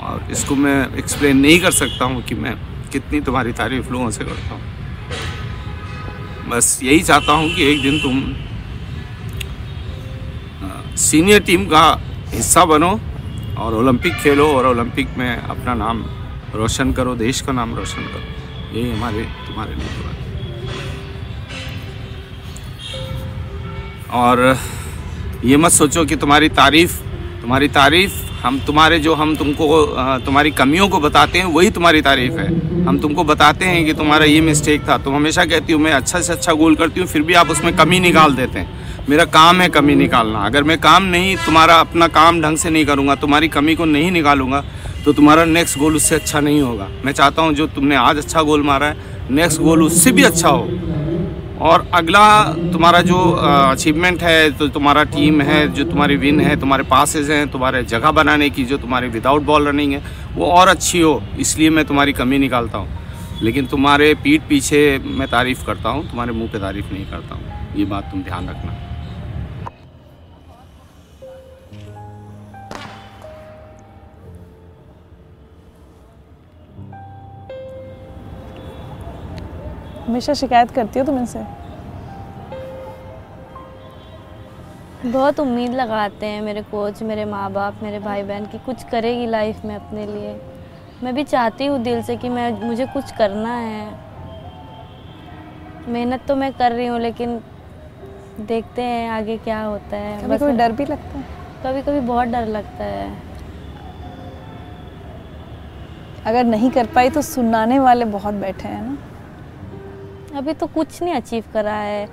और 0.02 0.32
इसको 0.32 0.56
मैं 0.56 0.78
एक्सप्लेन 0.98 1.38
नहीं 1.38 1.60
कर 1.60 1.72
सकता 1.74 2.06
हूँ 2.06 2.22
कि 2.24 2.36
मैं 2.36 2.56
कितनी 2.92 3.22
तुम्हारी 3.22 3.52
तारीफ़ 3.54 3.90
लोगों 3.92 4.10
से 4.12 4.24
करता 4.26 4.56
हूँ। 4.56 4.62
बस 6.50 6.80
यही 6.84 7.02
चाहता 7.04 7.32
हूँ 7.34 7.50
कि 7.56 7.64
एक 7.72 7.82
दिन 7.82 8.00
तुम 8.02 8.16
सीनियर 10.98 11.42
टीम 11.48 11.66
का 11.66 11.84
हिस्सा 12.30 12.64
बनो 12.66 12.90
और 13.58 13.74
ओलंपिक 13.76 14.14
खेलो 14.22 14.48
और 14.54 14.66
ओलंपिक 14.66 15.18
में 15.18 15.30
अपना 15.30 15.74
नाम 15.76 16.04
रोशन 16.56 16.92
करो, 16.94 17.16
देश 17.16 17.42
का 17.42 17.52
नाम 17.52 17.76
रोशन 17.76 18.04
करो। 18.04 18.78
यही 18.78 18.92
हमारे, 18.92 19.24
तुम्हारे 19.48 19.76
लिए 19.76 19.88
और 24.14 24.38
ये 25.46 25.58
मत 25.58 25.72
सोचो 25.72 26.06
कि 26.06 26.16
तुम्हारी 26.16 26.50
तारीफ़ 26.50 27.00
तुम्हारी 27.42 27.68
तारीफ़, 27.68 28.14
हम 28.42 28.60
तुम्हारे 28.60 28.98
जो 29.00 29.14
हम 29.14 29.36
तुमको 29.36 29.66
तुम्हारी 30.26 30.52
कमियों 30.52 30.88
को 30.90 31.00
बताते 31.00 31.40
हैं, 31.40 31.46
वही 31.46 31.70
तुम्हारी 31.70 32.02
तारीफ़ 32.02 32.34
है। 32.34 32.48
हम 32.86 33.00
तुमको 33.00 33.24
बताते 33.24 33.66
हैं 33.66 33.86
कि 33.86 33.94
तुम्हारा 33.94 34.26
ये 34.26 34.42
मिस्टेक 34.42 34.88
था। 34.90 34.98
तुम 34.98 35.16
हमेशा 35.16 35.46
कहती 35.46 35.74
हो, 35.74 35.80
मैं 35.80 35.92
अच्छा 35.92 36.22
से 36.22 36.34
अच्छा 36.34 36.54
गोल 36.54 36.76
करती 36.76 37.00
हूँ, 37.00 37.08
फिर 37.08 37.22
भी 37.22 37.34
आप 37.34 37.50
उसमें 37.50 37.76
कमी 37.76 38.00
निकाल 38.00 38.34
देते 38.36 38.60
हैं। 38.60 39.06
मेरा 39.10 39.26
काम 39.28 39.62
है 39.62 39.70
कमी 39.70 39.96
निकालना। 39.96 40.40
अगर 40.40 40.64
मैं 40.64 40.78
काम 40.82 41.04
नहीं, 41.06 41.36
तुम्हारा 41.46 41.80
अपना 41.80 42.08
काम 42.10 42.42
ढंग 42.42 42.58
से 42.58 42.70
नहीं 42.70 42.86
करूँगा, 42.86 43.16
तुम्हारी 43.16 43.48
कमी 43.48 43.76
को 43.76 43.86
नहीं 43.86 44.12
निकालूँगा 44.12 44.64
तो 45.06 45.14
तुम्हारा 45.14 45.46
नेक्स्ट 45.46 45.78
गोल 45.80 45.96
उससे 45.96 46.16
अच्छा 46.16 46.40
नहीं 46.40 46.62
होगा। 46.62 46.88
मैं 47.06 47.12
चाहता 47.14 47.42
हूँ 47.42 47.54
जो 47.54 47.68
तुमने 47.68 47.96
आज 47.96 48.18
अच्छा 48.18 48.42
गोल 48.42 48.64
मारा 48.64 48.88
है 48.88 48.98
नेक्स्ट 49.32 49.62
गोल 49.62 49.84
उससे 49.84 50.12
भी 50.12 50.24
अच्छा 50.24 50.50
हो। 50.50 50.68
और 51.62 51.86
अगला 51.94 52.44
तुम्हारा 52.74 53.02
जो 53.02 53.18
अचीवमेंट 53.34 54.24
है 54.24 54.52
तो 54.52 54.68
तुम्हारा 54.70 55.04
टीम 55.06 55.42
है, 55.42 55.68
जो 55.68 55.84
तुम्हारी 55.84 56.16
विन 56.16 56.40
है, 56.40 56.60
तुम्हारे 56.60 56.84
पासेज 56.84 57.32
हैं, 57.32 57.48
तुम्हारे 57.52 57.84
जगह 57.86 58.12
बनाने 58.12 58.50
की, 58.50 58.66
जो 58.66 58.78
तुम्हारी 58.78 59.08
विदाउट 59.08 59.42
बॉल 59.44 59.68
रनिंग 59.68 59.94
है, 59.94 60.02
वो 60.36 60.46
और 60.48 60.68
अच्छी 60.68 61.02
हो, 61.02 61.22
इसलिए 61.40 61.70
मैं 61.70 61.86
तुम्हारी 61.86 62.14
कमी 62.14 62.38
निकालता 62.38 62.78
हूँ। 62.78 63.42
लेकिन 63.42 63.66
तुम्हारे 63.66 64.14
पीठ 64.24 64.42
पीछे 64.50 65.00
मैं 65.06 65.28
तारीफ़ 65.28 65.66
करता 65.66 65.90
हूँ, 65.90 66.10
तुम्हारे 66.10 66.32
मुँह 66.32 66.50
पर 66.54 66.60
तारीफ़ 66.60 66.94
नहीं 66.94 67.06
करता 67.06 67.36
हूँ, 67.36 67.76
ये 67.78 67.86
बात 67.86 68.10
तुम 68.12 68.22
ध्यान 68.24 68.50
रखना। 68.50 68.87
हमेशा 80.08 80.34
शिकायत 80.34 80.72
करती 80.72 81.00
हो 81.00 81.06
तुम 81.06 81.18
इनसे? 81.18 81.40
बहुत 85.06 85.40
उम्मीद 85.40 85.74
लगाते 85.74 86.26
हैं 86.26 86.42
मेरे 86.42 86.62
कोच 86.62 87.02
मेरे 87.04 87.26
माँ 87.26 87.52
बाप 87.54 87.84
मेरे 87.84 88.00
भाई 88.00 88.24
बहन 88.24 88.46
की 88.46 88.58
कुछ 88.58 88.84
करेगी 88.84 89.26
लाइफ 89.26 89.66
में 89.66 89.76
अपने 89.76 90.06
लिए। 90.06 90.36
मैं 91.04 91.14
भी 91.16 91.24
चाहती 91.24 91.66
हूँ 91.66 91.80
दिल 91.84 92.02
से 92.04 92.16
कि 92.16 92.30
मैं 92.30 92.50
मुझे 92.62 92.86
कुछ 92.86 93.12
करना 93.12 93.54
है। 93.54 93.86
मेहनत 95.88 96.26
तो 96.28 96.36
मैं 96.36 96.52
कर 96.54 96.72
रही 96.72 96.86
हूँ 96.88 97.00
लेकिन 97.00 97.40
देखते 98.40 98.82
हैं 98.82 99.10
आगे 99.10 99.38
क्या 99.38 99.62
होता 99.62 99.98
है। 99.98 100.18
कभी 100.24 100.38
कभी 100.38 100.58
डर 100.58 100.72
भी 100.72 100.86
लगता 100.86 101.18
है। 101.18 101.24
कभी 101.64 101.82
कभी 101.82 102.00
बहुत 102.00 102.28
डर 102.28 102.48
लगता 102.48 102.84
है। 102.84 103.12
अगर 106.26 106.44
नहीं 106.44 106.72
कर 106.72 106.86
पाई 106.86 107.10
तो 107.10 107.22
सुनाने 107.22 107.80
वाले 107.80 108.06
बहुत 108.06 108.34
बैठे 108.34 108.68
हैं 108.68 108.82
ना। 108.82 108.98
अभी 110.38 110.54
तो 110.54 110.68
कुछ 110.68 111.02
नहीं 111.04 111.14
अचीव 111.14 111.44
करा 111.54 111.74
है। 111.74 112.08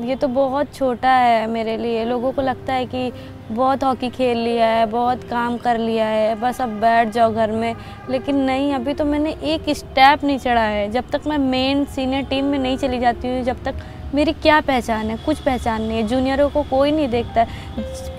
ये 0.00 0.14
तो 0.16 0.28
बहुत 0.28 0.74
छोटा 0.74 1.10
है 1.10 1.46
मेरे 1.46 1.76
लिए। 1.76 2.04
लोगों 2.04 2.32
को 2.32 2.42
लगता 2.42 2.72
है 2.72 2.86
कि 2.86 3.12
बहुत 3.50 3.84
हॉकी 3.84 4.08
खेल 4.10 4.38
लिया 4.38 4.66
है, 4.66 4.86
बहुत 4.86 5.22
काम 5.24 5.56
कर 5.56 5.78
लिया 5.78 6.06
है, 6.06 6.34
बस 6.34 6.60
अब 6.60 6.68
बैठ 6.80 7.08
जाओ 7.08 7.32
घर 7.32 7.50
में। 7.52 7.74
लेकिन 8.10 8.36
नहीं, 8.36 8.72
अभी 8.74 8.94
तो 8.94 9.04
मैंने 9.04 9.36
एक 9.44 9.70
स्टेप 9.70 10.24
नहीं 10.24 10.38
चढ़ा 10.38 10.62
है। 10.62 10.90
जब 10.90 11.10
तक 11.10 11.26
मैं 11.26 11.38
मेन 11.38 11.84
सीनियर 11.84 12.24
टीम 12.24 12.44
में 12.44 12.58
नहीं 12.58 12.76
चली 12.76 12.98
जाती 12.98 13.28
हूँ, 13.28 13.42
जब 13.44 13.62
तक 13.64 13.74
मेरी 14.14 14.32
क्या 14.32 14.60
पहचान 14.60 15.10
है, 15.10 15.16
कुछ 15.16 15.38
पहचान 15.38 15.82
नहीं 15.82 15.96
है। 15.96 16.06
जूनियरों 16.08 16.48
को 16.50 16.62
कोई 16.62 16.92
नहीं 16.92 17.08
देखता। 17.08 17.46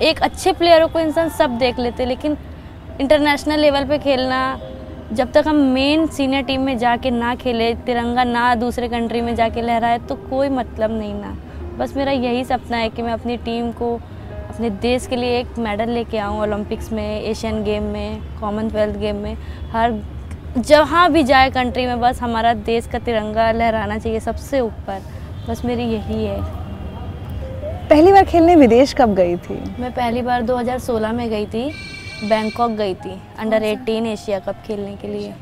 एक 0.02 0.22
अच्छे 0.22 0.52
प्लेयरों 0.52 0.88
को 0.88 1.00
इंसान 1.00 1.30
सब 1.30 1.58
देख 1.58 1.80
लेते 1.80 2.06
लेकिन 2.06 2.38
इंटरनेशनल 3.02 3.60
लेवल 3.60 3.86
पे 3.86 3.98
खेलना 3.98 4.60
जब 5.13 5.32
तक 5.32 5.43
हम 5.48 5.56
मेन 5.56 6.06
सीनियर 6.08 6.43
टीम 6.43 6.62
में 6.62 6.78
जाके 6.78 7.12
ना 7.12 7.34
खेले 7.36 7.74
तिरंगा 7.76 8.24
ना 8.24 8.56
दूसरे 8.56 8.88
कंट्री 8.88 9.22
में 9.22 9.36
जाके 9.36 9.62
लहराए 9.62 9.98
तो 10.00 10.15
कोई 10.15 10.50
मतलब 10.50 10.91
नहीं 10.91 11.13
ना। 11.13 11.36
बस 11.78 11.95
मेरा 11.98 12.12
यही 12.12 12.43
सपना 12.43 12.78
है 12.78 12.89
कि 12.89 13.02
मैं 13.02 13.13
अपनी 13.13 13.38
टीम 13.38 13.72
को 13.72 13.93
अपने 14.50 14.69
देश 14.69 15.08
के 15.08 15.15
लिए 15.15 15.39
एक 15.39 15.58
मेडल 15.60 15.89
लेके 15.89 16.17
आऊँ 16.17 16.41
ओलंपिक्स 16.41 16.91
में 16.91 17.22
एशियन 17.22 17.63
गेम 17.63 17.84
में 17.84 18.22
कॉमनवेल्थ 18.39 18.98
गेम 18.98 19.15
में। 19.15 19.36
हर 19.72 20.00
जहाँ 20.58 21.12
भी 21.12 21.24
जाए 21.24 21.50
कंट्री 21.50 21.86
में 21.86 22.00
बस 22.00 22.22
हमारा 22.22 22.54
देश 22.54 22.88
का 22.88 23.00
तिरंगा 23.00 23.52
लहराना 23.52 23.98
चाहिए 23.98 24.19
सबसे 24.19 24.60
ऊपर। 24.60 25.02
बस 25.50 25.65
मेरी 25.65 25.84
यही 25.84 26.26
है। 26.26 26.41
पहली 27.89 28.12
बार 28.12 28.26
खेलने 28.26 28.56
विदेश 28.56 28.93
कब 28.93 29.15
गई 29.15 29.36
थी? 29.38 29.62
मैं 29.80 29.91
पहली 29.91 30.22
बार 30.22 30.41
2016 30.41 31.12
में 31.12 31.30
गई 31.30 31.45
थी। 31.45 31.72
बैंकॉक 32.23 32.71
गई 32.71 32.93
थी 32.95 33.12
अंडर 33.39 33.63
18 33.63 34.08
एशिया 34.08 34.39
कप 34.39 34.55
खेलने 34.65 34.95
के 34.95 35.08
लिए। 35.08 35.34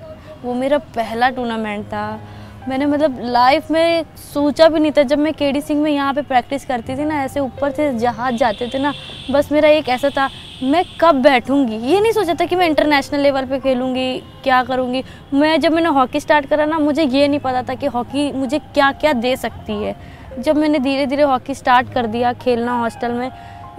वो 0.44 0.54
मेरा 0.54 0.78
पहला 0.96 1.30
टूर्नामेंट 1.30 1.86
था। 1.86 2.20
मैंने 2.68 2.86
मतलब 2.86 3.18
लाइफ 3.22 3.70
में 3.72 4.04
सोचा 4.34 4.68
भी 4.70 4.80
नहीं 4.80 4.92
था। 4.92 5.04
जब 5.04 5.20
मैं 5.20 5.34
केडी 5.34 5.62
सिंह 5.62 5.82
में 5.82 5.92
यहाँ 5.92 6.14
पे 6.14 6.22
प्रैक्टिस 6.22 6.66
करती 6.66 6.96
थी 6.98 7.06
ना 7.06 7.24
ऐसे 7.24 7.40
ऊपर 7.40 7.72
से 7.72 7.92
जहाज़ 8.00 8.36
जाते 8.36 8.70
थे 8.74 8.80
ना 8.80 8.94
बस 9.32 9.52
मेरा 9.52 9.70
एक 9.70 9.90
ऐसा 9.90 10.10
था 10.10 10.30
मैं 10.64 10.84
कब 11.02 11.22
बैठूँगी? 11.22 11.76
ये 11.76 12.00
नहीं 12.02 12.12
सोचा 12.12 12.34
था 12.34 12.46
कि 12.46 12.56
मैं 12.56 12.68
इंटरनेशनल 12.68 13.20
लेवल 13.20 13.46
पे 13.46 13.60
खेलूँगी 13.60 14.18
क्या 14.44 14.64
करूँगी? 14.64 15.04
मैं 15.34 15.60
जब 15.60 15.74
मैंने 15.74 15.90
हॉकी 15.90 16.20
स्टार्ट 16.20 16.46
करा 16.46 16.66
ना 16.66 16.80
मुझे 16.80 17.04
ये 17.04 17.28
नहीं 17.28 17.40
पता 17.40 17.64
था 17.64 17.74
कि 17.74 17.86
हॉकी 17.88 18.32
मुझे 18.32 18.60
क्या 18.60 18.92
क्या 18.92 19.14
दे 19.14 19.36
सकती 19.36 19.84
है। 19.84 19.96
जब 20.40 20.58
मैंने 20.58 20.80
धीरे 20.80 21.06
धीरे 21.06 21.24
हॉकी 21.24 21.54
स्टार्ट 21.54 21.94
कर 21.94 22.08
दिया 22.08 22.34
खेलना 22.34 22.80
हॉस्टल 22.80 23.12
में 23.12 23.30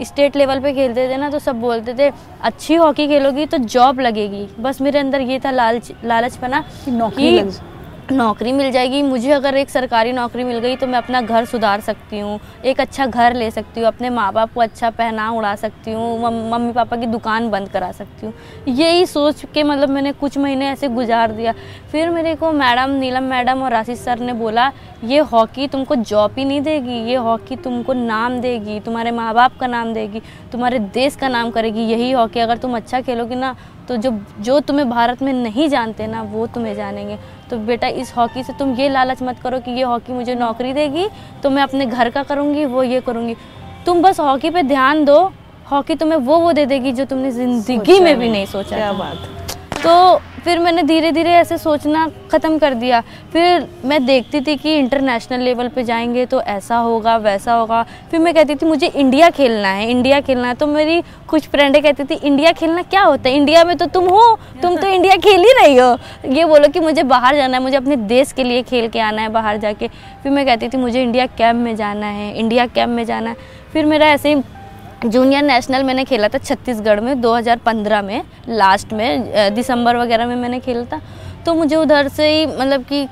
स्टेट 0.01 0.37
लेवल 0.37 0.61
पे 0.61 0.73
खेलते 0.73 1.09
थे 1.09 1.17
ना 1.17 1.31
तो 1.31 1.39
सब 1.39 1.61
बोलते 1.61 1.95
थे 1.99 2.11
अच्छी 2.43 2.75
हॉकी 2.75 3.07
खेलोगी 3.09 3.47
तो 3.47 3.59
जॉब 3.59 4.01
लगेगी। 4.01 4.47
बस 4.61 4.81
मेरे 4.81 4.99
अंदर 4.99 5.21
ये 5.21 5.39
था 5.39 5.51
लालच 5.51 5.93
लालचपना 6.05 6.65
कि 6.89 7.41
नौकरी 8.13 8.53
मिल 8.53 8.71
जाएगी। 8.73 9.01
मुझे 9.03 9.31
अगर 9.33 9.57
एक 9.57 9.71
सरकारी 9.71 10.13
नौकरी 10.13 10.45
मिल 10.45 10.59
गई 10.59 10.77
तो 10.77 10.87
मैं 10.87 10.99
अपना 10.99 11.21
घर 11.21 11.45
सुधार 11.45 11.81
सकती 11.81 12.19
हूँ, 12.19 12.39
एक 12.65 12.81
अच्छा 12.81 13.07
घर 13.07 13.35
ले 13.35 13.51
सकती 13.51 13.81
हूँ, 13.81 13.87
अपने 13.89 14.11
माँ 14.11 14.33
बाप 14.33 14.53
को 14.55 14.61
अच्छा 14.61 14.91
पहना 14.91 15.31
उड़ा 15.31 15.55
सकती 15.57 15.93
हूँ 15.93 16.19
मम्मी 16.51 16.73
पापा 16.73 16.97
की 16.97 17.07
दुकान 17.07 17.51
बंद 17.51 17.69
करा 17.69 17.91
सकती 17.93 18.27
हूँ। 18.27 18.35
यही 18.69 19.07
सोच 19.07 19.45
के 19.55 19.63
मतलब 19.63 19.89
मैंने 19.89 20.13
कुछ 20.15 20.39
महीने 20.39 20.69
ऐसे 20.69 20.89
गुजार 20.89 21.33
दिया। 21.33 21.55
फिर 21.93 22.11
मेरे 22.11 22.35
को 22.35 22.53
मैडम, 22.53 22.91
नीलम 22.91 23.25
मैडम 23.25 23.63
और 23.63 23.75
आशीष 23.75 23.99
सर 23.99 24.19
ने 24.19 24.33
बोला, 24.35 24.71
ये 25.05 25.19
हॉकी 25.23 25.67
तुमको 25.69 25.95
जॉब 25.97 26.35
ही 26.39 26.45
नहीं 26.45 26.61
देगी, 26.63 27.01
ये 27.01 27.17
हॉकी 27.17 27.57
तुमको 27.59 27.93
नाम 27.93 28.41
देगी, 28.41 28.81
तुम्हारे 28.81 29.11
माँ 29.11 29.33
बाप 29.35 29.59
का 29.61 29.67
नाम 29.67 29.93
देगी, 29.95 30.23
तुम्हारे 30.53 30.79
देश 30.79 31.17
का 31.17 31.29
नाम 31.29 31.51
करेगी। 31.51 31.81
यही 31.83 32.11
हॉकी 32.13 32.41
अगर 32.41 32.59
तुम 32.59 32.77
अच्छा 32.77 33.01
खेलोगे 33.01 33.35
ना 33.35 33.57
तो 33.89 33.97
जो 33.97 34.11
जो 34.41 34.59
तुम्हें 34.61 34.89
भारत 34.91 35.23
में 35.23 35.33
नहीं 35.33 35.69
जानते 35.69 36.07
ना, 36.07 36.23
वो 36.23 36.47
तुम्हें 36.47 36.75
जानेंगे। 36.75 37.19
तो 37.51 37.59
बेटा 37.59 37.89
इस 37.97 38.13
हॉकी 38.17 38.43
से 38.43 38.53
तुम 38.59 38.75
ये 38.75 38.89
लालच 38.89 39.23
मत 39.23 39.39
करो 39.41 39.59
कि 39.61 39.71
ये 39.71 39.83
हॉकी 39.83 40.13
मुझे 40.13 40.35
नौकरी 40.35 40.73
देगी 40.73 41.09
तो 41.43 41.51
मैं 41.51 41.63
अपने 41.63 41.87
घर 41.87 42.11
का 42.11 42.23
करूँगी 42.23 42.65
वो 42.67 42.83
ये 42.83 43.01
करूँगी। 43.01 43.35
तुम 43.87 44.03
बस 44.03 44.21
हॉकी 44.21 44.51
पे 44.51 44.63
ध्यान 44.65 45.05
दो 45.05 45.21
हॉकी 45.71 45.95
तुम्हें 45.95 46.19
वो 46.19 46.39
वो 46.39 46.53
दे 46.53 46.67
देगी 46.67 46.93
जो 46.93 47.05
तुमने 47.05 47.31
ज़िंदगी 47.31 47.99
में 48.01 48.19
भी 48.19 48.29
नहीं 48.29 48.47
सोचा 48.47 48.77
क्या 48.77 48.93
बात। 48.93 49.17
तो 49.83 50.21
फिर 50.39 50.59
मैंने 50.59 50.83
धीरे 50.83 51.11
धीरे 51.13 51.31
ऐसे 51.31 51.59
सोचना 51.59 52.07
ख़त्म 52.33 52.59
कर 52.59 52.75
दिया। 52.75 53.01
फिर 53.33 53.67
मैं 53.85 54.05
देखती 54.07 54.41
थी 54.41 54.57
कि 54.57 54.75
इंटरनेशनल 54.77 55.41
लेवल 55.41 55.69
पे 55.69 55.85
जाएँगे 55.85 56.27
तो 56.27 56.41
ऐसा 56.41 56.77
होगा, 56.77 57.17
वैसा 57.17 57.55
होगा। 57.55 57.83
फिर 58.11 58.21
मैं 58.21 58.35
कहती 58.35 58.55
थी, 58.55 58.67
मुझे 58.67 58.87
इंडिया 58.87 59.31
खेलना 59.31 59.69
है 59.69 59.91
इंडिया 59.91 60.21
खेलना 60.21 60.49
है। 60.49 60.55
तो 60.55 60.67
मेरी 60.67 61.03
कुछ 61.29 61.49
फ्रेंडें 61.49 61.83
कहती 61.83 62.05
थी 62.05 62.15
इंडिया 62.15 62.53
खेलना 62.53 62.83
क्या 62.83 63.03
होता 63.03 63.29
है? 63.29 63.35
इंडिया 63.37 63.65
में 63.65 63.77
तो 63.77 63.87
तुम 63.87 64.09
हो, 64.09 64.39
तुम 64.63 64.77
तो 64.77 64.87
इंडिया 64.87 65.17
खेल 65.17 65.41
ही 65.41 65.53
रही 65.63 65.77
हो। 65.77 65.97
ये 66.33 66.45
बोलो 66.45 66.69
कि 66.69 66.81
मुझे 66.81 67.03
बाहर 67.03 67.37
जाना 67.37 67.57
है, 67.57 67.63
मुझे 67.63 67.77
अपने 67.77 67.97
देश 67.97 68.33
के 68.33 68.45
लिए 68.45 68.63
खेल 68.63 68.89
के 68.89 69.01
आना 69.01 69.23
है 69.23 69.29
बाहर 69.29 69.57
जाके। 69.57 69.89
फिर 70.23 70.33
मैं 70.33 70.47
कहती 70.47 70.69
थी, 70.69 70.77
मुझे 70.77 71.03
इंडिया 71.03 71.27
कैम्प 71.27 71.65
में 71.65 71.75
जाना 71.77 72.07
है 72.07 72.35
इंडिया 72.39 72.67
कैम्प 72.67 72.97
में 72.97 73.05
जाना 73.05 73.31
है। 73.31 73.37
फिर 73.73 73.87
मेरा 73.87 74.07
ऐसे 74.07 74.35
ही 74.35 74.43
जूनियर 75.05 75.43
नेशनल 75.43 75.83
मैंने 75.85 76.05
खेला 76.05 76.29
था 76.29 76.39
छत्तीसगढ़ 76.39 77.01
में 77.01 77.21
2015 77.21 78.03
में, 78.03 78.23
लास्ट 78.49 78.93
में 78.93 79.55
दिसंबर 79.55 79.97
वगैरह 79.97 80.27
में 80.27 80.35
मैंने 80.37 80.59
खेला 80.61 80.85
था। 80.93 81.01
तो 81.47 81.55
मुझे 81.55 81.77
उधर 81.77 82.09
से 82.09 82.29
ही 82.29 82.47
मतलब 82.47 82.85
कि 82.85 83.07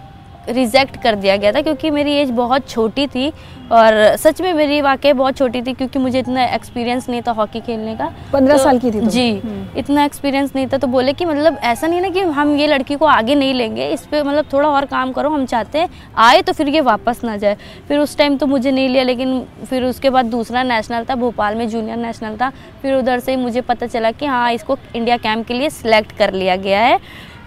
रिजेक्ट 0.49 1.03
कर 1.03 1.15
दिया 1.15 1.37
गया 1.37 1.53
था 1.53 1.61
क्योंकि 1.63 1.91
मेरी 1.91 2.13
एज 2.13 2.31
बहुत 2.33 2.69
छोटी 2.71 3.07
थी 3.07 3.29
और 3.73 3.95
सच 4.17 4.41
में 4.41 4.53
मेरी 4.55 4.81
वाकई 4.81 5.13
बहुत 5.13 5.37
छोटी 5.37 5.63
थी 5.63 5.73
क्योंकि 5.73 5.99
मुझे 5.99 6.19
इतना 6.19 6.45
एक्सपीरियंस 6.47 7.09
नहीं 7.09 7.23
था 7.23 7.33
हॉकी 7.33 7.61
खेलने 7.61 7.95
का। 7.97 8.07
पंद्रह 8.33 8.57
तो, 8.57 8.63
साल 8.63 8.79
की 8.79 8.91
थी 8.91 9.01
तुम? 9.01 9.09
जी 9.09 9.31
हम्म। 9.35 9.79
इतना 9.79 10.05
एक्सपीरियंस 10.05 10.53
नहीं 10.57 10.67
था 10.67 10.79
तो 10.79 10.87
बोले 10.87 11.13
कि 11.13 11.25
मतलब 11.25 11.59
ऐसा 11.65 11.87
नहीं 11.87 12.01
ना 12.01 12.09
कि 12.09 12.21
हम 12.21 12.55
ये 12.57 12.67
लड़की 12.67 12.95
को 12.95 13.07
आगे 13.07 13.35
नहीं 13.35 13.55
लेंगे 13.55 13.89
इस 13.89 14.07
पर 14.07 14.23
मतलब 14.25 14.47
थोड़ा 14.53 14.69
और 14.69 14.85
काम 14.87 15.13
करो 15.13 15.31
हम 15.31 15.47
चाहते 15.47 15.79
हैं 15.79 15.89
आए 16.19 16.43
तो 16.43 16.53
फिर 16.53 16.69
ये 16.69 16.81
वापस 16.83 17.21
ना 17.25 17.37
जाए। 17.37 17.57
फिर 17.89 17.99
उस 17.99 18.17
टाइम 18.19 18.37
तो 18.37 18.47
मुझे 18.47 18.71
नहीं 18.71 18.89
लिया 18.89 19.03
लेकिन 19.05 19.43
फिर 19.71 19.85
उसके 19.85 20.11
बाद 20.11 20.27
दूसरा 20.27 20.63
नेशनल 20.65 21.05
था 21.11 21.15
भोपाल 21.17 21.55
में 21.55 21.69
जूनियर 21.69 21.97
नेशनल 21.97 22.37
था। 22.37 22.51
फिर 22.83 22.95
उधर 22.95 23.21
से 23.21 23.37
मुझे 23.37 23.61
पता 23.63 23.87
चला 23.87 24.11
कि 24.11 24.27
हाँ 24.27 24.53
इसको 24.53 24.77
इंडिया 24.97 25.17
कैंप 25.19 25.47
के 25.47 25.55
लिए 25.55 25.71
सिलेक्ट 25.73 26.17
कर 26.19 26.33
लिया 26.35 26.57
गया 26.59 26.81
है। 26.81 26.99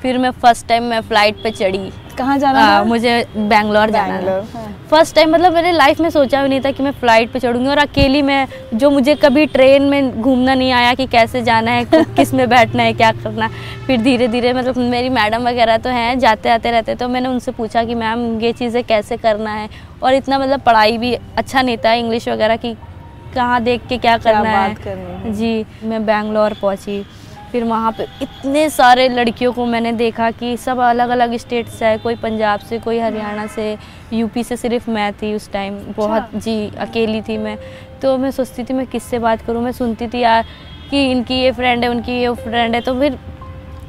फिर 0.01 0.17
मैं 0.17 0.31
फ़र्स्ट 0.33 0.67
टाइम 0.67 0.83
मैं 0.83 1.01
फ़्लाइट 1.01 1.43
पे 1.43 1.51
चढ़ी। 1.51 1.91
कहाँ 2.19 2.37
जाना 2.37 2.59
आ, 2.59 2.77
था? 2.79 2.83
मुझे 2.83 3.23
बैंगलोर 3.37 3.89
जाना 3.89 4.31
हाँ। 4.53 4.67
फ़र्स्ट 4.89 5.15
टाइम 5.15 5.31
मतलब 5.33 5.53
मेरे 5.53 5.71
लाइफ 5.71 5.99
में 6.01 6.09
सोचा 6.09 6.41
भी 6.43 6.49
नहीं 6.49 6.61
था 6.61 6.71
कि 6.71 6.83
मैं 6.83 6.91
फ़्लाइट 6.91 7.31
पे 7.31 7.39
चढ़ूँगी 7.39 7.67
और 7.69 7.77
अकेली 7.77 8.21
मैं 8.21 8.47
जो 8.73 8.89
मुझे 8.89 9.15
कभी 9.15 9.45
ट्रेन 9.47 9.83
में 9.89 10.21
घूमना 10.21 10.53
नहीं 10.53 10.71
आया 10.71 10.93
कि 10.93 11.05
कैसे 11.07 11.41
जाना 11.41 11.71
है 11.71 11.85
किसमें 12.15 12.47
बैठना 12.49 12.83
है 12.83 12.93
क्या 12.93 13.11
करना 13.13 13.45
है 13.45 13.85
फिर 13.87 14.01
धीरे 14.01 14.27
धीरे 14.27 14.53
मतलब 14.53 14.77
मेरी 14.89 15.09
मैडम 15.09 15.47
वगैरह 15.47 15.77
तो 15.77 15.89
हैं 15.89 16.17
जाते 16.19 16.49
आते 16.49 16.71
रहते 16.71 16.95
तो 16.95 17.07
मैंने 17.07 17.29
उनसे 17.29 17.51
पूछा 17.51 17.83
कि 17.83 17.95
मैम 17.95 18.27
ये 18.41 18.53
चीज़ें 18.53 18.83
कैसे 18.83 19.17
करना 19.17 19.53
है 19.53 19.69
और 20.03 20.13
इतना 20.13 20.39
मतलब 20.39 20.61
पढ़ाई 20.61 20.97
भी 20.97 21.13
अच्छा 21.37 21.61
नहीं 21.61 21.77
था 21.77 21.93
इंग्लिश 21.93 22.27
वगैरह 22.29 22.55
की 22.55 22.73
कहाँ 23.35 23.61
देख 23.63 23.81
के 23.89 23.97
क्या 23.97 24.17
क्या 24.17 24.33
करना 24.33 24.67
करनी 24.83 25.23
है। 25.23 25.33
जी 25.33 25.65
मैं 25.83 26.05
बैंगलोर 26.05 26.53
पहुँची 26.61 27.03
फिर 27.51 27.63
वहाँ 27.63 27.91
पे 27.91 28.03
इतने 28.21 28.69
सारे 28.69 29.07
लड़कियों 29.09 29.51
को 29.53 29.65
मैंने 29.65 29.91
देखा 29.91 30.29
कि 30.31 30.55
सब 30.57 30.79
अलग 30.79 31.09
अलग 31.09 31.35
स्टेट 31.37 31.67
से 31.67 31.85
आए 31.85 31.97
कोई 31.97 32.15
पंजाब 32.15 32.59
से 32.59 32.79
कोई 32.79 32.99
हरियाणा 32.99 33.45
से 33.47 33.77
यूपी 34.13 34.43
से 34.43 34.57
सिर्फ़ 34.57 34.89
मैं 34.91 35.11
थी 35.13 35.33
उस 35.35 35.51
टाइम। 35.51 35.79
बहुत 35.97 36.29
जी 36.35 36.71
अकेली 36.77 37.21
थी 37.21 37.37
मैं। 37.37 37.57
तो 38.01 38.17
मैं 38.17 38.31
सोचती 38.31 38.63
थी 38.63 38.73
मैं 38.73 38.85
किससे 38.87 39.19
बात 39.19 39.41
करूँ? 39.41 39.61
मैं 39.61 39.71
सुनती 39.71 40.07
थी 40.07 40.19
यार 40.19 40.45
कि 40.91 41.09
इनकी 41.11 41.41
ये 41.41 41.51
फ्रेंड 41.51 41.83
है 41.83 41.89
उनकी 41.89 42.21
ये 42.21 42.33
फ्रेंड 42.35 42.75
है। 42.75 42.81
तो 42.81 42.99
फिर 42.99 43.19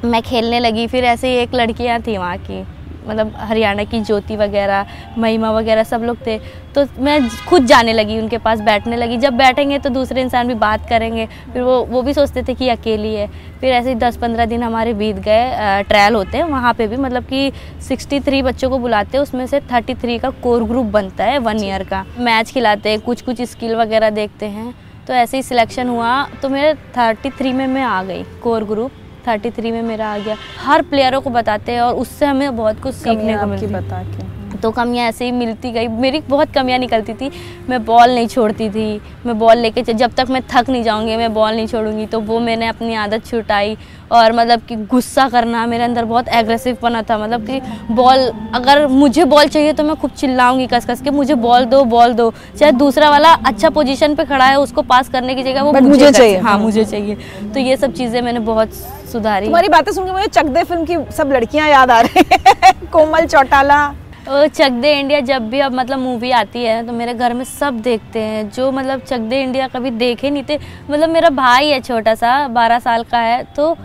मैं 0.05 0.21
खेलने 0.21 0.59
लगी 0.59 0.87
फिर 0.87 1.03
ऐसे 1.05 1.29
ही 1.29 1.35
एक 1.35 1.55
लड़कियाँ 1.55 1.99
थी 2.01 2.17
वहाँ 2.17 2.37
की। 2.37 2.63
मतलब 3.07 3.33
हरियाणा 3.37 3.83
की 3.83 4.01
ज्योति 4.01 4.35
वगैरह, 4.35 4.85
महिमा 5.17 5.51
वगैरह 5.51 5.83
सब 5.83 6.03
लोग 6.03 6.25
थे। 6.27 6.37
तो 6.75 6.85
मैं 6.99 7.19
खुद 7.47 7.65
जाने 7.65 7.93
लगी, 7.93 8.19
उनके 8.19 8.37
पास 8.37 8.61
बैठने 8.61 8.97
लगी। 8.97 9.17
जब 9.17 9.37
बैठेंगे 9.37 9.79
तो 9.79 9.89
दूसरे 9.89 10.21
इंसान 10.21 10.47
भी 10.47 10.53
बात 10.55 10.87
करेंगे। 10.89 11.25
फिर 11.53 11.61
वो 11.61 11.79
वो 11.85 12.01
भी 12.01 12.13
सोचते 12.13 12.43
थे 12.43 12.53
कि 12.53 12.69
अकेली 12.69 13.13
है। 13.15 13.27
फिर 13.61 13.73
ऐसे 13.73 13.89
ही 13.89 13.95
दस 13.95 14.17
पंद्रह 14.17 14.45
दिन 14.45 14.63
हमारे 14.63 14.93
बीत 14.93 15.15
गए 15.19 15.83
ट्रायल 15.83 16.15
होते 16.15 16.37
हैं 16.37 16.43
वहाँ 16.45 16.73
पे 16.73 16.87
भी। 16.87 16.97
मतलब 16.97 17.23
कि 17.23 17.51
सिक्सटी 17.81 18.19
थ्री 18.19 18.41
बच्चों 18.41 18.69
को 18.69 18.79
बुलाते 18.79 19.17
हैं, 19.17 19.23
उसमें 19.23 19.45
से 19.47 19.59
थर्टी 19.71 19.93
थ्री 19.95 20.17
का 20.19 20.29
कोर 20.43 20.63
ग्रुप 20.63 20.85
बनता 20.87 21.23
है 21.23 21.39
वन 21.39 21.63
ईयर 21.63 21.83
का। 21.83 22.05
मैच 22.19 22.51
खिलाते 22.51 22.89
हैं 22.89 22.99
कुछ 23.01 23.21
कुछ 23.21 23.41
स्किल 23.41 23.75
वगैरह 23.75 24.09
देखते 24.11 24.45
हैं। 24.47 24.73
तो 25.07 25.13
ऐसे 25.13 25.37
ही 25.37 25.43
सिलेक्शन 25.43 25.89
हुआ। 25.89 26.23
तो 26.41 26.49
मेरे 26.49 26.73
थर्टी 26.97 27.29
थ्री 27.29 27.53
में 27.53 27.65
मैं 27.67 27.83
आ 27.83 28.01
गई 28.03 28.23
कोर 28.43 28.63
ग्रुप 28.63 28.91
थर्टी 29.27 29.51
थ्री 29.51 29.71
में 29.71 29.81
मेरा 29.81 30.13
आ 30.13 30.17
गया। 30.17 30.35
हर 30.59 30.81
प्लेयरों 30.81 31.21
को 31.21 31.29
बताते 31.29 31.71
हैं 31.71 31.81
और 31.81 31.95
उससे 31.95 32.25
हमें 32.25 32.55
बहुत 32.55 32.81
कुछ 32.81 32.95
सीखने 32.95 33.37
को 33.37 33.45
मिलता 33.45 33.77
है। 33.77 33.85
बता 33.85 34.03
के। 34.03 34.30
तो 34.61 34.71
कमियाँ 34.71 35.07
ऐसे 35.09 35.25
ही 35.25 35.31
मिलती 35.31 35.71
गई। 35.71 35.87
मेरी 35.87 36.21
बहुत 36.29 36.53
कमियाँ 36.53 36.79
निकलती 36.79 37.13
थी। 37.13 37.31
मैं 37.69 37.83
बॉल 37.85 38.09
नहीं 38.09 38.27
छोड़ती 38.27 38.69
थी। 38.69 39.01
मैं 39.25 39.37
बॉल 39.39 39.57
लेके 39.57 39.81
जब 39.83 40.13
तक 40.17 40.29
मैं 40.29 40.41
थक 40.51 40.69
नहीं 40.69 40.83
जाऊँगी 40.83 41.15
मैं 41.17 41.33
बॉल 41.33 41.53
नहीं 41.55 41.67
छोड़ूँगी 41.67 42.05
तो 42.05 42.19
वो 42.21 42.39
मैंने 42.39 42.67
अपनी 42.67 42.95
आदत 42.95 43.25
छुटाई 43.25 43.77
और 44.11 44.31
मतलब 44.33 44.61
कि 44.69 44.75
गुस्सा 44.85 45.27
करना 45.29 45.65
मेरे 45.65 45.83
अंदर 45.83 46.05
बहुत 46.05 46.27
एग्रेसिव 46.29 46.77
बना 46.81 47.01
था। 47.01 47.17
मतलब 47.17 47.45
कि 47.47 47.59
बॉल 47.93 48.27
अगर 48.55 48.85
मुझे 48.87 49.25
बॉल 49.25 49.47
चाहिए 49.47 49.73
तो 49.73 49.83
मैं 49.83 49.95
खूब 49.95 50.11
चिल्लाऊँगी 50.11 50.67
कस 50.67 50.85
कस 50.85 51.01
के 51.01 51.09
मुझे 51.11 51.35
बॉल 51.37 51.65
दो 51.65 51.83
बॉल 51.85 52.13
दो। 52.13 52.31
चाहे 52.59 52.71
दूसरा 52.73 53.09
वाला 53.09 53.33
अच्छा 53.33 53.69
पोजीशन 53.69 54.15
पे 54.15 54.25
खड़ा 54.25 54.45
है 54.45 54.59
उसको 54.59 54.81
पास 54.83 55.09
करने 55.09 55.35
की 55.35 55.43
जगह 55.43 55.61
वो 55.61 55.71
But 55.73 55.81
मुझे 55.83 56.11
चाहिए। 56.11 56.37
हाँ 56.39 56.57
मुझे 56.59 56.85
चाहिए। 56.85 57.15
तो 57.53 57.59
ये 57.59 57.77
सब 57.77 57.93
चीज़ें 57.93 58.21
मैंने 58.21 58.39
बहुत 58.41 58.73
सुधारी। 59.11 59.45
तुम्हारी 59.45 59.67
बातें 59.69 59.91
सुन 59.91 60.05
के 60.05 60.11
मुझे 60.11 60.27
चक 60.27 60.45
दे 60.45 60.63
फ़िल्म 60.63 60.85
की 60.85 60.97
सब 61.13 61.31
लड़कियाँ 61.33 61.67
याद 61.69 61.91
आ 61.91 61.99
रही 62.01 62.23
हैं। 62.31 62.73
कोमल 62.91 63.25
चौटाला। 63.25 63.83
और 64.29 64.47
चक 64.47 64.71
दे 64.71 64.93
इंडिया 64.99 65.19
जब 65.19 65.49
भी 65.49 65.59
अब 65.59 65.73
मतलब 65.73 65.99
मूवी 65.99 66.31
आती 66.31 66.63
है 66.63 66.85
तो 66.87 66.93
मेरे 66.93 67.13
घर 67.13 67.33
में 67.33 67.43
सब 67.45 67.79
देखते 67.81 68.19
हैं। 68.19 68.49
जो 68.49 68.71
मतलब 68.71 69.01
चक 69.01 69.19
दे 69.19 69.41
इंडिया 69.41 69.67
कभी 69.67 69.89
देखे 69.91 70.29
नहीं 70.29 70.43
थे। 70.49 70.57
मतलब 70.89 71.09
मेरा 71.09 71.29
भाई 71.31 71.69
है 71.69 71.79
छोटा 71.81 72.15
सा 72.15 72.47
बारह 72.49 72.79
साल 72.79 73.03
का 73.03 73.19
है 73.19 73.43
तो 73.55 73.75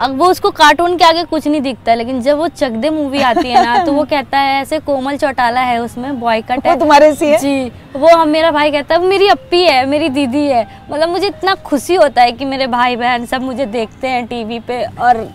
अब 0.00 0.16
वो 0.18 0.26
उसको 0.26 0.50
कार्टून 0.52 0.96
के 0.96 1.04
आगे 1.04 1.22
कुछ 1.24 1.46
नहीं 1.46 1.60
दिखता। 1.60 1.94
लेकिन 1.94 2.20
जब 2.22 2.38
वो 2.38 2.48
चक 2.48 2.70
दे 2.72 2.90
मूवी 2.90 3.20
आती 3.22 3.48
है 3.48 3.64
ना 3.64 3.84
तो 3.84 3.92
वो 3.92 4.04
कहता 4.04 4.38
है 4.38 4.60
ऐसे 4.60 4.78
कोमल 4.80 5.16
चौटाला 5.16 5.60
है 5.60 5.78
उसमें 5.78 6.20
बॉय 6.20 6.42
कट 6.42 6.66
वो 6.66 6.70
है। 6.70 6.78
तुम्हारे 6.78 7.14
सी 7.14 7.26
है? 7.26 7.38
जी 7.38 7.70
वो 7.96 8.08
हम 8.08 8.28
मेरा 8.28 8.50
भाई 8.50 8.70
कहता 8.70 8.94
है 8.94 9.06
मेरी 9.06 9.28
अप्पी 9.28 9.62
है 9.64 9.84
मेरी 9.86 10.08
दीदी 10.10 10.46
है। 10.46 10.66
मतलब 10.90 11.08
मुझे 11.08 11.26
इतना 11.26 11.54
खुशी 11.64 11.94
होता 11.94 12.22
है 12.22 12.32
कि 12.32 12.44
मेरे 12.44 12.66
भाई 12.68 12.96
बहन 12.96 13.26
सब 13.26 13.42
मुझे 13.42 13.66
देखते 13.68 14.08
हैं 14.08 14.26
टीवी 14.26 14.60
पे 14.60 14.84
और 14.84 15.28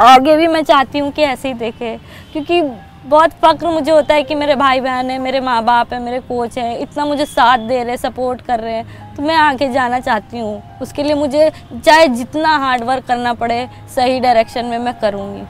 आगे 0.00 0.36
भी 0.36 0.46
मैं 0.46 0.62
चाहती 0.62 0.98
हूँ 0.98 1.10
कि 1.12 1.22
ऐसे 1.22 1.48
ही 1.48 1.54
देखे। 1.54 1.96
क्योंकि 2.32 2.60
बहुत 3.06 3.30
फक्र 3.42 3.66
मुझे 3.66 3.90
होता 3.90 4.14
है 4.14 4.22
कि 4.22 4.34
मेरे 4.34 4.54
भाई 4.56 4.80
बहन 4.80 5.10
है 5.10 5.18
मेरे 5.18 5.40
माँ 5.40 5.62
बाप 5.64 5.92
है 5.92 6.00
मेरे 6.02 6.18
कोच 6.20 6.56
हैं 6.58 6.78
इतना 6.78 7.04
मुझे 7.04 7.24
साथ 7.26 7.66
दे 7.68 7.82
रहे 7.84 7.96
सपोर्ट 7.96 8.40
कर 8.40 8.60
रहे 8.60 8.74
हैं 8.74 9.14
तो 9.16 9.22
मैं 9.22 9.34
आगे 9.36 9.68
जाना 9.72 9.98
चाहती 10.00 10.38
हूँ। 10.38 10.78
उसके 10.82 11.02
लिए 11.02 11.14
मुझे 11.14 11.50
चाहे 11.74 12.06
जितना 12.10 12.56
हार्ड 12.58 12.84
वर्क 12.84 13.04
करना 13.04 13.32
पड़े 13.34 13.66
सही 13.96 14.20
डायरेक्शन 14.20 14.64
में 14.64 14.78
मैं 14.78 14.94
करूँगी। 15.00 15.42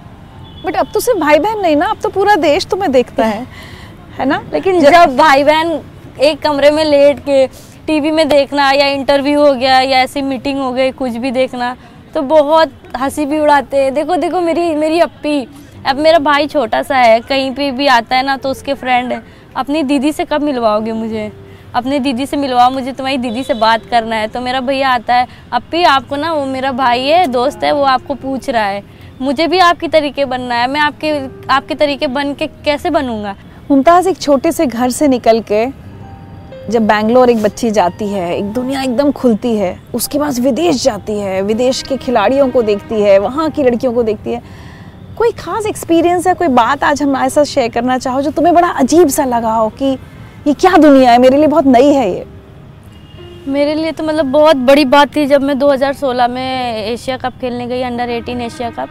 बट 0.65 0.77
अब 0.77 0.91
तो 0.95 1.01
सिर्फ़ 1.01 1.21
भाई 1.21 1.39
बहन 1.39 1.61
नहीं 1.61 1.77
ना 1.77 1.87
अब 1.87 2.01
तो 2.03 2.09
पूरा 2.09 2.35
देश 2.37 2.67
तुम्हें 2.67 2.93
देखता 2.93 3.27
है 3.27 3.47
है 4.19 4.25
ना? 4.25 4.43
लेकिन 4.53 4.81
जब 4.81 5.17
भाई 5.17 5.45
बहन 5.45 5.81
एक 6.21 6.43
कमरे 6.43 6.71
में 6.71 6.85
लेट 6.85 7.21
के 7.21 7.47
टीवी 7.87 8.11
में 8.11 8.29
देखना 8.29 8.71
या 8.73 8.87
इंटरव्यू 8.89 9.41
हो 9.41 9.53
गया 9.55 9.81
या 9.81 9.99
ऐसी 9.99 10.23
मीटिंग 10.23 10.61
हो 10.61 10.73
गई 10.73 10.91
कुछ 10.93 11.17
भी 11.17 11.31
देखना 11.31 11.77
तो 12.15 12.23
बहुत 12.23 12.73
हँसी 12.97 13.25
भी 13.27 13.39
उड़ाते 13.41 13.77
हैं। 13.77 13.93
देखो 13.95 14.17
देखो 14.17 14.41
मेरी 14.41 14.75
मेरी 14.75 15.01
अप्पी 15.01 15.47
अब 15.87 15.97
मेरा 15.97 16.19
भाई 16.19 16.47
छोटा 16.47 16.83
सा 16.83 16.97
है, 16.97 17.21
कहीं 17.21 17.51
पे 17.55 17.71
भी 17.71 17.87
आता 17.87 18.17
है 18.17 18.25
ना 18.25 18.37
तो 18.37 18.49
उसके 18.49 18.75
फ्रेंड 18.75 19.13
है 19.13 19.23
अपनी 19.57 19.83
दीदी 19.83 20.13
से 20.13 20.25
कब 20.25 20.43
मिलवाओगे 20.43 20.93
मुझे? 20.93 21.31
अपनी 21.75 21.99
दीदी 21.99 22.27
से 22.27 22.37
मिलवाओ 22.37 22.71
मुझे, 22.71 22.93
तुम्हारी 22.93 23.19
दीदी 23.19 23.43
से 23.45 23.55
बात 23.55 23.87
करना 23.87 24.17
है। 24.17 24.29
तो 24.29 24.41
मेरा 24.41 24.61
भैया 24.61 24.91
आता 24.91 25.15
है, 25.15 25.27
अब 25.53 25.63
भी 25.71 25.83
आपको 25.85 26.17
ना, 26.17 26.33
वो 26.33 26.45
मेरा 26.47 26.73
भाई 26.73 27.01
है, 27.01 27.27
दोस्त 27.27 27.65
है, 27.65 27.73
वो 27.73 27.83
आपको 27.83 28.15
पूछ 28.15 28.51
रहा 28.51 28.65
है। 28.65 28.83
मुझे 29.21 29.47
भी 29.47 29.59
आपकी 29.59 29.89
तरीके 29.89 30.25
बनना 30.25 30.55
है, 30.55 30.71
मैं 30.71 30.81
आपके 30.81 31.13
आपके 31.53 31.75
तरीके 31.75 32.07
बन 32.07 32.35
के 32.35 32.47
कैसे 32.47 32.91
बनूँगा? 32.91 33.37
मुमताज़ 33.71 34.09
एक 34.09 34.19
छोटे 34.19 34.53
से 34.53 34.67
घर 34.67 34.91
से 34.91 35.09
निकल 35.09 35.41
के, 35.53 35.67
जब 36.71 36.87
बैंगलोर 36.87 37.31
एक 37.31 37.43
बच्ची 37.43 37.71
जाती 37.71 38.09
है, 38.09 38.37
एक 38.37 38.53
दुनिया 38.53 38.83
एकदम 38.83 39.13
खुलती 39.13 39.57
है, 39.57 39.79
उसके 39.95 40.19
पास 40.19 40.41
विदेश 40.41 40.83
जाती 40.85 41.19
है, 41.19 41.41
विदेश 41.43 41.83
के 41.83 41.97
खिलाड़ियों 41.97 42.51
को 42.51 42.63
देखती 42.63 43.01
है, 43.03 43.19
वहाँ 43.19 43.51
की 43.51 43.63
लड़कियों 43.63 43.93
को 43.93 44.03
देखती 44.03 44.33
है 44.33 44.43
कोई 45.19 45.31
खास 45.31 45.67
एक्सपीरियंस 45.67 46.27
है 46.27 46.35
कोई 46.35 46.49
बात 46.49 46.85
आज 46.85 47.03
हमारे 47.03 47.31
साथ 47.31 47.45
शेयर 47.45 47.69
करना 47.71 47.99
चाहो 47.99 48.23
जो 48.23 48.31
तुम्हें 48.31 48.55
बड़ा 48.55 48.69
अजीब 48.69 49.09
सा 49.09 49.25
लगा 49.25 49.55
हो 49.55 49.69
कि 49.69 49.99
ये 50.47 50.55
क्या 50.55 50.77
दुनिया 50.77 51.13
है? 51.13 51.19
मेरे 51.19 51.37
लिए 51.37 51.47
बहुत 51.47 51.67
नई 51.67 51.93
है 51.93 52.11
ये। 52.13 52.27
मेरे 53.49 53.75
लिए 53.75 53.93
तो 53.93 54.05
मतलब 54.05 54.27
बहुत 54.27 54.57
बड़ी 54.57 54.85
बात 54.85 55.17
थी 55.17 55.27
जब 55.27 55.43
मैं 55.43 55.55
2016 55.55 56.29
में 56.29 56.77
एशिया 56.87 57.17
कप 57.17 57.33
खेलने 57.41 57.67
गई 57.67 57.83
अंडर 57.83 58.23
18 58.23 58.41
एशिया 58.41 58.71
कप 58.71 58.89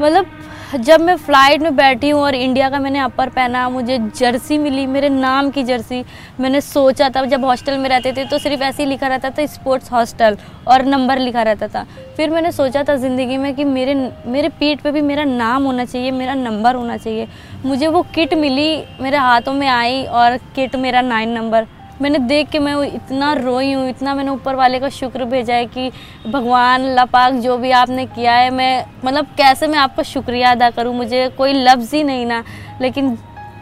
मतलब 0.00 0.26
जब 0.68 1.00
मैं 1.00 1.14
फ़्लाइट 1.16 1.62
में 1.62 1.76
बैठी 1.76 2.08
हूँ 2.10 2.20
और 2.22 2.34
इंडिया 2.34 2.68
का 2.70 2.78
मैंने 2.78 2.98
अपर 2.98 3.28
पहना, 3.28 3.68
मुझे 3.68 3.98
जर्सी 4.16 4.58
मिली, 4.58 4.86
मेरे 4.86 5.08
नाम 5.08 5.48
की 5.50 5.62
जर्सी। 5.62 6.04
मैंने 6.40 6.60
सोचा 6.60 7.08
था, 7.08 7.24
जब 7.24 7.44
हॉस्टल 7.44 7.78
में 7.78 7.88
रहते 7.88 8.12
थे 8.12 8.24
तो 8.24 8.38
सिर्फ़ 8.38 8.62
ऐसे 8.62 8.82
ही 8.82 8.88
लिखा 8.88 9.08
रहता 9.08 9.30
था, 9.30 9.46
स्पोर्ट्स 9.46 9.92
हॉस्टल, 9.92 10.36
और 10.68 10.84
नंबर 10.84 11.18
लिखा 11.18 11.42
रहता 11.42 11.68
था। 11.68 11.86
फिर 12.16 12.30
मैंने 12.30 12.52
सोचा 12.52 12.82
था 12.82 12.96
ज़िंदगी 12.96 13.36
में 13.36 13.54
कि 13.54 13.64
मेरे 13.64 13.94
मेरे 14.26 14.48
पीठ 14.50 14.80
पे 14.80 14.90
भी 14.92 15.00
मेरा 15.02 15.24
नाम 15.24 15.64
होना 15.64 15.84
चाहिए, 15.84 16.10
मेरा 16.10 16.34
नंबर 16.34 16.74
होना 16.74 16.96
चाहिए। 16.96 17.28
मुझे 17.64 17.86
वो 17.86 18.02
किट 18.14 18.34
मिली, 18.34 18.84
मेरे 19.00 19.16
हाथों 19.18 19.52
में 19.52 19.68
आई 19.68 20.04
और 20.04 20.36
किट 20.54 20.76
मेरा 20.76 21.00
नाइन 21.00 21.32
नंबर। 21.32 21.66
मैंने 22.00 22.18
देख 22.18 22.48
के 22.50 22.58
मैं 22.58 22.74
इतना 22.84 23.32
रोई 23.34 23.72
हूँ, 23.72 23.88
इतना 23.88 24.14
मैंने 24.14 24.30
ऊपर 24.30 24.54
वाले 24.54 24.80
का 24.80 24.88
शुक्र 24.90 25.24
भेजा 25.26 25.54
है 25.54 25.66
कि 25.66 25.90
भगवान, 26.26 26.86
लपाक, 26.94 27.34
जो 27.34 27.56
भी 27.58 27.70
आपने 27.72 28.06
किया 28.06 28.32
है, 28.32 28.50
मैं 28.50 28.84
मतलब 29.04 29.26
कैसे 29.38 29.66
मैं 29.66 29.78
आपका 29.78 30.02
शुक्रिया 30.04 30.50
अदा 30.50 30.70
करूँ? 30.70 30.94
मुझे 30.94 31.28
कोई 31.38 31.52
लफ्ज़ 31.54 31.94
ही 31.96 32.02
नहीं 32.04 32.26
ना। 32.26 32.42
लेकिन 32.80 33.16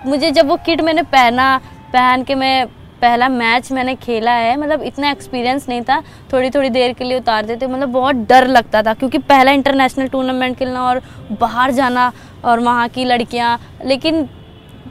मुझे 0.06 0.30
जब 0.30 0.48
वो 0.48 0.56
किट 0.56 0.80
मैंने 0.80 1.02
पहना, 1.04 1.56
पहन 1.92 2.22
के 2.22 2.34
मैं, 2.34 2.66
पहला 3.00 3.28
मैच 3.28 3.70
मैंने 3.72 3.94
खेला 3.94 4.32
है 4.32 4.56
मतलब 4.56 4.82
इतना 4.82 5.10
एक्सपीरियंस 5.10 5.68
नहीं 5.68 5.82
था। 5.82 6.00
थोड़ी 6.32 6.50
थोड़ी 6.50 6.68
देर 6.70 6.92
के 6.92 7.04
लिए 7.04 7.18
उतार 7.18 7.46
देते 7.46 7.66
मतलब 7.66 7.88
बहुत 7.88 8.16
डर 8.28 8.46
लगता 8.48 8.82
था, 8.82 8.94
क्योंकि 8.94 9.18
पहला 9.20 9.52
इंटरनेशनल 9.52 10.08
टूर्नामेंट 10.08 10.56
खेलना 10.58 10.82
और 10.82 11.02
बाहर 11.40 11.70
जाना 11.70 12.10
और 12.44 12.60
वहाँ 12.60 12.88
की 12.88 13.04
लड़कियाँ, 13.04 13.58
लेकिन 13.84 14.28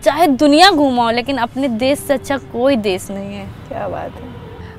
चाहे 0.03 0.27
दुनिया 0.27 0.69
घूमाओ 0.71 1.11
लेकिन 1.11 1.37
अपने 1.37 1.67
देश 1.67 1.99
से 1.99 2.13
अच्छा 2.13 2.37
कोई 2.53 2.75
देश 2.77 3.09
नहीं 3.11 3.35
है। 3.35 3.45
क्या 3.67 3.87
बात 3.87 4.11
है। 4.11 4.33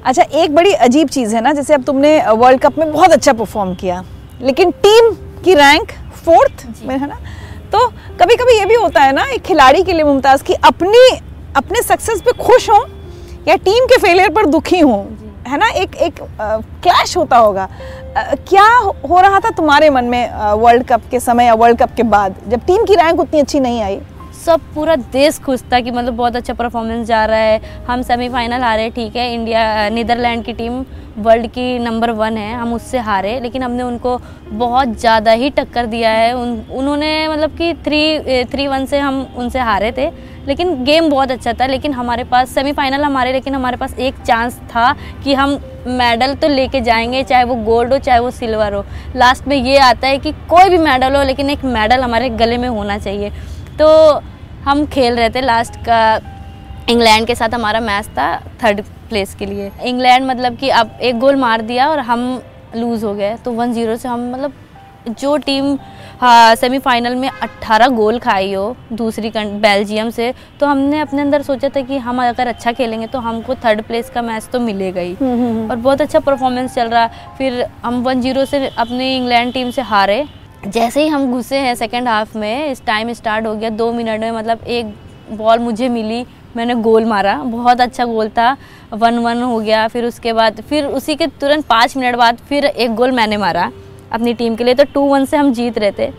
अच्छा 0.04 0.22
एक 0.34 0.54
बड़ी 0.54 0.72
अजीब 0.72 1.08
चीज़ 1.08 1.34
है 1.36 1.40
ना 1.40 1.52
जैसे 1.52 1.74
अब 1.74 1.82
तुमने 1.84 2.18
वर्ल्ड 2.28 2.60
कप 2.60 2.78
में 2.78 2.92
बहुत 2.92 3.12
अच्छा 3.12 3.32
परफॉर्म 3.32 3.74
किया 3.74 4.02
लेकिन 4.42 4.70
टीम 4.84 5.10
की 5.44 5.54
रैंक 5.54 5.92
फोर्थ 6.24 6.66
में 6.84 6.96
है 6.98 7.08
ना? 7.08 7.18
तो 7.72 7.86
कभी 8.20 8.36
कभी 8.36 8.58
ये 8.58 8.64
भी 8.64 8.74
होता 8.74 9.00
है 9.00 9.12
ना 9.12 9.24
एक 9.24 9.42
खिलाड़ी 9.42 9.82
के 9.82 9.92
लिए 9.92 10.04
मुमताज़ 10.04 10.42
की 10.44 10.54
अपनी 10.64 11.08
अपने 11.56 11.82
सक्सेस 11.82 12.20
पे 12.20 12.32
खुश 12.42 12.68
हों 12.70 12.82
या 13.48 13.56
टीम 13.58 13.86
के 13.86 13.98
फेलियर 13.98 14.30
पर 14.32 14.46
दुखी 14.46 14.80
हों 14.80 15.04
है 15.48 15.58
ना? 15.58 15.68
एक 15.68 15.94
एक 15.96 16.14
क्लैश 16.82 17.16
होता 17.16 17.36
होगा। 17.36 17.68
अ, 18.16 18.34
क्या 18.48 18.66
हो 19.08 19.20
रहा 19.20 19.40
था 19.40 19.50
तुम्हारे 19.50 19.90
मन 19.90 20.04
में 20.04 20.32
वर्ल्ड 20.54 20.86
कप 20.86 21.02
के 21.10 21.20
समय 21.20 21.44
या 21.44 21.54
वर्ल्ड 21.54 21.78
कप 21.78 21.94
के 21.96 22.02
बाद 22.14 22.36
जब 22.48 22.64
टीम 22.66 22.84
की 22.84 22.94
रैंक 22.94 23.20
उतनी 23.20 23.40
अच्छी 23.40 23.60
नहीं 23.60 23.82
आई? 23.82 24.00
सब 24.46 24.60
पूरा 24.74 24.94
देश 25.12 25.38
खुश 25.38 25.62
था 25.72 25.80
कि 25.80 25.90
मतलब 25.90 26.14
बहुत 26.16 26.36
अच्छा 26.36 26.54
परफॉर्मेंस 26.54 27.06
जा 27.06 27.24
रहा 27.24 27.38
है। 27.38 27.84
हम 27.86 28.02
सेमीफाइनल 28.02 28.62
हारे, 28.62 28.88
ठीक 28.90 29.16
है, 29.16 29.32
इंडिया 29.34 29.88
नीदरलैंड 29.88 30.44
की 30.44 30.52
टीम 30.52 30.84
वर्ल्ड 31.18 31.46
की 31.46 31.78
नंबर 31.78 32.10
वन 32.12 32.36
है, 32.36 32.54
हम 32.54 32.74
उससे 32.74 32.98
हारे, 32.98 33.38
लेकिन 33.40 33.62
हमने 33.62 33.82
उनको 33.82 34.18
बहुत 34.48 34.88
ज़्यादा 35.00 35.32
ही 35.32 35.50
टक्कर 35.50 35.86
दिया 35.86 36.10
है। 36.10 36.32
उन, 36.34 36.58
उन्होंने 36.72 37.28
मतलब 37.28 37.56
कि 37.58 37.72
थ्री 37.84 38.44
थ्री 38.44 38.66
वन 38.66 38.86
से 38.86 38.98
हम 38.98 39.20
उनसे 39.36 39.58
हारे 39.60 39.92
थे, 39.92 40.06
लेकिन 40.46 40.84
गेम 40.84 41.08
बहुत 41.10 41.30
अच्छा 41.30 41.52
था, 41.52 41.66
लेकिन 41.66 41.92
हमारे 41.92 42.24
पास 42.24 42.50
सेमीफाइनल 42.50 43.04
हमारे, 43.04 43.32
लेकिन 43.32 43.54
हमारे 43.54 43.76
पास 43.76 43.98
एक 43.98 44.22
चांस 44.26 44.58
था 44.70 44.92
कि 45.24 45.34
हम 45.34 45.58
मेडल 45.88 46.34
तो 46.34 46.48
लेके 46.48 46.80
जाएँगे, 46.80 47.22
चाहे 47.24 47.44
वो 47.44 47.54
गोल्ड 47.64 47.92
हो, 47.92 47.98
चाहे 47.98 48.18
वो 48.18 48.30
सिल्वर 48.32 48.74
हो। 48.74 48.84
लास्ट 49.16 49.48
में 49.48 49.56
ये 49.56 49.76
आता 49.80 50.08
है 50.08 50.18
कि 50.18 50.32
कोई 50.50 50.68
भी 50.68 50.78
मेडल 50.78 51.16
हो, 51.16 51.22
लेकिन 51.22 51.50
एक 51.50 51.64
मेडल 51.66 52.00
हमारे 52.00 52.28
गले 52.36 52.58
में 52.58 52.68
होना 52.68 52.98
चाहिए। 52.98 53.30
तो 53.80 53.86
हम 54.66 54.84
खेल 54.86 55.16
रहे 55.16 55.30
थे 55.30 55.40
लास्ट 55.40 55.76
का 55.88 55.98
इंग्लैंड 56.90 57.26
के 57.26 57.34
साथ 57.34 57.54
हमारा 57.54 57.80
मैच 57.80 58.06
था 58.08 58.26
थर्ड 58.62 58.80
प्लेस 59.08 59.34
के 59.34 59.46
लिए। 59.46 59.70
इंग्लैंड 59.84 60.26
मतलब 60.26 60.56
कि 60.56 60.68
अब 60.70 60.98
एक 61.02 61.18
गोल 61.18 61.36
मार 61.36 61.62
दिया 61.62 61.88
और 61.88 61.98
हम 62.00 62.20
लूज़ 62.76 63.04
हो 63.04 63.14
गए। 63.14 63.34
तो 63.44 63.50
वन 63.52 63.72
ज़ीरो 63.72 63.96
से 63.96 64.08
हम 64.08 64.30
मतलब 64.32 64.52
जो 65.10 65.36
टीम 65.38 65.78
हाँ 66.20 66.54
सेमीफाइनल 66.54 67.14
में 67.14 67.28
18 67.30 67.88
गोल 67.88 68.18
खाई 68.18 68.52
हो 68.52 68.76
दूसरी 68.92 69.30
बेल्जियम 69.36 70.10
से 70.10 70.32
तो 70.60 70.66
हमने 70.66 71.00
अपने 71.00 71.22
अंदर 71.22 71.42
सोचा 71.42 71.68
था 71.68 71.80
कि 71.80 71.98
हम 71.98 72.22
अगर 72.22 72.46
अच्छा 72.48 72.72
खेलेंगे 72.72 73.06
तो 73.06 73.18
हमको 73.18 73.54
थर्ड 73.64 73.82
प्लेस 73.86 74.10
का 74.10 74.22
मैच 74.22 74.48
तो 74.52 74.60
मिलेगा 74.60 75.00
ही। 75.00 75.14
और 75.14 75.76
बहुत 75.76 76.00
अच्छा 76.00 76.20
परफॉर्मेंस 76.20 76.74
चल 76.74 76.88
रहा। 76.88 77.06
फिर 77.38 77.66
हम 77.84 78.02
वन 78.02 78.20
ज़ीरो 78.20 78.44
से 78.44 78.66
अपनी 78.68 79.14
इंग्लैंड 79.16 79.52
टीम 79.52 79.70
से 79.70 79.82
हारे। 79.84 80.24
जैसे 80.64 81.02
ही 81.02 81.08
हम 81.08 81.30
घुसे 81.32 81.56
हैं 81.56 81.74
सेकेंड 81.74 82.08
हाफ़ 82.08 82.36
में, 82.38 82.70
इस 82.70 82.84
टाइम 82.84 83.12
स्टार्ट 83.12 83.46
हो 83.46 83.54
गया, 83.54 83.70
दो 83.70 83.92
मिनट 83.92 84.20
में 84.20 84.30
मतलब 84.32 84.64
एक 84.66 84.86
बॉल 85.32 85.58
मुझे 85.58 85.88
मिली, 85.88 86.24
मैंने 86.56 86.74
गोल 86.76 87.04
मारा, 87.04 87.34
बहुत 87.36 87.80
अच्छा 87.80 88.04
गोल 88.04 88.28
था 88.28 88.56
वन 88.92 89.18
वन 89.18 89.42
हो 89.42 89.58
गया, 89.60 89.86
फिर 89.88 90.04
उसके 90.04 90.32
बाद, 90.32 90.60
फिर 90.60 90.84
उसी 90.86 91.14
के 91.14 91.26
तुरंत 91.40 91.64
पाँच 91.66 91.96
मिनट 91.96 92.16
बाद 92.16 92.38
फिर 92.48 92.64
एक 92.64 92.94
गोल 92.94 93.12
मैंने 93.12 93.36
मारा 93.36 93.70
अपनी 94.12 94.34
टीम 94.34 94.56
के 94.56 94.64
लिए 94.64 94.74
तो 94.74 94.84
टू 94.84 95.00
वन 95.02 95.24
से 95.24 95.36
हम 95.36 95.52
जीत 95.52 95.78
रहे 95.78 95.90
थे। 95.90 96.10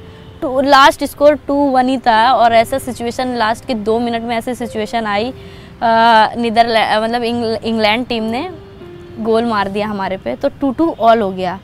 To 0.41 0.59
last 0.61 1.03
score 1.03 1.35
two 1.47 1.53
one 1.71 1.89
ही 1.89 1.97
था 1.97 2.31
और 2.33 2.53
ऐसा 2.53 2.77
सिचुएशन 2.79 3.35
लास्ट 3.35 3.65
के 3.65 3.73
दो 3.73 3.99
मिनट 3.99 4.23
में 4.23 4.35
ऐसी 4.37 4.53
सिचुएशन 4.55 5.05
आई 5.05 5.33
नीदरलैंड 5.83 7.03
मतलब 7.03 7.23
इंग्लैंड 7.23 8.05
टीम 8.07 8.23
ने 8.23 8.49
गोल 9.19 9.45
मार 9.45 9.69
दिया 9.69 9.87
हमारे 9.87 10.17
पे 10.17 10.35
तो 10.35 10.49
टू 10.61 10.71
टू 10.71 10.89
ऑल 10.91 11.21
हो 11.21 11.31
गया। 11.31 11.59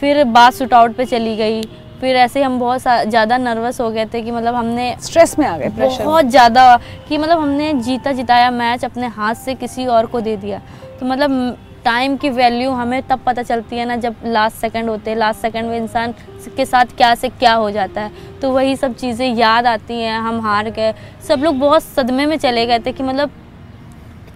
फिर 0.00 0.24
बात 0.26 0.54
शूट 0.54 0.74
आउट 0.74 0.96
पर 0.96 1.04
चली 1.06 1.36
गई 1.36 1.62
फिर 2.00 2.16
ऐसे 2.16 2.42
हम 2.42 2.58
बहुत 2.58 2.80
ज़्यादा 2.80 3.36
नर्वस 3.38 3.80
हो 3.80 3.90
गए 3.90 4.06
थे 4.06 4.22
कि 4.22 4.30
मतलब 4.30 4.54
हमने 4.54 4.94
स्ट्रेस 5.02 5.38
में 5.38 5.46
आ 5.46 5.56
गए 5.58 5.68
प्रेशर 5.68 6.04
बहुत 6.04 6.26
ज़्यादा 6.26 6.76
कि 7.08 7.18
मतलब 7.18 7.38
हमने 7.38 7.72
जीता 7.74 8.12
जिताया 8.12 8.50
मैच 8.50 8.84
अपने 8.84 9.06
हाथ 9.08 9.34
से 9.36 9.54
किसी 9.54 9.86
और 9.86 10.06
को 10.06 10.20
दे 10.20 10.36
दिया। 10.36 10.60
तो 11.00 11.06
मतलब 11.06 11.56
टाइम 11.84 12.16
की 12.16 12.30
वैल्यू 12.30 12.70
हमें 12.70 13.02
तब 13.02 13.20
पता 13.26 13.42
चलती 13.42 13.76
है 13.76 13.84
ना 13.84 13.96
जब 13.96 14.14
लास्ट 14.26 14.56
सेकंड 14.56 14.88
होते 14.88 15.10
हैं। 15.10 15.16
लास्ट 15.18 15.40
सेकंड 15.40 15.70
में 15.70 15.76
इंसान 15.76 16.14
के 16.56 16.64
साथ 16.64 16.96
क्या 16.96 17.14
से 17.14 17.28
क्या 17.30 17.52
हो 17.54 17.70
जाता 17.70 18.00
है। 18.00 18.10
तो 18.40 18.50
वही 18.52 18.76
सब 18.76 18.94
चीज़ें 18.94 19.26
याद 19.28 19.66
आती 19.66 20.00
हैं 20.00 20.18
हम 20.20 20.40
हार 20.40 20.70
गए। 20.70 20.94
सब 21.28 21.42
लोग 21.44 21.58
बहुत 21.58 21.82
सदमे 21.82 22.26
में 22.26 22.36
चले 22.38 22.66
गए 22.66 22.78
थे 22.78 22.92
कि 22.92 23.02
मतलब 23.02 23.30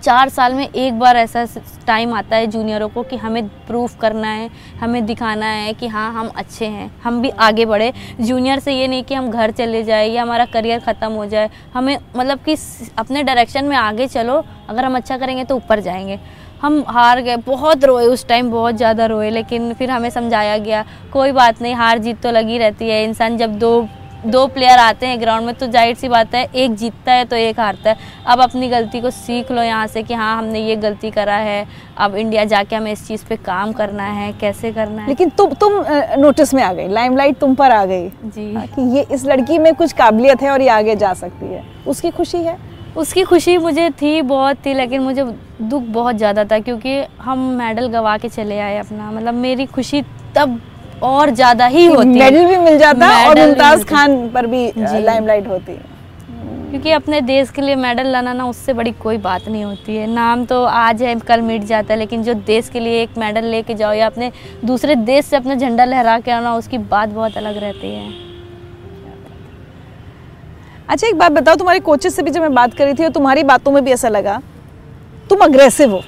चार 0.02 0.28
साल 0.28 0.54
में 0.54 0.68
एक 0.68 0.98
बार 0.98 1.16
ऐसा 1.16 1.44
टाइम 1.86 2.12
आता 2.14 2.36
है 2.36 2.46
जूनियरों 2.46 2.88
को 2.88 3.02
कि 3.02 3.16
हमें 3.16 3.48
प्रूफ 3.66 3.96
करना 4.00 4.28
है, 4.28 4.48
हमें 4.80 5.04
दिखाना 5.06 5.46
है 5.46 5.72
कि 5.72 5.86
हाँ 5.88 6.12
हम 6.12 6.30
अच्छे 6.36 6.66
हैं, 6.66 6.90
हम 7.04 7.20
भी 7.22 7.30
आगे 7.30 7.66
बढ़े। 7.66 7.92
जूनियर 8.20 8.58
से 8.58 8.72
ये 8.72 8.88
नहीं 8.88 9.04
कि 9.04 9.14
हम 9.14 9.30
घर 9.30 9.50
चले 9.50 9.82
जाए 9.84 10.08
या 10.08 10.22
हमारा 10.22 10.44
करियर 10.44 10.80
ख़त्म 10.80 11.12
हो 11.12 11.26
जाए। 11.26 11.50
हमें 11.74 11.96
मतलब 12.16 12.38
कि 12.38 12.56
अपने 12.98 13.22
डायरेक्शन 13.22 13.64
में 13.64 13.76
आगे 13.76 14.06
चलो, 14.08 14.42
अगर 14.68 14.84
हम 14.84 14.96
अच्छा 14.96 15.18
करेंगे 15.18 15.44
तो 15.44 15.56
ऊपर 15.56 15.80
जाएँगे। 15.80 16.18
हम 16.62 16.84
हार 16.88 17.20
गए, 17.20 17.36
बहुत 17.36 17.84
रोए, 17.84 18.06
उस 18.06 18.26
टाइम 18.28 18.50
बहुत 18.50 18.74
ज़्यादा 18.74 19.06
रोए, 19.06 19.30
लेकिन 19.30 19.72
फिर 19.74 19.90
हमें 19.90 20.10
समझाया 20.10 20.58
गया, 20.58 20.84
कोई 21.12 21.32
बात 21.32 21.62
नहीं, 21.62 21.74
हार 21.74 21.98
जीत 21.98 22.20
तो 22.22 22.30
लगी 22.30 22.58
रहती 22.58 22.88
है। 22.88 23.02
इंसान 23.04 23.36
जब 23.36 23.58
दो 23.58 23.80
दो 24.24 24.46
प्लेयर 24.46 24.78
आते 24.78 25.06
हैं 25.06 25.20
ग्राउंड 25.20 25.46
में 25.46 25.54
तो 25.54 25.66
ज़ाहिर 25.66 25.94
सी 25.94 26.08
बात 26.08 26.34
है 26.34 26.44
एक 26.54 26.74
जीतता 26.74 27.12
है 27.12 27.24
तो 27.24 27.36
एक 27.36 27.60
हारता 27.60 27.90
है। 27.90 27.96
अब 28.26 28.40
अपनी 28.40 28.68
गलती 28.68 29.00
को 29.00 29.10
सीख 29.10 29.50
लो 29.52 29.62
यहाँ 29.62 29.86
से 29.86 30.02
कि 30.02 30.14
हाँ 30.14 30.36
हमने 30.38 30.60
ये 30.60 30.76
गलती 30.78 31.10
करा 31.10 31.36
है 31.36 31.66
अब 31.98 32.14
इंडिया 32.16 32.44
जाके 32.44 32.76
हमें 32.76 32.90
इस 32.92 33.06
चीज़ 33.06 33.24
पे 33.26 33.36
काम 33.38 33.72
करना 33.72 34.04
है 34.04 34.32
कैसे 34.32 34.72
करना 34.72 35.02
है। 35.02 35.08
लेकिन 35.08 35.30
तुम 35.30 35.54
तुम 35.54 35.84
नोटिस 36.18 36.54
में 36.54 36.62
आ 36.62 36.72
गई 36.72 36.88
लाइमलाइट 36.88 37.38
तुम 37.38 37.54
पर 37.54 37.70
आ 37.70 37.84
गई। 37.84 38.08
जी। 38.08 38.52
हाँ, 38.54 38.66
कि 38.66 38.82
ये 38.96 39.06
इस 39.12 39.24
लड़की 39.26 39.58
में 39.58 39.74
कुछ 39.74 39.92
काबिलियत 39.92 40.42
है 40.42 40.50
और 40.50 40.62
ये 40.62 40.68
आगे 40.70 40.96
जा 40.96 41.12
सकती 41.14 41.46
है। 41.46 41.64
उसकी 41.86 42.10
खुशी 42.10 42.38
है? 42.38 42.58
उसकी 42.96 43.22
खुशी 43.24 43.56
मुझे 43.58 43.88
थी 43.92 44.20
बहुत 44.22 44.56
थी 44.66 44.74
लेकिन 44.74 45.00
मुझे 45.00 45.24
दुख 45.62 45.82
बहुत 45.82 46.16
ज़्यादा 46.16 46.44
था 46.44 46.58
क्योंकि 46.60 47.00
हम 47.20 47.38
मेडल 47.58 47.88
गवा 47.90 48.16
के 48.18 48.28
चले 48.28 48.58
आए 48.60 48.76
अपना। 48.78 49.10
मतलब 49.10 49.34
मेरी 49.36 49.66
खुशी 49.68 50.02
तब 50.34 50.60
और 51.02 51.30
ज़्यादा 51.32 51.66
ही 51.66 51.86
होती 51.86 52.08
मेडल 52.08 52.44
भी 52.46 52.56
मिल 52.60 52.78
जाता 52.78 53.08
और 53.20 53.38
मुमताज़ 53.38 53.84
खान 53.86 54.28
पर 54.30 54.46
भी 54.46 54.66
लाइमलाइट 54.76 55.46
होती 55.48 55.78
क्योंकि 56.70 56.90
अपने 56.92 57.20
देश 57.20 57.50
के 57.50 57.62
लिए 57.62 57.74
मेडल 57.76 58.06
लाना 58.08 58.32
ना 58.32 58.44
उससे 58.46 58.72
बड़ी 58.72 58.90
कोई 59.00 59.16
बात 59.18 59.48
नहीं 59.48 59.64
होती 59.64 59.96
है। 59.96 60.06
नाम 60.08 60.44
तो 60.44 60.62
आज 60.64 61.02
है 61.02 61.14
कल 61.22 61.40
मिट 61.42 61.62
जाता 61.64 61.92
है 61.92 61.98
लेकिन 61.98 62.22
जो 62.22 62.34
देश 62.46 62.68
के 62.68 62.80
लिए 62.80 63.02
एक 63.02 63.18
मेडल 63.18 63.44
लेके 63.46 63.74
जाओ 63.74 63.92
या 63.92 64.06
अपने 64.06 64.30
दूसरे 64.64 64.94
देश 64.96 65.24
से 65.24 65.36
अपना 65.36 65.54
झंडा 65.54 65.84
लहरा 65.84 66.18
के 66.18 66.30
आना 66.30 66.54
उसकी 66.56 66.78
बात 66.78 67.08
बहुत 67.08 67.36
अलग 67.36 67.56
रहती 67.58 67.90
है। 67.90 68.10
अच्छा 70.88 71.06
एक 71.06 71.18
बात 71.18 71.32
बताओ 71.32 71.56
तुम्हारे 71.56 71.80
कोचेस 71.80 72.16
से 72.16 72.22
भी 72.22 72.30
जब 72.30 72.40
मैं 72.40 72.54
बात 72.54 72.74
करी 72.74 72.94
थी 72.94 73.04
और 73.04 73.10
तुम्हारी 73.12 73.42
बातों 73.44 73.72
में 73.72 73.84
भी 73.84 73.92
ऐसा 73.92 74.08
लगा 74.08 74.40
तुम 75.30 75.40
अग्रेसिव 75.40 75.90
हो 75.90 76.02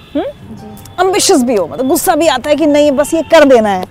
अम्बिशियस 0.98 1.38
हम्म? 1.38 1.46
भी 1.46 1.54
हो 1.54 1.66
मतलब 1.66 1.88
गुस्सा 1.88 2.14
भी 2.16 2.26
आता 2.28 2.50
है 2.50 2.56
कि 2.56 2.66
नहीं 2.68 2.90
बस 2.92 3.14
ये 3.14 3.22
कर 3.30 3.44
देना 3.46 3.68
है। 3.68 3.84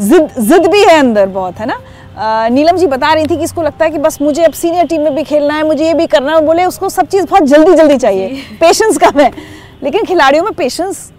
जिद 0.00 0.28
जिद 0.38 0.66
भी 0.66 0.84
है 0.84 0.98
अंदर 0.98 1.26
बहुत 1.26 1.58
है 1.58 1.66
ना? 1.66 1.78
आ, 2.18 2.48
नीलम 2.48 2.76
जी 2.76 2.86
बता 2.86 3.12
रही 3.12 3.26
थी 3.26 3.36
कि 3.36 3.44
इसको 3.44 3.62
लगता 3.62 3.84
है 3.84 3.90
कि 3.90 3.98
बस 3.98 4.20
मुझे 4.22 4.42
अब 4.42 4.52
सीनियर 4.52 4.86
टीम 4.86 5.00
में 5.00 5.14
भी 5.14 5.22
खेलना 5.22 5.54
है 5.54 5.66
मुझे 5.66 5.84
ये 5.86 5.94
भी 5.94 6.06
करना 6.06 6.34
है 6.34 6.40
बोले 6.40 6.64
उसको 6.64 6.88
सब 6.88 7.06
चीज़ 7.06 7.26
बहुत 7.26 7.42
जल्दी 7.42 7.74
जल्दी 7.74 7.96
चाहिए। 7.96 8.42
पेशेंस 8.60 8.98
कम 8.98 9.20
है। 9.20 9.30
लेकिन 9.82 10.04
खिलाड़ियों 10.04 10.44
में 10.44 10.52
पेशेंस 10.52 11.10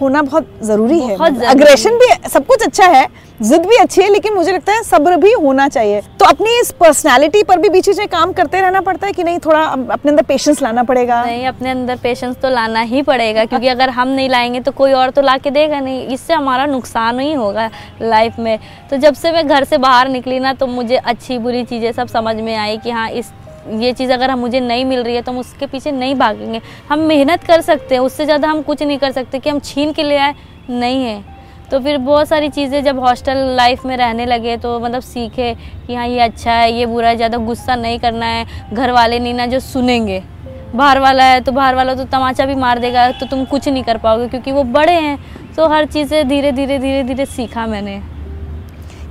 होना 0.00 0.22
बहुत 0.22 0.46
ज़रूरी 0.62 0.98
है। 1.00 1.16
अग्रेशन 1.46 1.98
भी 1.98 2.06
सब 2.30 2.46
कुछ 2.46 2.62
अच्छा 2.62 2.86
है 2.88 3.06
जिद 3.40 3.64
भी 3.66 3.76
अच्छी 3.76 4.00
है 4.02 4.08
लेकिन 4.12 4.34
मुझे 4.34 4.52
लगता 4.52 4.72
है 4.72 4.82
सब्र 4.82 5.16
भी 5.16 5.32
होना 5.34 5.68
चाहिए। 5.68 6.00
तो 6.20 6.24
अपनी 6.26 6.58
इस 6.60 6.70
पर्सनालिटी 6.70 7.42
पर 7.42 7.58
भी 7.58 7.68
बीच 7.68 7.88
में 7.90 8.06
काम 8.08 8.32
करते 8.32 8.60
रहना 8.60 8.80
पड़ता 8.80 9.06
है 9.06 9.12
कि 9.12 9.24
नहीं 9.24 9.38
थोड़ा 9.38 9.62
अपने 9.64 10.10
अंदर 10.10 10.22
पेशेंस 10.22 10.62
लाना 10.62 10.82
पड़ेगा? 10.82 11.22
नहीं 11.24 11.46
अपने 11.46 11.70
अंदर 11.70 11.98
पेशेंस 12.02 12.36
तो 12.42 12.50
लाना 12.50 12.80
ही 12.82 13.02
पड़ेगा 13.02 13.44
क्योंकि 13.44 13.68
अगर 13.68 13.90
हम 13.90 14.08
नहीं 14.08 14.28
लाएँगे 14.28 14.60
तो 14.60 14.72
कोई 14.72 14.92
और 14.92 15.10
तो 15.10 15.22
ला 15.22 15.36
के 15.38 15.50
देगा 15.50 15.80
नहीं। 15.80 16.06
इससे 16.08 16.34
हमारा 16.34 16.66
नुकसान 16.66 17.20
ही 17.20 17.32
होगा 17.34 17.70
लाइफ 18.02 18.38
में। 18.38 18.58
तो 18.90 18.96
जब 18.96 19.14
से 19.14 19.32
मैं 19.32 19.46
घर 19.48 19.64
से 19.64 19.78
बाहर 19.78 20.08
निकली 20.08 20.38
ना 20.40 20.52
तो 20.54 20.66
मुझे 20.66 20.96
अच्छी 20.96 21.38
बुरी 21.38 21.64
चीज़ें 21.64 21.90
सब 21.92 22.08
समझ 22.08 22.36
में 22.36 22.54
आई 22.56 22.76
कि 22.76 22.90
हाँ 22.90 23.08
इस 23.10 23.32
ये 23.74 23.92
चीज़ 23.92 24.12
अगर 24.12 24.30
हम 24.30 24.38
मुझे 24.38 24.60
नहीं 24.60 24.84
मिल 24.84 25.02
रही 25.02 25.14
है 25.14 25.22
तो 25.22 25.32
हम 25.32 25.38
उसके 25.38 25.66
पीछे 25.66 25.92
नहीं 25.92 26.14
भागेंगे। 26.14 26.60
हम 26.90 26.98
मेहनत 27.00 27.44
कर 27.44 27.60
सकते 27.62 27.94
हैं, 27.94 28.02
उससे 28.02 28.24
ज़्यादा 28.24 28.48
हम 28.48 28.62
कुछ 28.62 28.82
नहीं 28.82 28.98
कर 28.98 29.12
सकते 29.12 29.38
कि 29.38 29.50
हम 29.50 29.58
छीन 29.60 29.92
के 29.92 30.02
ले 30.02 30.16
आए। 30.16 30.34
नहीं 30.70 31.04
है। 31.04 31.22
तो 31.70 31.80
फिर 31.80 31.98
बहुत 31.98 32.28
सारी 32.28 32.48
चीज़ें 32.50 32.82
जब 32.84 32.98
हॉस्टल 33.00 33.38
लाइफ 33.56 33.84
में 33.86 33.96
रहने 33.96 34.26
लगे 34.26 34.56
तो 34.56 34.78
मतलब 34.80 35.02
सीखे 35.02 35.54
कि 35.86 35.94
हाँ 35.94 36.06
ये 36.06 36.20
अच्छा 36.20 36.52
है, 36.52 36.72
ये 36.72 36.86
बुरा 36.86 37.08
है, 37.08 37.16
ज़्यादा 37.16 37.38
गुस्सा 37.40 37.76
नहीं 37.76 37.98
करना 37.98 38.26
है 38.26 38.46
घर 38.72 38.90
वाले 38.90 39.18
नहीं 39.18 39.34
ना 39.34 39.46
जो 39.46 39.60
सुनेंगे। 39.62 40.22
बाहर 40.74 40.98
वाला 40.98 41.24
है 41.24 41.40
तो 41.40 41.52
बाहर 41.52 41.74
वाला 41.74 41.94
तो 41.94 42.04
तमाचा 42.06 42.46
भी 42.46 42.54
मार 42.56 42.78
देगा 42.78 43.10
तो 43.10 43.26
तुम 43.26 43.44
कुछ 43.46 43.68
नहीं 43.68 43.82
कर 43.84 43.98
पाओगे 43.98 44.28
क्योंकि 44.28 44.52
वो 44.52 44.62
बड़े 44.64 44.92
हैं। 44.94 45.18
तो 45.56 45.68
हर 45.68 45.86
चीज़ें 45.86 46.28
धीरे 46.28 46.52
धीरे 46.52 46.78
धीरे 46.78 47.02
धीरे 47.04 47.26
सीखा 47.26 47.66
मैंने। 47.66 48.00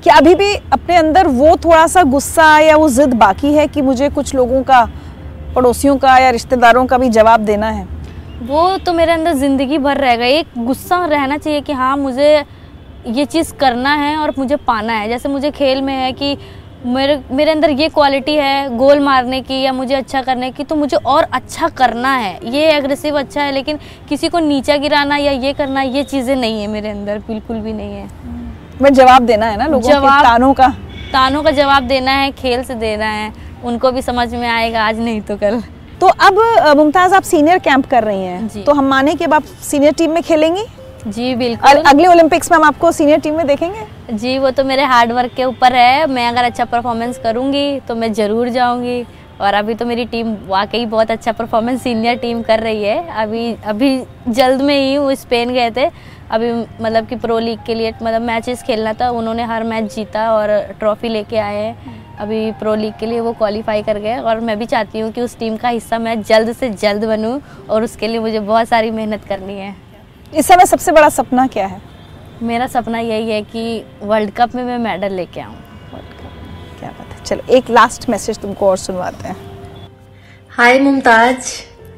कि 0.03 0.09
अभी 0.09 0.33
भी 0.35 0.53
अपने 0.73 0.95
अंदर 0.95 1.27
वो 1.29 1.55
थोड़ा 1.65 1.85
सा 1.87 2.03
गुस्सा 2.05 2.57
या 2.59 2.75
वो 2.77 2.89
जिद 2.91 3.13
बाकी 3.15 3.53
है 3.53 3.67
कि 3.67 3.81
मुझे 3.81 4.09
कुछ 4.09 4.33
लोगों 4.35 4.61
का, 4.63 4.83
पड़ोसियों 5.55 5.97
का 5.97 6.17
या 6.17 6.29
रिश्तेदारों 6.29 6.85
का 6.85 6.97
भी 6.97 7.09
जवाब 7.11 7.39
देना 7.41 7.69
है? 7.69 7.87
वो 8.43 8.77
तो 8.77 8.93
मेरे 8.93 9.11
अंदर 9.11 9.33
ज़िंदगी 9.35 9.77
भर 9.77 9.97
रहेगा 9.97 10.25
एक 10.27 10.47
गुस्सा 10.57 11.05
रहना 11.05 11.37
चाहिए 11.37 11.61
कि 11.61 11.73
हाँ 11.73 11.95
मुझे 11.97 12.33
ये 13.07 13.25
चीज़ 13.25 13.53
करना 13.53 13.93
है 13.95 14.15
और 14.17 14.33
मुझे 14.37 14.55
पाना 14.57 14.93
है। 14.93 15.07
जैसे 15.09 15.29
मुझे 15.29 15.51
खेल 15.51 15.81
में 15.81 15.93
है 15.93 16.11
कि 16.13 16.37
मेरे 16.85 17.19
मेरे 17.31 17.51
अंदर 17.51 17.69
ये 17.71 17.87
क्वालिटी 17.89 18.35
है 18.35 18.77
गोल 18.77 18.99
मारने 18.99 19.41
की 19.41 19.61
या 19.61 19.73
मुझे 19.73 19.95
अच्छा 19.95 20.21
करने 20.21 20.51
की 20.51 20.63
तो 20.63 20.75
मुझे 20.75 20.97
और 20.97 21.23
अच्छा 21.33 21.67
करना 21.71 22.13
है। 22.15 22.39
ये 22.45 22.71
एग्रेसिव 22.71 23.19
अच्छा 23.19 23.41
है, 23.41 23.51
लेकिन 23.51 23.79
किसी 24.09 24.29
को 24.29 24.39
नीचा 24.41 24.77
गिराना 24.77 25.17
या 25.17 25.31
ये 25.31 25.53
करना, 25.53 25.81
ये 25.81 26.03
चीज़ें 26.05 26.35
नहीं 26.35 26.61
है 26.61 26.67
मेरे 26.67 26.89
अंदर, 26.89 27.19
बिल्कुल 27.19 27.59
भी 27.59 27.73
नहीं 27.73 27.93
है। 27.93 28.07
मैं 28.81 28.93
जवाब 28.93 29.25
देना 29.25 29.45
है 29.45 29.57
ना 29.57 29.65
लोगों 29.67 29.89
जवाब, 29.89 30.03
के 30.13 30.23
तानों 30.23 30.53
का। 30.53 30.67
तानों 31.13 31.41
का 31.43 31.51
जवाब 31.51 31.83
देना 31.87 32.11
है 32.11 32.31
खेल 32.33 32.63
से 32.63 32.75
देना 32.75 33.05
है 33.07 33.31
उनको 33.63 33.91
भी 33.91 34.01
समझ 34.01 34.33
में 34.33 34.47
आएगा 34.49 34.83
आज 34.83 34.99
नहीं 34.99 35.21
तो 35.21 35.37
कल। 35.37 35.61
तो 36.01 36.07
अब 36.07 36.39
मुमताज़ 36.77 37.13
आप 37.13 37.23
सीनियर 37.23 37.59
कैंप 37.59 37.85
कर 37.85 38.03
रही 38.03 38.23
हैं। 38.23 38.63
तो 38.63 38.73
हम 38.73 38.85
माने 38.85 39.13
कि 39.15 39.23
अब 39.25 39.33
आप 39.33 39.43
सीनियर 39.63 39.93
टीम 39.93 40.11
में 40.11 40.21
खेलेंगी? 40.23 40.65
जी 41.07 41.33
बिल्कुल। 41.35 41.69
और 41.69 41.83
अगले 41.85 42.07
ओलंपिक्स 42.07 42.51
में 42.51 42.57
हम 42.57 42.63
आपको 42.63 42.91
सीनियर 42.91 43.19
टीम 43.19 43.35
में 43.37 43.45
देखेंगे? 43.47 43.85
जी 44.13 44.37
वो 44.39 44.49
तो 44.51 44.63
मेरे 44.63 44.83
हार्ड 44.83 45.11
वर्क 45.11 45.31
के 45.37 45.43
ऊपर 45.45 45.73
है। 45.73 46.05
मैं 46.07 46.27
अगर 46.27 46.43
अच्छा 46.43 46.65
परफॉर्मेंस 46.65 47.19
करूँगी 47.23 47.79
तो 47.87 47.95
मैं 47.95 48.11
ज़रूर 48.13 48.49
जाऊँगी। 48.49 49.03
और 49.43 49.53
अभी 49.53 49.73
तो 49.73 49.85
मेरी 49.85 50.05
टीम 50.05 50.35
वाकई 50.47 50.85
बहुत 50.85 51.11
अच्छा 51.11 51.31
परफॉर्मेंस 51.31 51.81
सीनियर 51.83 52.17
टीम 52.17 52.41
कर 52.41 52.59
रही 52.59 52.83
है। 52.83 53.07
अभी 53.13 53.53
अभी 53.65 54.03
जल्द 54.29 54.61
में 54.61 54.75
ही 54.75 54.97
वो 54.97 55.15
स्पेन 55.15 55.53
गए 55.53 55.71
थे। 55.71 55.89
अभी 56.31 56.51
मतलब 56.81 57.07
कि 57.07 57.15
प्रो 57.15 57.39
लीग 57.39 57.59
के 57.65 57.75
लिए 57.75 57.91
मतलब 57.93 58.21
मैचेस 58.21 58.63
खेलना 58.63 58.93
था 58.93 59.09
उन्होंने 59.11 59.43
हर 59.43 59.63
मैच 59.63 59.93
जीता 59.95 60.31
और 60.31 60.49
ट्रॉफी 60.79 61.09
लेके 61.09 61.37
आए 61.37 61.57
हैं। 61.57 62.01
अभी 62.19 62.51
प्रो 62.51 62.75
लीग 62.75 62.93
के 62.99 63.05
लिए 63.05 63.19
वो 63.19 63.33
क्वालिफाई 63.33 63.83
कर 63.83 63.97
गए 63.99 64.17
और 64.17 64.39
मैं 64.39 64.57
भी 64.59 64.65
चाहती 64.65 64.99
हूँ 64.99 65.11
कि 65.11 65.21
उस 65.21 65.37
टीम 65.39 65.57
का 65.57 65.69
हिस्सा 65.69 65.99
मैं 65.99 66.21
जल्द 66.21 66.51
से 66.53 66.69
जल्द 66.69 67.05
बनूँ 67.05 67.39
और 67.69 67.83
उसके 67.83 68.07
लिए 68.07 68.19
मुझे 68.19 68.39
बहुत 68.39 68.67
सारी 68.67 68.91
मेहनत 68.91 69.25
करनी 69.25 69.53
है। 69.53 69.75
इस 70.33 70.47
समय 70.47 70.65
सबसे 70.65 70.91
बड़ा 70.91 71.09
सपना 71.09 71.47
क्या 71.47 71.65
है? 71.67 71.81
मेरा 72.41 72.67
सपना 72.67 72.99
यही 72.99 73.31
है 73.31 73.41
कि 73.41 73.83
वर्ल्ड 74.03 74.31
कप 74.31 74.55
में 74.55 74.63
मैं 74.63 74.77
मेडल 74.79 75.13
लेके 75.13 75.41
आऊँ। 75.41 75.55
चलो, 77.23 77.41
एक 77.49 77.69
लास्ट 77.69 78.09
मैसेज 78.09 78.39
तुमको 78.39 78.69
और 78.69 78.77
सुनवाते 78.77 79.27
हैं। 79.27 79.35
Hi 80.51 80.79
Mumtaz 80.79 81.51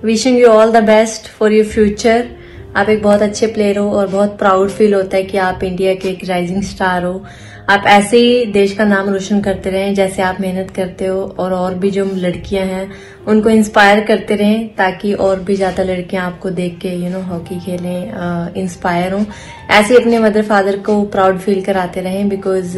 wishing 0.03 0.39
you 0.39 0.47
all 0.47 0.71
the 0.71 0.83
best 0.85 1.27
for 1.29 1.53
your 1.53 1.65
future 1.67 2.27
आप 2.75 2.89
एक 2.89 3.01
बहुत 3.03 3.21
अच्छे 3.21 3.47
प्लेयर 3.47 3.77
हो 3.77 3.89
और 3.91 4.07
बहुत 4.07 4.37
प्राउड 4.37 4.69
फील 4.69 4.93
होता 4.93 5.17
है 5.17 5.23
कि 5.23 5.37
आप 5.39 5.63
इंडिया 5.63 5.93
के 5.95 6.09
एक 6.09 6.23
राइजिंग 6.27 6.63
स्टार 6.63 7.03
हो। 7.03 7.21
आप 7.69 7.83
ऐसे 7.87 8.17
ही 8.17 8.45
देश 8.53 8.73
का 8.77 8.85
नाम 8.85 9.09
रोशन 9.09 9.39
करते 9.41 9.69
रहें, 9.69 9.93
जैसे 9.95 10.21
आप 10.21 10.41
मेहनत 10.41 10.71
करते 10.71 11.05
हो 11.05 11.21
और 11.39 11.53
और 11.53 11.73
भी 11.75 11.91
जो 11.91 12.05
लड़कियाँ 12.05 12.65
हैं, 12.65 12.91
उनको 13.27 13.49
इंस्पायर 13.49 14.03
करते 14.05 14.35
रहें, 14.35 14.67
ताकि 14.75 15.13
और 15.15 15.39
भी 15.39 15.55
ज़्यादा 15.55 15.83
लड़कियाँ 15.83 16.25
आपको 16.25 16.49
देख 16.51 16.77
के 16.79 16.89
यू 16.95 17.09
नो 17.09 17.21
हॉकी 17.23 17.59
खेलें 17.59 18.53
इंस्पायर 18.61 19.13
हों। 19.13 19.23
ऐसे 19.71 19.97
अपने 19.97 20.19
मदर 20.19 20.43
फादर 20.45 20.77
को 20.79 21.01
प्राउड 21.07 21.39
फील 21.39 21.61
कराते 21.63 22.01
रहें 22.01 22.27
बिकॉज़ 22.29 22.77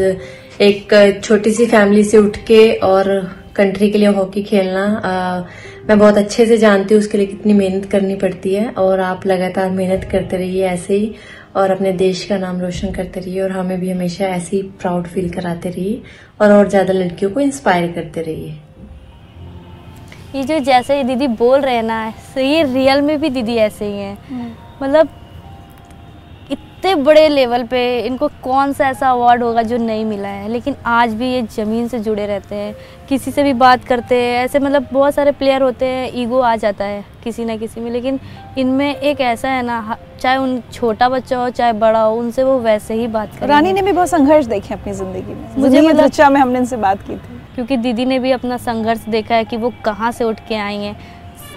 एक 0.62 0.94
छोटी 1.24 1.52
सी 1.52 1.66
फैमिली 1.68 2.04
से 2.04 2.18
उठ 2.18 2.38
के 2.46 2.62
और 2.84 3.08
कंट्री 3.56 3.90
के 3.90 3.98
लिए 3.98 4.08
हॉकी 4.10 4.42
खेलना 4.44 4.86
आ, 4.86 5.42
मैं 5.88 5.98
बहुत 6.00 6.18
अच्छे 6.18 6.46
से 6.46 6.58
जानती 6.58 6.94
हूँ 6.94 7.02
उसके 7.02 7.18
लिए 7.18 7.28
कितनी 7.28 7.54
मेहनत 7.54 7.86
करनी 7.86 8.16
पड़ती 8.16 8.54
है 8.54 8.70
और 8.78 9.00
आप 9.00 9.26
लगातार 9.28 9.70
मेहनत 9.72 10.08
करते 10.12 10.38
रहिए 10.38 10.64
ऐसे 10.68 10.96
ही 10.96 11.14
और 11.56 11.72
अपने 11.72 11.92
देश 11.96 12.24
का 12.26 12.38
नाम 12.38 12.60
रोशन 12.62 12.92
करते 12.94 13.20
रहिए 13.20 13.42
और 13.42 13.52
हमें 13.52 13.80
भी 13.80 13.92
हमेशा 13.92 14.26
ऐसे 14.28 14.56
ही 14.56 14.62
प्राउड 14.82 15.08
फील 15.08 15.30
कराते 15.30 15.70
रहिए 15.70 16.02
और 16.42 16.52
और 16.52 16.70
ज़्यादा 16.70 16.94
लड़कियों 16.94 17.32
को 17.32 17.40
इंस्पायर 17.40 17.92
करते 17.92 18.22
रहिए 18.22 18.58
ये 20.36 20.44
जो 20.44 20.60
जैसे 20.62 20.98
ये 20.98 21.04
दीदी 21.06 21.28
बोल 21.38 21.60
रहे 21.60 21.76
हैं 21.76 21.84
ना 21.84 22.06
ये 22.40 22.64
रियल 22.64 23.02
में 23.02 23.20
भी 23.22 23.30
दीदी 23.30 23.56
ऐसे 23.60 23.86
ही 23.86 23.98
है 23.98 24.18
हम्म। 24.30 24.52
मतलब 24.82 25.10
इतने 26.80 26.94
बड़े 26.96 27.28
लेवल 27.30 27.64
पे 27.64 27.80
इनको 28.00 28.28
कौन 28.44 28.74
सा 28.74 28.88
ऐसा 28.90 29.10
अवार्ड 29.10 29.44
होगा 29.44 29.62
जो 29.64 29.78
नहीं 29.78 30.04
मिला 30.06 30.28
है? 30.28 30.50
लेकिन 30.50 30.76
आज 30.86 31.14
भी 31.14 31.32
ये 31.32 31.42
ज़मीन 31.56 31.88
से 31.88 32.00
जुड़े 32.00 32.26
रहते 32.28 32.56
हैं 32.56 32.76
किसी 33.10 33.32
से 33.32 33.44
भी 33.44 33.54
बात 33.54 33.86
करते 33.86 34.16
हैं 34.16 34.44
ऐसे 34.44 34.60
मतलब 34.60 34.88
बहुत 34.92 35.14
सारे 35.14 35.32
प्लेयर 35.32 35.62
होते 35.62 35.86
हैं 35.86 36.12
ईगो 36.16 36.40
आ 36.40 36.56
जाता 36.56 36.86
है 36.86 37.04
किसी 37.24 37.46
ना 37.46 37.56
किसी 37.58 37.82
में। 37.82 37.90
लेकिन 37.92 38.20
इनमें 38.58 38.96
एक 38.96 39.22
ऐसा 39.22 39.50
है 39.50 39.64
ना 39.66 39.98
चाहे 40.22 40.38
उन 40.38 40.62
छोटा 40.74 41.10
बच्चा 41.10 41.38
हो 41.38 41.50
चाहे 41.50 41.74
बड़ा 41.74 42.02
हो 42.02 42.16
उनसे 42.16 42.44
वो 42.44 42.58
वैसे 42.60 42.94
ही 42.94 43.08
बात 43.08 43.36
कर 43.40 43.48
रानी 43.48 43.74
ने 43.74 43.82
भी 43.82 43.92
बहुत 43.92 44.10
संघर्ष 44.10 44.46
देखे 44.46 44.74
अपनी 44.74 44.94
ज़िंदगी 44.94 45.34
में। 45.34 45.48
मुझे 45.58 45.82
मतलब 45.82 46.32
में 46.32 46.42
हमने 46.42 46.60
इनसे 46.60 46.78
बात 46.78 47.02
की 47.02 47.16
थी। 47.16 47.40
क्योंकि 47.56 47.78
दीदी 47.78 48.06
ने 48.06 48.20
भी 48.20 48.32
अपना 48.32 48.58
संघर्ष 48.58 49.06
देखा 49.10 49.36
है 49.36 49.46
कि 49.46 49.58
वो 49.58 49.74
कहाँ 49.86 50.12
से 50.12 50.24
उठ 50.24 50.40
के 50.48 50.56
आई 50.56 50.78
हैं। 50.78 50.96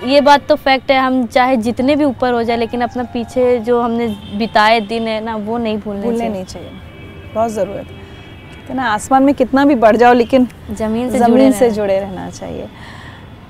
ये 0.04 0.20
बात 0.20 0.46
तो 0.48 0.54
फैक्ट 0.56 0.90
है 0.90 0.98
हम 0.98 1.24
चाहे 1.26 1.56
जितने 1.56 1.96
भी 1.96 2.04
ऊपर 2.04 2.32
हो 2.32 2.42
जाए 2.42 2.56
लेकिन 2.56 2.80
अपना 2.80 3.02
पीछे 3.12 3.58
जो 3.58 3.80
हमने 3.80 4.06
बिताए 4.38 4.80
दिन 4.80 5.08
है 5.08 5.20
ना 5.24 5.34
वो 5.36 5.58
नहीं 5.58 5.78
भूलने 5.78 6.02
भूलने 6.02 6.28
नहीं 6.28 6.44
चाहिए। 6.44 6.70
बहुत 7.34 7.50
ज़रूरत 7.50 7.86
है। 8.68 8.74
ना 8.76 8.84
आसमान 8.92 9.22
में 9.22 9.34
कितना 9.34 9.64
भी 9.64 9.74
बढ़ 9.74 9.96
जाओ 9.96 10.12
लेकिन 10.12 10.46
ज़मीन 10.70 11.10
से 11.10 11.18
ज़मीन 11.18 11.30
जुड़े 11.30 11.52
से 11.52 11.70
जुड़े 11.70 11.98
रहना 12.00 12.30
चाहिए। 12.30 12.68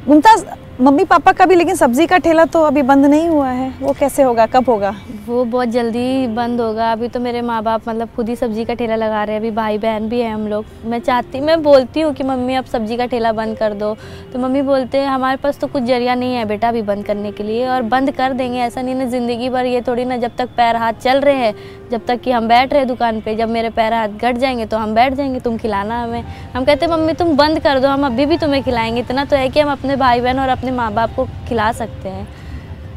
मुमताज़ 0.08 0.44
मम्मी 0.80 1.04
पापा 1.04 1.32
का 1.32 1.44
भी, 1.46 1.54
लेकिन 1.54 1.74
सब्ज़ी 1.74 2.06
का 2.06 2.18
ठेला 2.18 2.44
तो 2.44 2.62
अभी 2.64 2.82
बंद 2.82 3.06
नहीं 3.06 3.28
हुआ 3.28 3.48
है। 3.48 3.68
वो 3.80 3.92
कैसे 3.92 4.22
होगा, 4.22 4.44
कब 4.46 4.68
होगा? 4.68 4.94
वो 5.26 5.44
बहुत 5.44 5.68
जल्दी 5.68 6.26
बंद 6.26 6.60
होगा। 6.60 6.90
अभी 6.92 7.08
तो 7.08 7.20
मेरे 7.20 7.42
माँ 7.42 7.62
बाप 7.62 7.88
मतलब 7.88 8.08
खुद 8.16 8.28
ही 8.28 8.36
सब्ज़ी 8.36 8.64
का 8.64 8.74
ठेला 8.74 8.96
लगा 8.96 9.24
रहे 9.24 9.34
हैं। 9.34 9.40
अभी 9.40 9.50
भाई 9.50 9.78
बहन 9.78 10.08
भी 10.08 10.20
है 10.20 10.30
हम 10.30 10.46
लोग। 10.48 10.64
मैं 10.84 10.98
चाहती, 11.00 11.40
मैं 11.40 11.62
बोलती 11.62 12.00
हूँ 12.00 12.12
कि 12.14 12.24
मम्मी 12.24 12.54
अब 12.54 12.64
सब्ज़ी 12.64 12.96
का 12.96 13.06
ठेला 13.06 13.32
बंद 13.32 13.56
कर 13.58 13.74
दो। 13.74 13.94
तो 14.32 14.38
मम्मी 14.38 14.62
बोलते 14.62 14.98
हैं, 14.98 15.08
हमारे 15.08 15.36
पास 15.36 15.58
तो 15.58 15.66
कुछ 15.66 15.82
ज़रिया 15.82 16.14
नहीं 16.14 16.34
है 16.34 16.44
बेटा 16.44 16.68
अभी 16.68 16.82
बंद 16.82 17.04
करने 17.06 17.32
के 17.32 17.42
लिए 17.42 17.66
और 17.68 17.82
बंद 17.84 18.10
कर 18.12 18.32
देंगे। 18.32 18.60
ऐसा 18.60 18.82
नहीं 18.82 18.94
ना 18.94 19.04
ज़िंदगी 19.06 19.48
भर 19.48 19.66
ये 19.66 19.80
थोड़ी 19.88 20.04
ना 20.04 20.16
जब 20.16 20.36
तक 20.38 20.48
पैर 20.56 20.76
हाथ 20.76 20.92
चल 20.94 21.20
रहे 21.20 21.36
हैं, 21.36 21.54
जब 21.90 22.06
तक 22.06 22.20
कि 22.20 22.30
हम 22.30 22.48
बैठ 22.48 22.72
रहे 22.72 22.84
दुकान 22.84 23.20
पर 23.20 23.36
जब 23.36 23.48
मेरे 23.50 23.70
पैर 23.70 23.94
हाथ 23.94 24.08
घट 24.08 24.36
जाएँगे 24.36 24.66
तो 24.66 24.76
हम 24.76 24.94
बैठ 24.94 25.14
जाएँगे, 25.14 25.40
तुम 25.40 25.56
खिलाना 25.58 26.02
हमें। 26.02 26.24
हम 26.54 26.64
कहते 26.64 26.86
मम्मी 26.86 27.12
तुम 27.12 27.36
बंद 27.36 27.60
कर 27.60 27.78
दो, 27.80 27.88
हम 27.88 28.06
अभी 28.06 28.26
भी 28.26 28.38
तुम्हें 28.38 28.62
खिलाएँगे। 28.64 29.00
इतना 29.00 29.24
तो 29.24 29.36
है 29.36 29.48
कि 29.48 29.60
हम 29.60 29.72
अपने 29.72 29.96
भाई 29.96 30.20
बहन 30.20 30.40
और 30.40 30.48
अपने 30.48 30.69
माँ 30.70 30.92
बाप 30.92 31.10
को 31.16 31.24
खिला 31.24 31.72
सकते 31.72 32.08
हैं। 32.08 32.28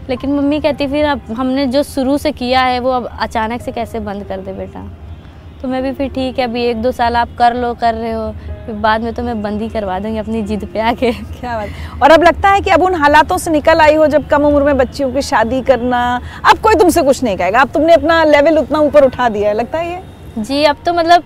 लेकिन 0.10 0.34
मम्मी 0.34 0.60
कहती, 0.60 0.88
फिर 0.88 1.06
अब 1.06 1.22
हमने 1.38 1.68
जो 1.68 1.84
शुरू 1.84 2.18
से 2.18 2.32
किया 2.32 2.62
है, 2.62 2.80
वो 2.80 2.92
अब 2.92 3.18
अचानक 3.20 3.62
से 3.62 3.72
कैसे 3.72 4.00
बंद 4.00 4.24
कर 4.24 4.38
दे 4.38 4.54
बेटा? 4.54 4.92
तो 5.62 5.68
मैं 5.68 5.84
भी 5.84 5.92
फिर 5.92 6.10
ठीक 6.10 6.40
है, 6.40 6.46
अभी 6.46 6.64
एक 6.64 6.82
दो 6.82 6.92
साल 6.92 7.16
आप 7.16 7.30
कर 7.40 7.54
लो, 7.54 7.74
कर 7.74 7.94
रहे 7.94 8.12
हो, 8.12 8.32
फिर 8.66 8.76
बाद 8.76 9.02
में 9.02 9.14
तो 9.14 9.24
मैं 9.24 9.42
बंद 9.42 9.62
ही 9.62 9.70
करवा 9.70 10.00
दूँगी 10.00 10.18
अपनी 10.18 10.42
जिद 10.42 10.66
पे 10.74 10.80
आके। 10.80 11.12
क्या 11.40 11.58
बात। 11.58 11.70
और 12.04 12.12
अब 12.12 12.24
लगता 12.24 12.50
है 12.50 12.62
कि 12.62 12.70
अब 12.70 12.82
उन 12.82 12.96
हालातों 12.96 13.38
से 13.38 13.52
निकल 13.52 13.80
आई 13.80 13.96
हो, 13.96 14.08
जब 14.08 14.28
कम 14.28 14.44
उम्र 14.44 14.64
में 14.64 14.78
बच्चियों 14.78 15.12
की 15.12 15.22
शादी 15.22 15.62
करना, 15.62 16.22
अब 16.52 16.58
कोई 16.58 16.76
तुमसे 16.76 17.02
कुछ 17.02 17.24
नहीं 17.24 17.38
कहेगा। 17.38 17.62
अब 17.62 17.70
तुमने 17.70 17.94
अपना 17.94 18.24
लेवल 18.24 18.58
उतना 18.58 18.80
ऊपर 18.80 19.04
उठा 19.04 19.30
दिया 19.30 19.50
है, 19.50 19.56
लगता 19.56 19.78
है 19.78 19.92
ये? 19.92 20.02
जी, 20.38 20.64
अब 20.64 20.78
तो 20.86 20.94
मतलब 20.94 21.24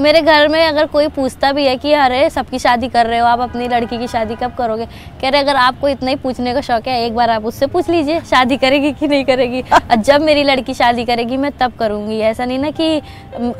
मेरे 0.00 0.20
घर 0.22 0.48
में 0.48 0.62
अगर 0.66 0.86
कोई 0.86 1.08
पूछता 1.08 1.50
भी 1.52 1.64
है 1.66 1.76
कि 1.76 1.92
अरे 1.92 2.28
सबकी 2.30 2.58
शादी 2.58 2.88
कर 2.88 3.06
रहे 3.06 3.18
हो, 3.18 3.26
आप 3.26 3.40
अपनी 3.40 3.66
लड़की 3.68 3.98
की 3.98 4.06
शादी 4.08 4.34
कब 4.34 4.54
करोगे? 4.54 4.86
कह 5.20 5.28
रहे, 5.28 5.40
अगर 5.40 5.56
आपको 5.56 5.88
इतना 5.88 6.10
ही 6.10 6.16
पूछने 6.16 6.54
का 6.54 6.60
शौक 6.60 6.88
है, 6.88 7.04
एक 7.06 7.14
बार 7.14 7.30
आप 7.30 7.44
उससे 7.44 7.66
पूछ 7.66 7.88
लीजिए, 7.90 8.20
शादी 8.20 8.56
करेगी 8.56 8.92
कि 8.92 9.08
नहीं 9.08 9.24
करेगी? 9.24 9.62
जब 9.98 10.20
मेरी 10.20 10.42
लड़की 10.42 10.74
शादी 10.74 11.04
करेगी, 11.04 11.36
मैं 11.36 11.50
तब 11.52 11.72
करूँगी। 11.78 12.18
ऐसा 12.20 12.44
नहीं 12.44 12.58
ना 12.58 12.70
कि 12.70 13.02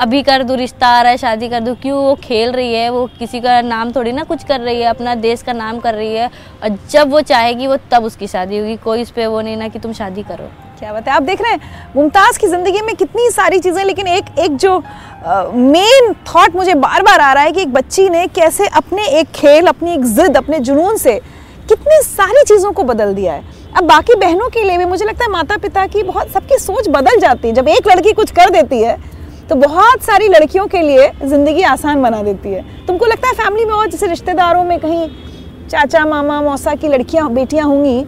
अभी 0.00 0.22
कर 0.22 0.42
दूँ, 0.42 0.56
रिश्ता 0.56 0.88
आ 0.88 1.02
रहा 1.02 1.10
है, 1.10 1.16
शादी 1.16 1.48
कर 1.48 1.60
दूँ, 1.60 1.74
क्यों 1.76 1.98
वो 1.98 2.14
खेल 2.14 2.52
रही 2.52 2.74
है, 2.74 2.88
वो 2.90 3.06
किसी 3.18 3.40
का 3.40 3.60
नाम 3.60 3.92
थोड़ी 3.92 4.12
ना 4.12 4.22
कुछ 4.22 4.44
कर 4.44 4.60
रही 4.60 4.80
है, 4.80 4.88
अपना 4.88 5.14
देश 5.14 5.42
का 5.42 5.52
नाम 5.52 5.78
कर 5.78 5.94
रही 5.94 6.14
है। 6.14 6.30
और 6.62 6.78
जब 6.90 7.10
वो 7.10 7.20
चाहेगी, 7.20 7.66
वो 7.66 7.76
तब 7.90 8.04
उसकी 8.04 8.26
शादी 8.26 8.58
होगी, 8.58 8.76
कोई 8.76 9.00
इस 9.00 9.10
पर 9.10 9.26
वो 9.26 9.40
नहीं 9.40 9.56
ना 9.56 9.68
कि 9.68 9.78
तुम 9.78 9.92
शादी 9.92 10.22
करो। 10.22 10.50
क्या 10.80 10.92
बात 10.92 11.08
है? 11.08 11.14
आप 11.14 11.22
देख 11.22 11.40
रहे 11.42 11.52
हैं, 11.52 11.60
मुमताज़ 11.96 12.38
की 12.40 12.46
ज़िंदगी 12.46 12.80
में 12.82 12.94
कितनी 12.96 13.28
सारी 13.30 13.58
चीज़ें, 13.60 13.84
लेकिन 13.84 14.06
एक 14.08 14.24
एक 14.38 14.56
जो 14.56 14.78
मेन 15.54 16.12
थॉट 16.28 16.54
मुझे 16.56 16.74
बार 16.76 17.02
बार 17.02 17.20
आ 17.20 17.32
रहा 17.32 17.42
है 17.44 17.52
कि 17.52 17.60
एक 17.62 17.72
बच्ची 17.72 18.08
ने 18.08 18.26
कैसे 18.28 18.66
अपने 18.68 19.06
एक 19.18 19.30
खेल, 19.30 19.66
अपनी 19.66 19.92
एक 19.94 20.04
जिद, 20.06 20.36
अपने 20.36 20.58
जुनून 20.60 20.96
से 20.96 21.18
कितनी 21.68 22.00
सारी 22.04 22.44
चीज़ों 22.44 22.72
को 22.72 22.82
बदल 22.82 23.12
दिया 23.14 23.32
है। 23.32 23.42
अब 23.76 23.84
बाकी 23.84 24.14
बहनों 24.16 24.48
के 24.50 24.62
लिए 24.62 24.78
भी 24.78 24.84
मुझे 24.84 25.04
लगता 25.04 25.24
है 25.24 25.30
माता 25.30 25.56
पिता 25.58 25.86
की 25.86 26.02
बहुत, 26.02 26.28
सबकी 26.28 26.58
सोच 26.58 26.88
बदल 26.90 27.20
जाती 27.20 27.48
है। 27.48 27.54
जब 27.54 27.68
एक 27.68 27.88
लड़की 27.88 28.12
कुछ 28.12 28.30
कर 28.30 28.50
देती 28.50 28.80
है 28.82 28.96
तो 29.48 29.54
बहुत 29.56 30.02
सारी 30.02 30.28
लड़कियों 30.28 30.66
के 30.66 30.80
लिए 30.82 31.10
ज़िंदगी 31.24 31.62
आसान 31.64 32.02
बना 32.02 32.22
देती 32.22 32.48
है। 32.48 32.64
तुमको 32.86 33.06
लगता 33.06 33.28
है 33.28 33.34
फैमिली 33.34 33.64
में 33.64 33.74
और 33.74 33.90
जैसे 33.90 34.06
रिश्तेदारों 34.06 34.64
में 34.64 34.78
कहीं 34.80 35.08
चाचा, 35.68 36.04
मामा, 36.06 36.40
मौसा 36.42 36.74
की 36.74 36.88
लड़कियाँ, 36.88 37.28
बेटियाँ 37.30 37.66
होंगी 37.66 38.04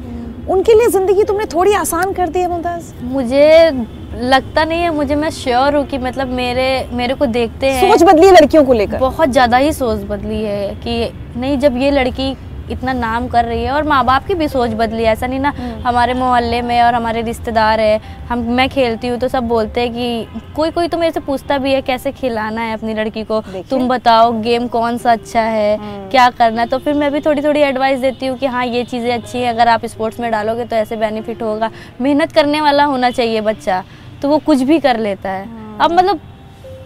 उनके 0.49 0.75
लिए 0.75 0.89
ज़िंदगी 0.89 1.25
तुमने 1.25 1.45
थोड़ी 1.45 1.73
आसान 1.73 2.13
कर 2.13 2.29
दी 2.29 2.39
है 2.39 2.49
मुमताज़? 2.51 2.93
मुझे 3.03 3.71
लगता 4.15 4.65
नहीं 4.65 4.81
है 4.83 4.95
मुझे 4.95 5.15
मैं 5.15 5.31
श्योर 5.31 5.77
हूँ 5.77 5.85
कि 5.87 5.99
मतलब 5.99 6.29
मेरे 6.29 6.67
मेरे 6.93 7.15
को 7.15 7.27
देखते 7.27 7.67
हैं। 7.67 7.91
सोच 7.91 8.03
बदली 8.03 8.27
है 8.27 8.33
लड़कियों 8.33 8.65
को 8.65 8.73
लेकर। 8.73 8.99
बहुत 8.99 9.29
ज़्यादा 9.29 9.57
ही 9.57 9.73
सोच 9.73 10.01
बदली 10.09 10.43
है 10.43 10.75
कि 10.85 11.13
नहीं 11.37 11.59
जब 11.59 11.77
ये 11.77 11.91
लड़की 11.91 12.35
इतना 12.71 12.93
नाम 12.95 13.27
कर 13.29 13.45
रही 13.45 13.63
है 13.65 13.73
और 13.73 13.83
माँ 13.85 14.05
बाप 14.05 14.27
की 14.27 14.35
भी 14.35 14.49
सोच 14.49 14.71
बदली 14.75 15.03
ऐसा 15.05 15.27
नहीं 15.27 15.41
ना 15.41 15.51
हम्म। 15.51 15.81
हमारे 15.83 16.15
मोहल्ले 16.15 16.61
में 16.63 16.81
और 16.83 16.95
हमारे 16.95 17.23
रिश्तेदार 17.23 17.81
है 17.81 18.01
हम 18.29 18.45
मैं 18.53 18.69
खेलती 18.69 19.09
हूँ 19.09 19.19
तो 19.19 19.29
सब 19.29 19.49
बोलते 19.49 19.81
हैं 19.81 19.93
कि 19.93 20.43
कोई 20.57 20.71
कोई 20.71 20.89
तो 20.89 20.99
मेरे 20.99 21.13
से 21.13 21.21
पूछता 21.23 21.59
भी 21.59 21.73
है 21.73 21.83
कैसे 21.83 22.13
खिलाना 22.13 22.61
है 22.61 22.73
अपनी 22.73 22.95
लड़की 22.95 23.25
को 23.25 23.41
तुम 23.71 23.89
बताओ 23.89 24.33
गेम 24.41 24.67
कौन 24.69 24.99
सा 24.99 25.13
अच्छा 25.13 25.43
है 25.43 25.77
हम्म। 25.77 26.11
क्या 26.11 26.29
करना 26.33 26.61
है 26.61 26.69
तो 26.69 26.79
फिर 26.79 26.95
मैं 26.95 27.13
भी 27.13 27.21
थोड़ी 27.21 27.43
थोड़ी 27.43 27.61
एडवाइस 27.63 28.01
देती 28.01 28.27
हूँ 28.27 28.39
कि 28.39 28.47
हाँ 28.49 28.65
ये 28.67 28.85
चीज़ें 28.87 29.13
अच्छी 29.13 29.39
हैं 29.39 29.49
अगर 29.51 29.69
आप 29.69 29.87
स्पोर्ट्स 29.87 30.21
में 30.21 30.31
डालोगे 30.31 30.65
तो 30.65 30.77
ऐसे 30.77 30.97
बेनिफिट 30.99 31.43
होगा 31.43 31.71
मेहनत 32.01 32.33
करने 32.33 32.61
वाला 32.61 32.85
होना 32.87 33.11
चाहिए 33.13 33.41
बच्चा 33.43 33.83
तो 34.23 34.29
वो 34.29 34.39
कुछ 34.41 34.63
भी 34.63 34.79
कर 34.81 34.99
लेता 35.01 35.31
है 35.31 35.45
अब 35.45 35.81
हाँ। 35.83 35.89
मतलब 35.91 36.21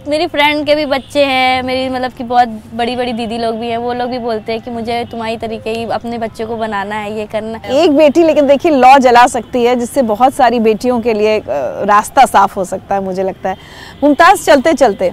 मेरी 0.08 0.26
फ्रेंड 0.26 0.64
के 0.66 0.74
भी 0.74 0.84
बच्चे 0.86 1.24
हैं, 1.24 1.62
मेरी 1.62 1.88
मतलब 1.88 2.12
कि 2.12 2.24
बहुत 2.24 2.48
बड़ी 2.74 2.94
बड़ी 2.96 3.12
दीदी 3.12 3.38
लोग 3.38 3.56
भी 3.56 3.68
हैं, 3.68 3.76
वो 3.76 3.92
लोग 3.92 4.10
भी 4.10 4.18
बोलते 4.18 4.52
हैं 4.52 4.60
कि 4.60 4.70
मुझे 4.70 5.04
तुम्हारी 5.04 5.36
तरीके 5.36 5.70
ही 5.70 5.84
अपने 5.84 6.18
बच्चे 6.18 6.44
को 6.44 6.56
बनाना 6.56 6.96
है, 6.96 7.18
ये 7.18 7.26
करना 7.26 7.58
है। 7.58 7.76
एक 7.76 7.96
बेटी 7.96 8.22
लेकिन 8.22 8.46
देखिए, 8.46 8.72
लॉ 8.72 8.96
जला 8.98 9.26
सकती 9.26 9.64
है, 9.64 9.74
जिससे 9.76 10.02
बहुत 10.02 10.34
सारी 10.34 10.60
बेटियों 10.60 11.00
के 11.00 11.14
लिए 11.14 11.42
रास्ता 11.48 12.24
साफ़ 12.26 12.54
हो 12.54 12.64
सकता 12.64 12.94
है, 12.94 13.04
मुझे 13.04 13.22
लगता 13.22 13.48
है। 13.48 13.56
मुमताज़, 14.04 14.44
चलते 14.44 14.72
चलते। 14.72 15.12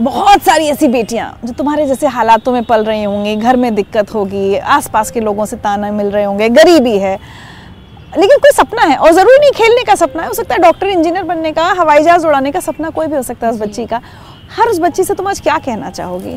बहुत 0.00 0.42
सारी 0.42 0.66
ऐसी 0.66 0.88
बेटियाँ, 0.88 1.38
जो 1.44 1.52
तुम्हारे 1.52 1.86
जैसे 1.86 2.06
हालातों 2.06 2.52
में 2.52 2.62
पल 2.64 2.84
रही 2.84 3.02
होंगी, 3.04 3.36
घर 3.36 3.56
में 3.56 3.74
दिक्कत 3.74 4.14
होगी, 4.14 4.56
आसपास 4.56 5.10
के 5.10 5.20
लोगों 5.20 5.46
से 5.46 5.56
ताना 5.56 5.90
मिल 5.92 6.10
रहे 6.10 6.24
होंगे, 6.24 6.48
गरीबी 6.48 6.98
है। 6.98 7.18
लेकिन 8.12 8.38
कोई 8.38 8.50
सपना 8.52 8.82
है 8.82 8.96
और 8.96 9.12
ज़रूरी 9.12 9.38
नहीं 9.40 9.50
खेलने 9.52 9.82
का 9.84 9.94
सपना 9.94 10.22
है। 10.22 10.28
हो 10.28 10.34
सकता 10.34 10.54
है 10.54 10.60
डॉक्टर 10.60 10.86
इंजीनियर 10.88 11.24
बनने 11.24 11.52
का 11.52 11.64
हवाई 11.78 12.02
जहाज़ 12.02 12.26
उड़ाने 12.26 12.52
का 12.52 12.60
सपना 12.60 12.90
कोई 12.90 13.06
भी 13.06 13.16
हो 13.16 13.22
सकता 13.22 13.46
है 13.46 13.52
उस 13.52 13.60
बच्ची 13.60 13.84
का। 13.86 14.00
हर 14.56 14.68
उस 14.68 14.78
बच्ची 14.80 15.04
से 15.04 15.14
तुम 15.14 15.28
आज 15.28 15.40
क्या 15.40 15.58
कहना 15.58 15.90
चाहोगी? 15.90 16.36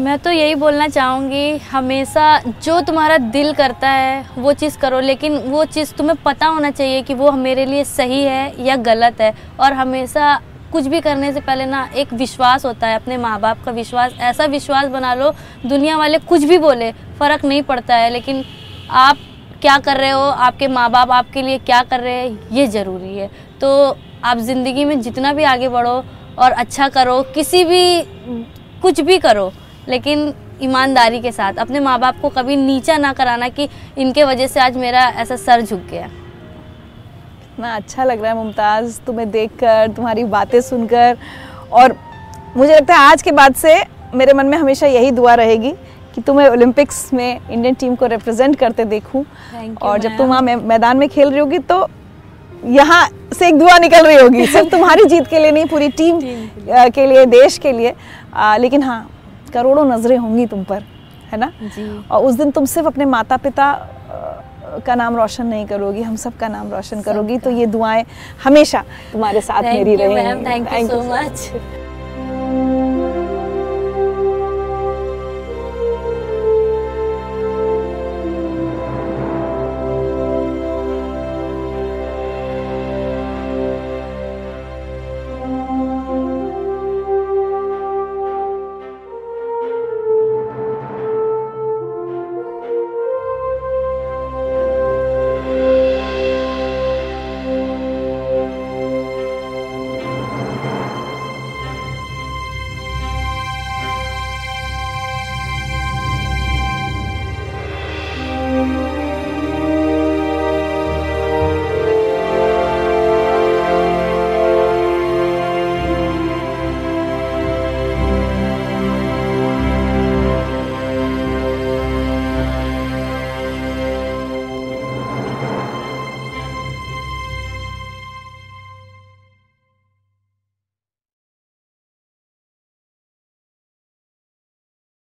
मैं 0.00 0.18
तो 0.18 0.30
यही 0.30 0.54
बोलना 0.54 0.86
चाहूँगी 0.88 1.56
हमेशा 1.70 2.38
जो 2.64 2.80
तुम्हारा 2.80 3.16
दिल 3.18 3.52
करता 3.52 3.88
है 3.88 4.24
वो 4.38 4.52
चीज़ 4.52 4.78
करो 4.78 5.00
लेकिन 5.00 5.36
वो 5.46 5.64
चीज़ 5.66 5.92
तुम्हें 5.94 6.16
पता 6.24 6.46
होना 6.46 6.70
चाहिए 6.70 7.02
कि 7.02 7.14
वो 7.14 7.32
मेरे 7.32 7.66
लिए 7.66 7.84
सही 7.84 8.22
है 8.22 8.64
या 8.64 8.76
गलत 8.78 9.20
है। 9.20 9.32
और 9.60 9.72
हमेशा 9.72 10.34
कुछ 10.72 10.86
भी 10.86 11.00
करने 11.00 11.32
से 11.32 11.40
पहले 11.40 11.66
ना 11.66 11.88
एक 11.96 12.12
विश्वास 12.14 12.64
होता 12.64 12.86
है 12.86 12.96
अपने 12.96 13.16
माँ 13.16 13.38
बाप 13.40 13.64
का 13.64 13.72
विश्वास। 13.72 14.12
ऐसा 14.20 14.44
विश्वास 14.46 14.86
बना 14.88 15.12
लो 15.14 15.30
दुनिया 15.66 15.96
वाले 15.96 16.18
कुछ 16.20 16.44
भी 16.44 16.58
बोले 16.58 16.90
फ़र्क 17.18 17.44
नहीं 17.44 17.62
पड़ता 17.62 17.96
है 17.96 18.10
लेकिन 18.10 18.44
आप 18.90 19.16
क्या 19.62 19.76
कर 19.78 19.96
रहे 19.96 20.10
हो? 20.10 20.20
आपके 20.20 20.68
माँ 20.68 20.90
बाप 20.90 21.10
आपके 21.10 21.42
लिए 21.42 21.58
क्या 21.58 21.82
कर 21.82 22.00
रहे 22.00 22.12
हैं? 22.14 22.48
ये 22.52 22.66
ज़रूरी 22.66 23.18
है। 23.18 23.30
तो 23.60 23.96
आप 24.24 24.38
ज़िंदगी 24.38 24.84
में 24.84 25.00
जितना 25.00 25.32
भी 25.32 25.44
आगे 25.44 25.68
बढ़ो 25.68 26.02
और 26.38 26.52
अच्छा 26.52 26.88
करो, 26.88 27.20
किसी 27.34 27.64
भी, 27.64 28.02
कुछ 28.82 29.00
भी 29.00 29.18
करो, 29.18 29.52
लेकिन 29.88 30.32
ईमानदारी 30.62 31.20
के 31.20 31.32
साथ, 31.32 31.58
अपने 31.58 31.80
माँ 31.80 31.98
बाप 32.00 32.20
को 32.20 32.28
कभी 32.28 32.56
नीचा 32.56 32.96
ना 32.96 33.12
कराना 33.12 33.48
कि 33.48 33.68
इनके 33.98 34.24
वजह 34.24 34.46
से 34.46 34.60
आज 34.60 34.76
मेरा 34.76 35.06
ऐसा 35.16 35.36
सर 35.36 35.60
झुक 35.60 35.80
गया। 35.90 36.06
इतना 37.44 37.74
अच्छा 37.76 38.04
लग 38.04 38.22
रहा 38.22 38.32
है 38.32 38.36
मुमताज़, 38.36 39.00
तुम्हें 39.00 39.30
देखकर, 39.30 39.92
तुम्हारी 39.96 40.24
बातें 40.24 40.60
सुनकर, 40.60 41.16
और 41.72 41.96
मुझे 42.56 42.74
लगता 42.74 42.94
है 42.94 43.10
आज 43.10 43.22
के 43.22 43.32
बाद 43.32 43.54
से 43.54 43.82
मेरे 44.14 44.32
मन 44.32 44.46
में 44.46 44.58
हमेशा 44.58 44.86
यही 44.86 45.10
दुआ 45.10 45.34
रहेगी 45.34 45.74
कि 46.14 46.20
तुम्हें 46.20 46.48
ओलंपिक्स 46.48 47.12
में 47.12 47.50
इंडियन 47.50 47.74
टीम 47.74 47.94
को 47.96 48.06
रिप्रेजेंट 48.06 48.56
करते 48.56 48.84
देखूँ। 48.84 49.24
और 49.82 49.98
जब 49.98 50.16
तुम 50.18 50.28
वहाँ 50.28 50.42
मैदान 50.42 50.96
में 50.96 51.08
खेल 51.08 51.30
रही 51.30 51.38
होगी 51.38 51.58
तो 51.58 51.86
यहाँ 52.66 53.08
से 53.34 53.48
एक 53.48 53.58
दुआ 53.58 53.78
निकल 53.78 54.06
रही 54.06 54.16
होगी। 54.16 54.46
सिर्फ़ 54.52 54.68
तुम्हारी 54.70 55.04
जीत 55.04 55.26
के 55.26 55.38
लिए 55.38 55.50
नहीं 55.50 55.66
पूरी 55.66 55.88
टीम, 55.90 56.20
टीम 56.20 56.90
के 56.90 57.06
लिए। 57.06 57.24
देश 57.28 57.58
के 57.58 57.72
लिए। 57.72 57.94
आ, 58.34 58.56
लेकिन 58.56 58.82
हाँ 58.82 59.08
करोड़ों 59.54 59.84
नज़रें 59.84 60.16
होंगी 60.16 60.46
तुम 60.46 60.62
पर 60.64 60.82
है 61.32 61.38
ना? 61.38 61.52
और 62.10 62.24
उस 62.24 62.34
दिन 62.34 62.50
तुम 62.50 62.64
सिर्फ़ 62.66 62.86
अपने 62.86 63.04
माता 63.06 63.36
पिता 63.36 63.72
का 64.86 64.94
नाम 64.94 65.16
रोशन 65.16 65.46
नहीं 65.46 65.66
करोगी 65.66 66.02
हम 66.02 66.16
सब 66.16 66.36
का 66.36 66.48
नाम 66.48 66.70
रोशन 66.72 67.00
करोगी। 67.02 67.38
तो 67.38 67.50
ये 67.50 67.66
दुआएँ 67.66 68.04
हमेशा 68.44 68.84
तुम्हारे 69.12 69.40
साथ 69.40 69.62
मेरी 69.64 69.96
रहेंगी। 69.96 70.44
Thank 70.46 70.72
you 70.72 70.88
so 70.88 71.02
much 71.04 71.50